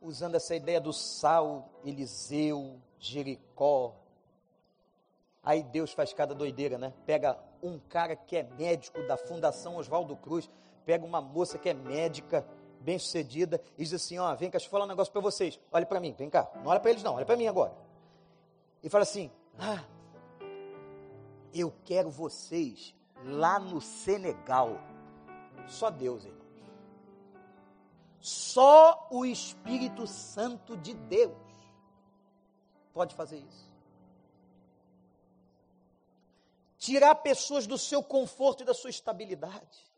usando 0.02 0.36
essa 0.36 0.56
ideia 0.56 0.80
do 0.80 0.94
sal, 0.94 1.70
Eliseu, 1.84 2.80
Jericó. 2.98 3.94
Aí 5.44 5.64
Deus 5.64 5.92
faz 5.92 6.14
cada 6.14 6.34
doideira, 6.34 6.78
né? 6.78 6.94
Pega 7.06 7.38
um 7.62 7.78
cara 7.78 8.16
que 8.16 8.38
é 8.38 8.44
médico 8.44 9.06
da 9.06 9.18
Fundação 9.18 9.76
Oswaldo 9.76 10.16
Cruz, 10.16 10.50
pega 10.86 11.06
uma 11.06 11.20
moça 11.20 11.60
que 11.60 11.68
é 11.68 11.74
médica, 11.74 12.48
bem 12.80 12.98
sucedida, 12.98 13.62
e 13.78 13.84
diz 13.84 13.94
assim: 13.94 14.18
Ó, 14.18 14.34
vem 14.36 14.50
cá, 14.50 14.58
deixa 14.58 14.68
eu 14.68 14.72
falar 14.72 14.86
um 14.86 14.88
negócio 14.88 15.12
para 15.12 15.22
vocês. 15.22 15.60
Olha 15.72 15.86
para 15.86 16.00
mim, 16.00 16.14
vem 16.18 16.30
cá. 16.30 16.50
Não 16.56 16.68
olha 16.68 16.80
para 16.80 16.92
eles, 16.92 17.04
não, 17.04 17.16
olha 17.16 17.26
para 17.26 17.38
mim 17.38 17.48
agora. 17.48 17.74
E 18.84 18.90
fala 18.90 19.04
assim: 19.04 19.32
Ah, 19.58 19.84
eu 21.54 21.74
quero 21.84 22.10
vocês 22.10 22.96
lá 23.24 23.60
no 23.60 23.82
Senegal. 23.82 24.80
Só 25.68 25.90
Deus, 25.90 26.26
hein? 26.26 26.34
Só 28.20 29.08
o 29.10 29.26
Espírito 29.26 30.06
Santo 30.06 30.76
de 30.76 30.94
Deus 30.94 31.38
pode 32.94 33.16
fazer 33.16 33.38
isso. 33.38 33.70
Tirar 36.78 37.16
pessoas 37.16 37.68
do 37.68 37.78
seu 37.78 38.02
conforto 38.02 38.64
e 38.64 38.66
da 38.66 38.74
sua 38.74 38.90
estabilidade. 38.90 39.89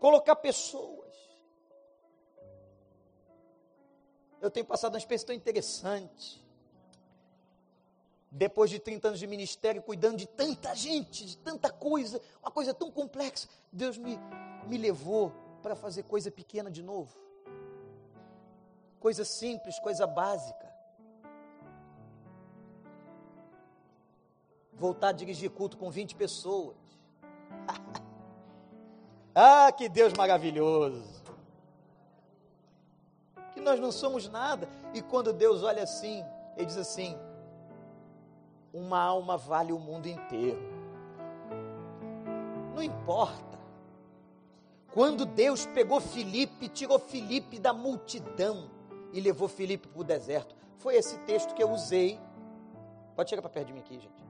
Colocar 0.00 0.36
pessoas. 0.36 1.14
Eu 4.40 4.50
tenho 4.50 4.66
passado 4.66 4.92
uma 4.92 4.98
experiência 4.98 5.26
tão 5.26 5.36
interessante. 5.36 6.44
Depois 8.30 8.68
de 8.68 8.78
30 8.78 9.08
anos 9.08 9.20
de 9.20 9.26
ministério, 9.26 9.82
cuidando 9.82 10.16
de 10.18 10.26
tanta 10.26 10.74
gente, 10.74 11.24
de 11.24 11.38
tanta 11.38 11.70
coisa, 11.70 12.20
uma 12.42 12.50
coisa 12.50 12.74
tão 12.74 12.90
complexa, 12.90 13.48
Deus 13.72 13.96
me 13.96 14.18
me 14.66 14.78
levou 14.78 15.32
para 15.62 15.74
fazer 15.74 16.04
coisa 16.04 16.30
pequena 16.30 16.70
de 16.70 16.82
novo. 16.82 17.16
Coisa 19.00 19.24
simples, 19.24 19.78
coisa 19.78 20.06
básica. 20.06 20.72
Voltar 24.72 25.08
a 25.08 25.12
dirigir 25.12 25.50
culto 25.50 25.76
com 25.76 25.90
20 25.90 26.16
pessoas. 26.16 26.76
Ah, 29.34 29.72
que 29.72 29.88
Deus 29.88 30.12
maravilhoso. 30.12 31.22
Que 33.52 33.60
nós 33.60 33.80
não 33.80 33.90
somos 33.90 34.28
nada. 34.28 34.68
E 34.92 35.02
quando 35.02 35.32
Deus 35.32 35.62
olha 35.62 35.82
assim, 35.82 36.24
Ele 36.56 36.66
diz 36.66 36.76
assim: 36.76 37.16
uma 38.72 39.00
alma 39.00 39.36
vale 39.36 39.72
o 39.72 39.78
mundo 39.78 40.06
inteiro. 40.06 40.60
Não 42.74 42.82
importa 42.82 43.54
quando 44.94 45.26
Deus 45.26 45.66
pegou 45.66 46.00
Filipe, 46.00 46.68
tirou 46.68 47.00
Filipe 47.00 47.58
da 47.58 47.72
multidão 47.72 48.70
e 49.12 49.20
levou 49.20 49.48
Filipe 49.48 49.88
para 49.88 50.00
o 50.00 50.04
deserto. 50.04 50.54
Foi 50.78 50.94
esse 50.94 51.18
texto 51.20 51.52
que 51.52 51.60
eu 51.60 51.72
usei. 51.72 52.16
Pode 53.16 53.28
chegar 53.28 53.42
para 53.42 53.50
perto 53.50 53.66
de 53.66 53.72
mim 53.72 53.80
aqui, 53.80 53.94
gente. 53.94 54.24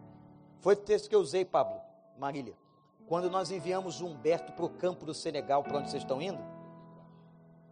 Foi 0.61 0.73
o 0.73 0.77
texto 0.77 1.11
que 1.11 1.15
eu 1.15 1.21
usei, 1.21 1.45
Pablo, 1.45 1.79
Marília. 2.19 2.55
Quando 3.07 3.31
nós 3.31 3.51
enviamos 3.51 4.01
o 4.01 4.07
Humberto 4.07 4.53
para 4.53 4.65
o 4.65 4.71
campo 4.71 5.05
do 5.05 5.13
Senegal, 5.13 5.63
para 5.63 5.79
onde 5.79 5.91
vocês 5.91 6.03
estão 6.03 6.21
indo? 6.21 6.43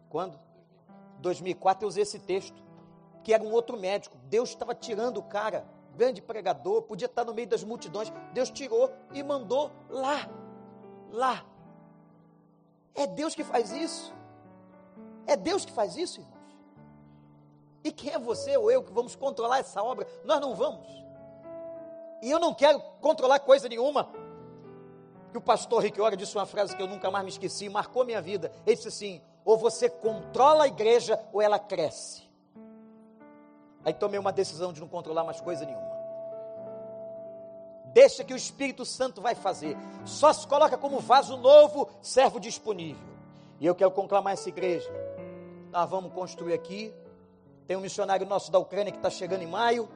Quando? 0.09 0.39
2004 1.21 1.85
eu 1.85 1.89
usei 1.89 2.03
esse 2.03 2.19
texto, 2.19 2.63
que 3.25 3.33
era 3.33 3.43
um 3.43 3.51
outro 3.53 3.79
médico. 3.79 4.17
Deus 4.25 4.51
estava 4.51 4.75
tirando 4.75 5.19
o 5.19 5.23
cara, 5.23 5.67
grande 5.97 6.21
pregador, 6.21 6.83
podia 6.83 7.07
estar 7.07 7.25
no 7.25 7.33
meio 7.33 7.49
das 7.49 7.65
multidões. 7.65 8.13
Deus 8.33 8.51
tirou 8.51 8.93
e 9.13 9.23
mandou 9.23 9.71
lá, 9.89 10.29
lá, 11.11 11.45
é 12.95 13.07
Deus 13.07 13.35
que 13.35 13.45
faz 13.45 13.73
isso. 13.73 14.13
É 15.27 15.37
Deus 15.37 15.65
que 15.65 15.73
faz 15.73 15.97
isso, 15.97 16.21
irmãos. 16.21 16.33
E 17.85 17.91
quem 17.91 18.13
é 18.13 18.19
você 18.19 18.57
ou 18.57 18.71
eu 18.71 18.83
que 18.83 18.93
vamos 18.93 19.17
controlar 19.17 19.59
essa 19.59 19.83
obra? 19.83 20.07
Nós 20.25 20.41
não 20.41 20.55
vamos. 20.55 20.87
E 22.23 22.31
eu 22.31 22.39
não 22.39 22.55
quero 22.55 22.81
controlar 23.01 23.41
coisa 23.41 23.69
nenhuma. 23.69 24.09
Que 25.33 25.39
o 25.39 25.41
pastor 25.41 25.83
Rick 25.83 25.99
Ora 26.01 26.17
disse 26.17 26.37
uma 26.37 26.45
frase 26.45 26.77
que 26.77 26.83
eu 26.83 26.87
nunca 26.87 27.11
mais 27.11 27.25
me 27.25 27.31
esqueci, 27.31 27.69
marcou 27.69 28.05
minha 28.05 28.21
vida. 28.21 28.53
Ele 28.67 28.77
disse 28.77 28.89
assim: 28.89 29.21
ou 29.45 29.57
você 29.57 29.89
controla 29.89 30.65
a 30.65 30.69
igreja 30.69 31.19
ou 31.33 31.41
ela 31.41 31.59
cresce. 31.59 32.23
Aí 33.85 33.95
tomei 33.95 34.21
uma 34.21 34.31
decisão 34.31 34.73
de 34.73 34.81
não 34.81 34.87
controlar 34.87 35.25
mais 35.25 35.41
coisa 35.41 35.65
nenhuma. 35.65 35.91
Deixa 37.93 38.23
que 38.25 38.33
o 38.33 38.37
Espírito 38.37 38.85
Santo 38.85 39.21
vai 39.21 39.35
fazer. 39.35 39.77
Só 40.05 40.33
se 40.33 40.47
coloca 40.47 40.79
como 40.79 41.01
vaso 41.01 41.37
novo, 41.37 41.89
servo 42.01 42.39
disponível. 42.39 43.07
E 43.61 43.67
eu 43.67 43.75
quero 43.75 43.91
conclamar 43.91 44.33
essa 44.33 44.49
igreja. 44.49 44.91
Nós 45.71 45.89
vamos 45.89 46.13
construir 46.13 46.55
aqui. 46.55 46.95
Tem 47.67 47.77
um 47.77 47.81
missionário 47.81 48.27
nosso 48.27 48.51
da 48.51 48.59
Ucrânia 48.59 48.93
que 48.93 48.99
está 48.99 49.11
chegando 49.11 49.43
em 49.43 49.47
maio. 49.47 49.89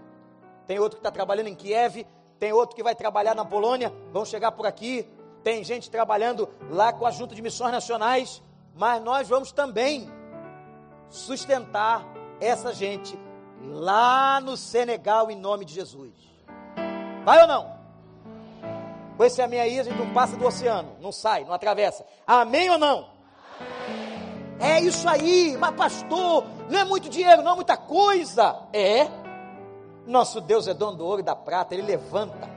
Tem 0.67 0.79
outro 0.79 0.99
que 0.99 1.01
está 1.01 1.11
trabalhando 1.11 1.49
em 1.49 1.55
Kiev. 1.55 2.07
Tem 2.39 2.53
outro 2.53 2.77
que 2.77 2.83
vai 2.83 2.95
trabalhar 2.95 3.35
na 3.35 3.45
Polônia. 3.45 3.93
Vão 4.13 4.25
chegar 4.25 4.53
por 4.53 4.67
aqui. 4.67 5.09
Tem 5.47 5.63
gente 5.63 5.89
trabalhando 5.89 6.49
lá 6.73 6.93
com 6.93 7.07
a 7.07 7.11
Junta 7.13 7.33
de 7.33 7.41
Missões 7.41 7.71
Nacionais. 7.71 8.43
Mas 8.75 9.01
nós 9.01 9.29
vamos 9.29 9.53
também 9.53 10.11
sustentar 11.09 12.05
essa 12.41 12.75
gente 12.75 13.17
lá 13.63 14.41
no 14.41 14.57
Senegal 14.57 15.31
em 15.31 15.37
nome 15.37 15.65
de 15.65 15.73
Jesus. 15.73 16.13
Vai 17.25 17.43
ou 17.43 17.47
não? 17.47 17.77
Com 19.17 19.23
esse 19.23 19.41
amém 19.41 19.61
aí, 19.61 19.79
a 19.79 19.85
gente 19.85 19.97
não 19.97 20.13
passa 20.13 20.37
do 20.37 20.45
oceano, 20.45 20.97
não 21.01 21.13
sai, 21.13 21.45
não 21.45 21.53
atravessa. 21.53 22.05
Amém 22.27 22.69
ou 22.69 22.77
não? 22.77 23.09
É 24.59 24.81
isso 24.81 25.09
aí, 25.09 25.57
mas 25.57 25.77
pastor, 25.77 26.45
não 26.69 26.81
é 26.81 26.85
muito 26.85 27.09
dinheiro, 27.09 27.43
não 27.43 27.53
é 27.53 27.55
muita 27.55 27.77
coisa. 27.77 28.65
É. 28.73 29.07
Nosso 30.09 30.41
Deus 30.41 30.67
é 30.67 30.75
dono 30.75 30.97
do 30.97 31.07
ouro 31.07 31.21
e 31.21 31.25
da 31.25 31.37
prata, 31.37 31.73
ele 31.73 31.85
levanta. 31.85 32.56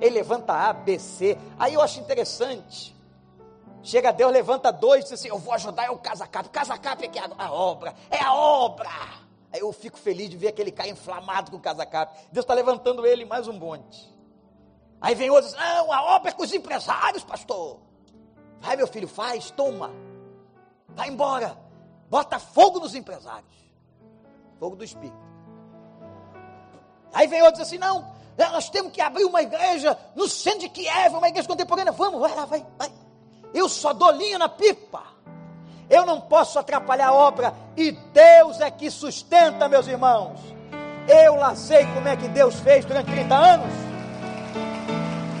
Ele 0.00 0.16
levanta 0.16 0.52
A, 0.52 0.72
B, 0.72 0.98
C. 0.98 1.38
Aí 1.58 1.74
eu 1.74 1.80
acho 1.80 2.00
interessante. 2.00 2.94
Chega 3.82 4.12
Deus, 4.12 4.32
levanta 4.32 4.72
dois 4.72 5.04
diz 5.04 5.12
assim: 5.12 5.28
Eu 5.28 5.38
vou 5.38 5.54
ajudar, 5.54 5.84
é 5.84 5.90
o 5.90 5.98
Casacap. 5.98 6.48
Casacap 6.48 7.04
é 7.04 7.18
é 7.18 7.20
a 7.38 7.52
obra, 7.52 7.94
é 8.10 8.20
a 8.20 8.34
obra. 8.34 8.88
Aí 9.52 9.60
eu 9.60 9.72
fico 9.72 9.98
feliz 9.98 10.28
de 10.28 10.36
ver 10.36 10.48
aquele 10.48 10.72
cara 10.72 10.88
inflamado 10.88 11.50
com 11.50 11.56
o 11.56 11.60
Casacap. 11.60 12.12
Deus 12.32 12.44
está 12.44 12.52
levantando 12.52 13.06
ele 13.06 13.24
mais 13.24 13.46
um 13.46 13.52
monte. 13.52 14.14
Aí 15.00 15.14
vem 15.14 15.30
outros, 15.30 15.52
não, 15.52 15.92
a 15.92 16.16
obra 16.16 16.30
é 16.30 16.34
com 16.34 16.42
os 16.42 16.52
empresários, 16.52 17.22
pastor. 17.22 17.78
Vai, 18.60 18.76
meu 18.76 18.86
filho, 18.86 19.06
faz, 19.06 19.50
toma. 19.50 19.92
Vai 20.88 21.08
embora. 21.08 21.56
Bota 22.08 22.38
fogo 22.38 22.80
nos 22.80 22.94
empresários. 22.94 23.54
Fogo 24.58 24.76
do 24.76 24.84
Espírito. 24.84 25.16
Aí 27.12 27.26
vem 27.26 27.42
outros 27.42 27.62
assim, 27.62 27.78
não, 27.78 28.15
nós 28.38 28.68
temos 28.68 28.92
que 28.92 29.00
abrir 29.00 29.24
uma 29.24 29.42
igreja 29.42 29.96
no 30.14 30.28
centro 30.28 30.60
de 30.60 30.68
Kiev, 30.68 31.14
uma 31.14 31.28
igreja 31.28 31.48
contemporânea. 31.48 31.92
Vamos, 31.92 32.20
vai 32.20 32.34
lá, 32.34 32.44
vai, 32.44 32.64
vai. 32.78 32.92
Eu 33.54 33.68
só 33.68 33.92
dou 33.92 34.10
linha 34.10 34.38
na 34.38 34.48
pipa. 34.48 35.02
Eu 35.88 36.04
não 36.04 36.20
posso 36.20 36.58
atrapalhar 36.58 37.08
a 37.08 37.14
obra. 37.14 37.54
E 37.76 37.92
Deus 37.92 38.60
é 38.60 38.70
que 38.70 38.90
sustenta, 38.90 39.68
meus 39.68 39.86
irmãos. 39.86 40.38
Eu 41.08 41.36
lá 41.36 41.54
sei 41.54 41.86
como 41.94 42.08
é 42.08 42.16
que 42.16 42.28
Deus 42.28 42.56
fez 42.56 42.84
durante 42.84 43.10
30 43.10 43.34
anos. 43.34 43.72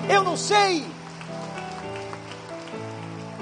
Eu 0.08 0.22
não 0.22 0.36
sei. 0.36 0.84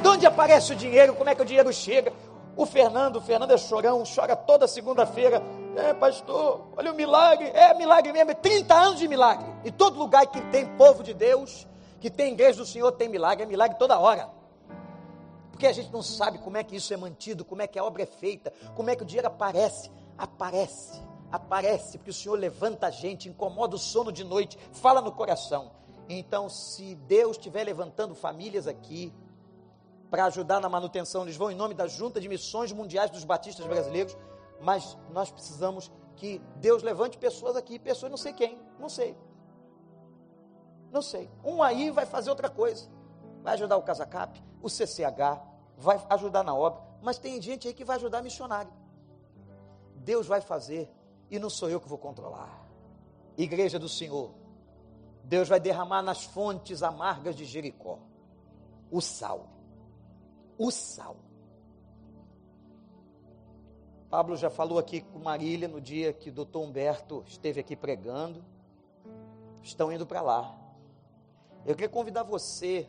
onde 0.04 0.26
aparece 0.26 0.72
o 0.72 0.76
dinheiro, 0.76 1.14
como 1.14 1.30
é 1.30 1.34
que 1.34 1.42
o 1.42 1.44
dinheiro 1.44 1.72
chega. 1.72 2.12
O 2.56 2.66
Fernando, 2.66 3.16
o 3.16 3.20
Fernando 3.20 3.52
é 3.52 3.58
chorão, 3.58 4.02
chora 4.04 4.34
toda 4.34 4.66
segunda-feira. 4.66 5.42
É, 5.76 5.92
pastor, 5.92 6.68
olha 6.76 6.92
o 6.92 6.94
milagre. 6.94 7.48
É 7.48 7.74
milagre 7.74 8.12
mesmo, 8.12 8.30
é 8.30 8.34
30 8.34 8.74
anos 8.74 8.98
de 8.98 9.08
milagre. 9.08 9.46
E 9.64 9.70
todo 9.70 9.98
lugar 9.98 10.26
que 10.26 10.40
tem 10.50 10.66
povo 10.76 11.02
de 11.02 11.12
Deus, 11.12 11.66
que 12.00 12.10
tem 12.10 12.32
igreja 12.32 12.58
do 12.58 12.66
Senhor, 12.66 12.92
tem 12.92 13.08
milagre. 13.08 13.44
É 13.44 13.46
milagre 13.46 13.78
toda 13.78 13.98
hora. 13.98 14.30
Porque 15.50 15.66
a 15.66 15.72
gente 15.72 15.92
não 15.92 16.02
sabe 16.02 16.38
como 16.38 16.56
é 16.56 16.64
que 16.64 16.76
isso 16.76 16.92
é 16.92 16.96
mantido, 16.96 17.44
como 17.44 17.62
é 17.62 17.66
que 17.66 17.78
a 17.78 17.84
obra 17.84 18.02
é 18.02 18.06
feita, 18.06 18.52
como 18.74 18.90
é 18.90 18.96
que 18.96 19.02
o 19.02 19.06
dinheiro 19.06 19.28
aparece. 19.28 19.90
Aparece, 20.18 21.00
aparece, 21.30 21.98
porque 21.98 22.10
o 22.10 22.14
Senhor 22.14 22.38
levanta 22.38 22.86
a 22.86 22.90
gente, 22.90 23.28
incomoda 23.28 23.76
o 23.76 23.78
sono 23.78 24.12
de 24.12 24.24
noite, 24.24 24.58
fala 24.72 25.00
no 25.00 25.12
coração. 25.12 25.72
Então, 26.08 26.48
se 26.48 26.94
Deus 26.94 27.36
estiver 27.36 27.64
levantando 27.64 28.14
famílias 28.14 28.66
aqui, 28.66 29.12
para 30.14 30.26
ajudar 30.26 30.60
na 30.60 30.68
manutenção. 30.68 31.22
Eles 31.22 31.36
vão 31.36 31.50
em 31.50 31.56
nome 31.56 31.74
da 31.74 31.88
Junta 31.88 32.20
de 32.20 32.28
Missões 32.28 32.70
Mundiais 32.70 33.10
dos 33.10 33.24
Batistas 33.24 33.66
Brasileiros, 33.66 34.16
mas 34.64 34.96
nós 35.10 35.30
precisamos 35.30 35.92
que 36.16 36.40
Deus 36.56 36.82
levante 36.82 37.18
pessoas 37.18 37.54
aqui, 37.56 37.78
pessoas 37.78 38.10
não 38.10 38.16
sei 38.16 38.32
quem, 38.32 38.58
não 38.78 38.88
sei. 38.88 39.16
Não 40.90 41.02
sei. 41.02 41.30
Um 41.44 41.62
aí 41.62 41.90
vai 41.90 42.06
fazer 42.06 42.30
outra 42.30 42.48
coisa. 42.48 42.88
Vai 43.42 43.54
ajudar 43.54 43.76
o 43.76 43.82
Casacap, 43.82 44.42
o 44.62 44.68
CCH, 44.68 45.40
vai 45.76 46.04
ajudar 46.10 46.42
na 46.42 46.54
obra, 46.54 46.80
mas 47.02 47.18
tem 47.18 47.40
gente 47.42 47.68
aí 47.68 47.74
que 47.74 47.84
vai 47.84 47.96
ajudar 47.96 48.22
missionário. 48.22 48.72
Deus 49.96 50.26
vai 50.26 50.40
fazer 50.40 50.90
e 51.30 51.38
não 51.38 51.50
sou 51.50 51.68
eu 51.68 51.80
que 51.80 51.88
vou 51.88 51.98
controlar. 51.98 52.66
Igreja 53.36 53.78
do 53.78 53.88
Senhor, 53.88 54.32
Deus 55.24 55.48
vai 55.48 55.60
derramar 55.60 56.02
nas 56.02 56.24
fontes 56.24 56.82
amargas 56.82 57.36
de 57.36 57.44
Jericó 57.44 57.98
o 58.90 59.00
sal 59.00 59.54
o 60.58 60.70
sal. 60.70 61.16
Pablo 64.14 64.36
já 64.36 64.48
falou 64.48 64.78
aqui 64.78 65.00
com 65.00 65.18
Marília 65.18 65.66
no 65.66 65.80
dia 65.80 66.12
que 66.12 66.30
o 66.30 66.32
doutor 66.32 66.62
Humberto 66.62 67.24
esteve 67.26 67.58
aqui 67.58 67.74
pregando. 67.74 68.44
Estão 69.60 69.90
indo 69.90 70.06
para 70.06 70.22
lá. 70.22 70.56
Eu 71.66 71.74
queria 71.74 71.88
convidar 71.88 72.22
você, 72.22 72.88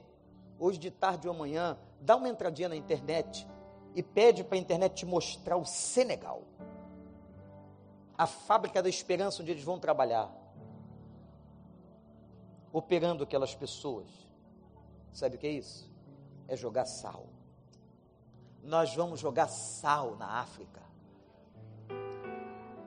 hoje 0.59 0.77
de 0.77 0.91
tarde 0.91 1.27
ou 1.27 1.33
amanhã, 1.33 1.79
dá 1.99 2.15
uma 2.15 2.29
entradinha 2.29 2.69
na 2.69 2.75
internet 2.75 3.47
e 3.95 4.03
pede 4.03 4.43
para 4.43 4.55
a 4.55 4.61
internet 4.61 4.97
te 4.97 5.05
mostrar 5.07 5.57
o 5.57 5.65
Senegal. 5.65 6.43
A 8.15 8.27
fábrica 8.27 8.83
da 8.83 8.87
esperança 8.87 9.41
onde 9.41 9.49
eles 9.49 9.63
vão 9.63 9.79
trabalhar. 9.79 10.31
Operando 12.71 13.23
aquelas 13.23 13.55
pessoas. 13.55 14.07
Sabe 15.11 15.37
o 15.37 15.39
que 15.39 15.47
é 15.47 15.53
isso? 15.53 15.91
É 16.47 16.55
jogar 16.55 16.85
sal 16.85 17.25
nós 18.65 18.95
vamos 18.95 19.19
jogar 19.19 19.47
sal 19.47 20.15
na 20.15 20.39
África. 20.39 20.81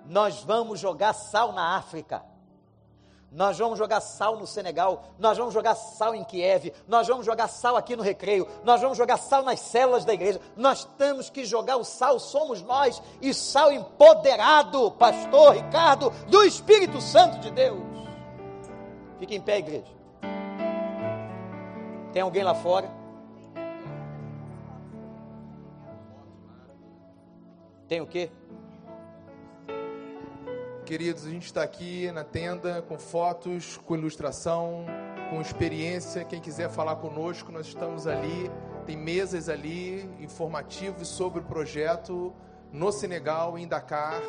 Nós 0.09 0.43
vamos 0.43 0.81
jogar 0.81 1.13
sal 1.13 1.53
na 1.53 1.77
África. 1.77 2.25
Nós 3.31 3.59
vamos 3.59 3.79
jogar 3.79 4.01
sal 4.01 4.39
no 4.39 4.47
Senegal, 4.47 5.05
nós 5.19 5.37
vamos 5.37 5.53
jogar 5.53 5.75
sal 5.75 6.15
em 6.15 6.25
Kiev, 6.25 6.73
nós 6.87 7.07
vamos 7.07 7.27
jogar 7.27 7.47
sal 7.47 7.77
aqui 7.77 7.95
no 7.95 8.03
Recreio, 8.03 8.49
nós 8.65 8.81
vamos 8.81 8.97
jogar 8.97 9.19
sal 9.19 9.43
nas 9.43 9.61
células 9.61 10.03
da 10.03 10.15
igreja. 10.15 10.41
Nós 10.57 10.87
temos 10.97 11.29
que 11.29 11.45
jogar 11.45 11.77
o 11.77 11.85
sal, 11.85 12.19
somos 12.19 12.63
nós, 12.63 13.03
e 13.21 13.35
sal 13.35 13.71
empoderado, 13.71 14.91
pastor 14.93 15.57
Ricardo, 15.57 16.09
do 16.29 16.43
Espírito 16.43 17.03
Santo 17.03 17.39
de 17.39 17.51
Deus. 17.51 17.83
Fique 19.19 19.37
em 19.37 19.43
pé, 19.43 19.59
igreja. 19.59 19.93
Tem 22.15 22.23
alguém 22.23 22.43
lá 22.43 22.55
fora? 22.55 22.91
Tem 27.87 28.01
o 28.01 28.07
quê? 28.07 28.31
Queridos, 30.89 31.27
a 31.27 31.29
gente 31.29 31.45
está 31.45 31.63
aqui 31.63 32.11
na 32.13 32.25
tenda 32.25 32.81
com 32.81 32.99
fotos, 32.99 33.77
com 33.85 33.95
ilustração, 33.95 34.87
com 35.29 35.39
experiência. 35.39 36.25
Quem 36.25 36.41
quiser 36.41 36.71
falar 36.71 36.97
conosco, 36.97 37.53
nós 37.53 37.67
estamos 37.67 38.07
ali. 38.07 38.51
Tem 38.87 38.97
mesas 38.97 39.51
ali 39.51 40.09
informativos 40.19 41.07
sobre 41.07 41.41
o 41.41 41.43
projeto 41.45 42.33
no 42.73 42.91
Senegal, 42.91 43.59
em 43.59 43.69
Dakar. 43.69 44.23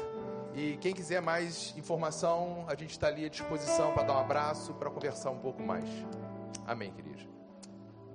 E 0.53 0.75
quem 0.81 0.93
quiser 0.93 1.21
mais 1.21 1.73
informação, 1.77 2.65
a 2.67 2.75
gente 2.75 2.91
está 2.91 3.07
ali 3.07 3.23
à 3.23 3.29
disposição 3.29 3.93
para 3.93 4.03
dar 4.03 4.15
um 4.15 4.19
abraço, 4.19 4.73
para 4.73 4.89
conversar 4.89 5.29
um 5.29 5.39
pouco 5.39 5.63
mais. 5.63 5.85
Amém, 6.67 6.91
queridos. 6.91 7.25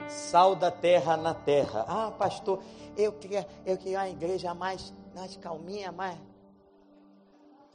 Sal 0.07 0.55
da 0.55 0.70
terra 0.70 1.16
na 1.16 1.32
terra. 1.32 1.86
Ah, 1.88 2.11
pastor, 2.11 2.62
eu 2.95 3.11
queria, 3.11 3.49
eu 3.64 3.78
queria 3.78 4.01
uma 4.01 4.11
igreja 4.11 4.53
mais 4.53 4.92
mais 5.14 5.36
calminha, 5.36 5.92
mais, 5.92 6.18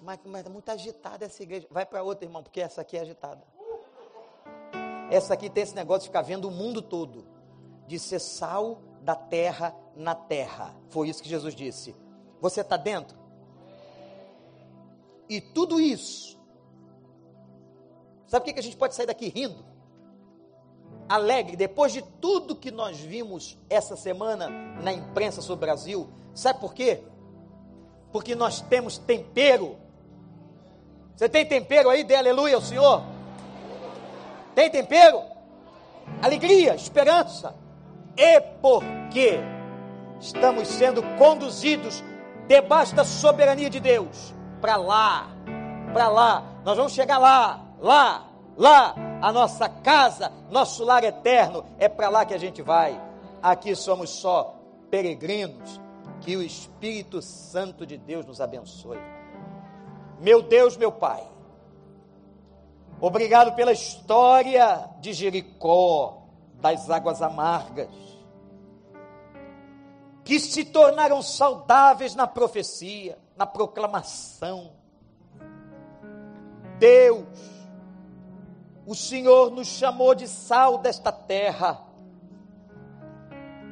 mais, 0.02 0.20
mais 0.26 0.48
muito 0.48 0.70
agitada 0.70 1.26
essa 1.26 1.42
igreja. 1.44 1.68
Vai 1.70 1.86
para 1.86 2.04
outra, 2.04 2.26
irmão, 2.26 2.44
porque 2.44 2.62
essa 2.62 2.82
aqui 2.82 2.98
é 2.98 3.02
agitada. 3.02 3.42
Essa 5.12 5.34
aqui 5.34 5.50
tem 5.50 5.64
esse 5.64 5.76
negócio 5.76 6.02
de 6.02 6.08
ficar 6.08 6.22
vendo 6.22 6.48
o 6.48 6.52
mundo 6.52 6.82
todo, 6.82 7.26
de 7.88 7.98
ser 7.98 8.20
sal 8.20 8.82
da 9.02 9.16
terra 9.16 9.76
na 9.96 10.14
terra. 10.14 10.76
Foi 10.90 11.10
isso 11.10 11.22
que 11.22 11.30
Jesus 11.30 11.56
disse. 11.56 11.96
Você 12.40 12.62
está 12.62 12.78
dentro? 12.78 13.18
E 15.28 15.42
tudo 15.42 15.80
isso. 15.80 16.40
Sabe 18.28 18.50
o 18.50 18.54
que 18.54 18.60
a 18.60 18.64
gente 18.64 18.78
pode 18.78 18.96
sair 18.96 19.08
daqui 19.08 19.30
rindo? 19.30 19.66
Alegre, 21.08 21.56
depois 21.56 21.92
de 21.92 22.04
tudo 22.04 22.56
que 22.56 22.70
nós 22.70 23.00
vimos 23.00 23.58
essa 23.68 23.96
semana 23.96 24.50
na 24.82 24.94
imprensa 24.94 25.42
sobre 25.42 25.66
o 25.66 25.68
Brasil. 25.68 26.10
Sabe 26.36 26.60
por 26.60 26.74
quê? 26.74 27.04
porque 28.12 28.36
nós 28.36 28.62
temos 28.62 28.98
tempero. 28.98 29.78
Você 31.20 31.28
tem 31.28 31.46
tempero 31.46 31.90
aí? 31.90 32.06
Dê 32.06 32.16
aleluia 32.16 32.56
ao 32.56 32.62
Senhor. 32.62 33.04
Tem 34.56 34.70
tempero? 34.70 35.22
Alegria, 36.22 36.74
esperança. 36.76 37.54
E 38.16 38.40
porque 38.40 39.38
estamos 40.22 40.70
sendo 40.70 41.04
conduzidos 41.18 42.02
debaixo 42.48 42.96
da 42.96 43.04
soberania 43.04 43.70
de 43.70 43.82
Deus 43.82 44.34
para 44.62 44.78
lá, 44.78 45.28
para 45.92 46.08
lá. 46.08 46.42
Nós 46.64 46.78
vamos 46.78 46.94
chegar 46.94 47.18
lá, 47.18 47.66
lá, 47.80 48.26
lá. 48.56 48.96
A 49.22 49.34
nossa 49.34 49.68
casa, 49.68 50.32
nosso 50.50 50.86
lar 50.86 51.04
eterno 51.04 51.66
é 51.78 51.90
para 51.90 52.08
lá 52.08 52.24
que 52.24 52.34
a 52.34 52.40
gente 52.40 52.62
vai. 52.62 52.98
Aqui 53.44 53.76
somos 53.76 54.10
só 54.10 54.56
peregrinos 54.90 55.82
que 56.22 56.38
o 56.38 56.42
Espírito 56.42 57.22
Santo 57.22 57.86
de 57.86 57.98
Deus 57.98 58.26
nos 58.26 58.40
abençoe. 58.40 59.19
Meu 60.20 60.42
Deus, 60.42 60.76
meu 60.76 60.92
Pai, 60.92 61.24
obrigado 63.00 63.56
pela 63.56 63.72
história 63.72 64.90
de 65.00 65.14
Jericó, 65.14 66.24
das 66.56 66.90
águas 66.90 67.22
amargas, 67.22 67.90
que 70.24 70.40
se 70.40 70.66
tornaram 70.66 71.22
saudáveis 71.22 72.16
na 72.16 72.28
profecia, 72.28 73.18
na 73.36 73.46
proclamação. 73.46 74.74
Deus, 76.78 77.26
o 78.86 78.94
Senhor 78.94 79.52
nos 79.52 79.68
chamou 79.68 80.14
de 80.14 80.28
sal 80.28 80.78
desta 80.78 81.12
terra. 81.12 81.82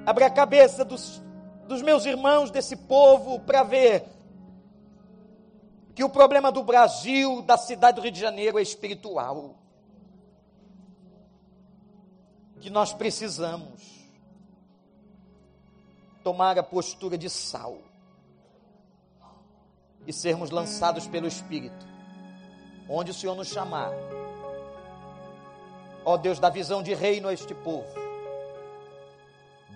Abre 0.06 0.24
a 0.24 0.30
cabeça 0.30 0.86
dos 0.86 1.22
dos 1.68 1.82
meus 1.82 2.06
irmãos 2.06 2.50
desse 2.50 2.76
povo 2.76 3.39
para 3.41 3.62
ver 3.62 4.06
que 5.98 6.04
o 6.04 6.10
problema 6.10 6.52
do 6.52 6.62
Brasil, 6.62 7.41
da 7.41 7.58
cidade 7.58 7.95
do 7.95 8.04
Rio 8.04 8.12
de 8.12 8.20
Janeiro 8.20 8.60
é 8.60 8.62
espiritual. 8.62 9.56
Que 12.62 12.70
nós 12.70 12.93
precisamos 12.93 13.82
tomar 16.24 16.56
a 16.60 16.62
postura 16.62 17.18
de 17.18 17.32
sal 17.32 17.80
e 20.06 20.14
sermos 20.14 20.52
lançados 20.52 21.08
pelo 21.08 21.26
Espírito, 21.26 21.88
onde 22.88 23.10
o 23.10 23.14
Senhor 23.16 23.34
nos 23.34 23.48
chamar. 23.48 23.89
Ó 26.06 26.16
Deus, 26.16 26.38
dá 26.38 26.52
visão 26.52 26.84
de 26.84 26.93
reino 26.93 27.28
a 27.28 27.34
este 27.34 27.56
povo. 27.56 27.91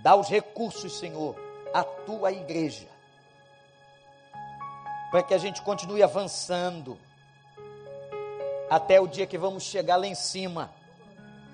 Dá 0.03 0.15
os 0.15 0.29
recursos, 0.29 0.99
Senhor 0.99 1.35
a 1.73 1.83
tua 1.83 2.31
igreja, 2.31 2.87
para 5.11 5.21
que 5.21 5.33
a 5.33 5.37
gente 5.37 5.61
continue 5.61 6.01
avançando 6.01 6.97
até 8.69 9.01
o 9.01 9.05
dia 9.05 9.27
que 9.27 9.37
vamos 9.37 9.63
chegar 9.63 9.97
lá 9.97 10.07
em 10.07 10.15
cima. 10.15 10.71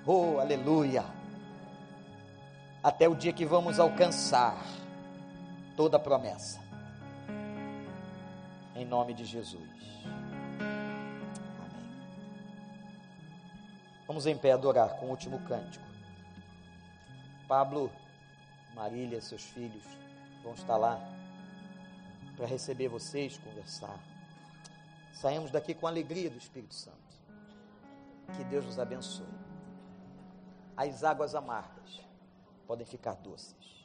Oh, 0.06 0.38
aleluia! 0.38 1.04
Até 2.80 3.08
o 3.08 3.16
dia 3.16 3.32
que 3.32 3.44
vamos 3.44 3.80
alcançar 3.80 4.56
toda 5.76 5.96
a 5.96 6.00
promessa. 6.00 6.60
Em 8.76 8.84
nome 8.84 9.12
de 9.12 9.24
Jesus. 9.24 9.68
Amém. 11.58 11.86
Vamos 14.06 14.24
em 14.24 14.38
pé 14.38 14.52
adorar 14.52 14.90
com 14.90 15.06
o 15.06 15.10
último 15.10 15.40
cântico. 15.40 15.84
Pablo 17.48 17.90
Marília, 18.76 19.20
seus 19.20 19.42
filhos 19.42 19.82
vão 20.44 20.54
estar 20.54 20.76
lá 20.76 21.00
para 22.38 22.46
receber 22.46 22.86
vocês, 22.86 23.36
conversar. 23.36 23.98
Saímos 25.12 25.50
daqui 25.50 25.74
com 25.74 25.88
alegria 25.88 26.30
do 26.30 26.38
Espírito 26.38 26.72
Santo. 26.72 26.96
Que 28.36 28.44
Deus 28.44 28.64
nos 28.64 28.78
abençoe. 28.78 29.26
As 30.76 31.02
águas 31.02 31.34
amargas 31.34 32.00
podem 32.64 32.86
ficar 32.86 33.14
doces. 33.14 33.77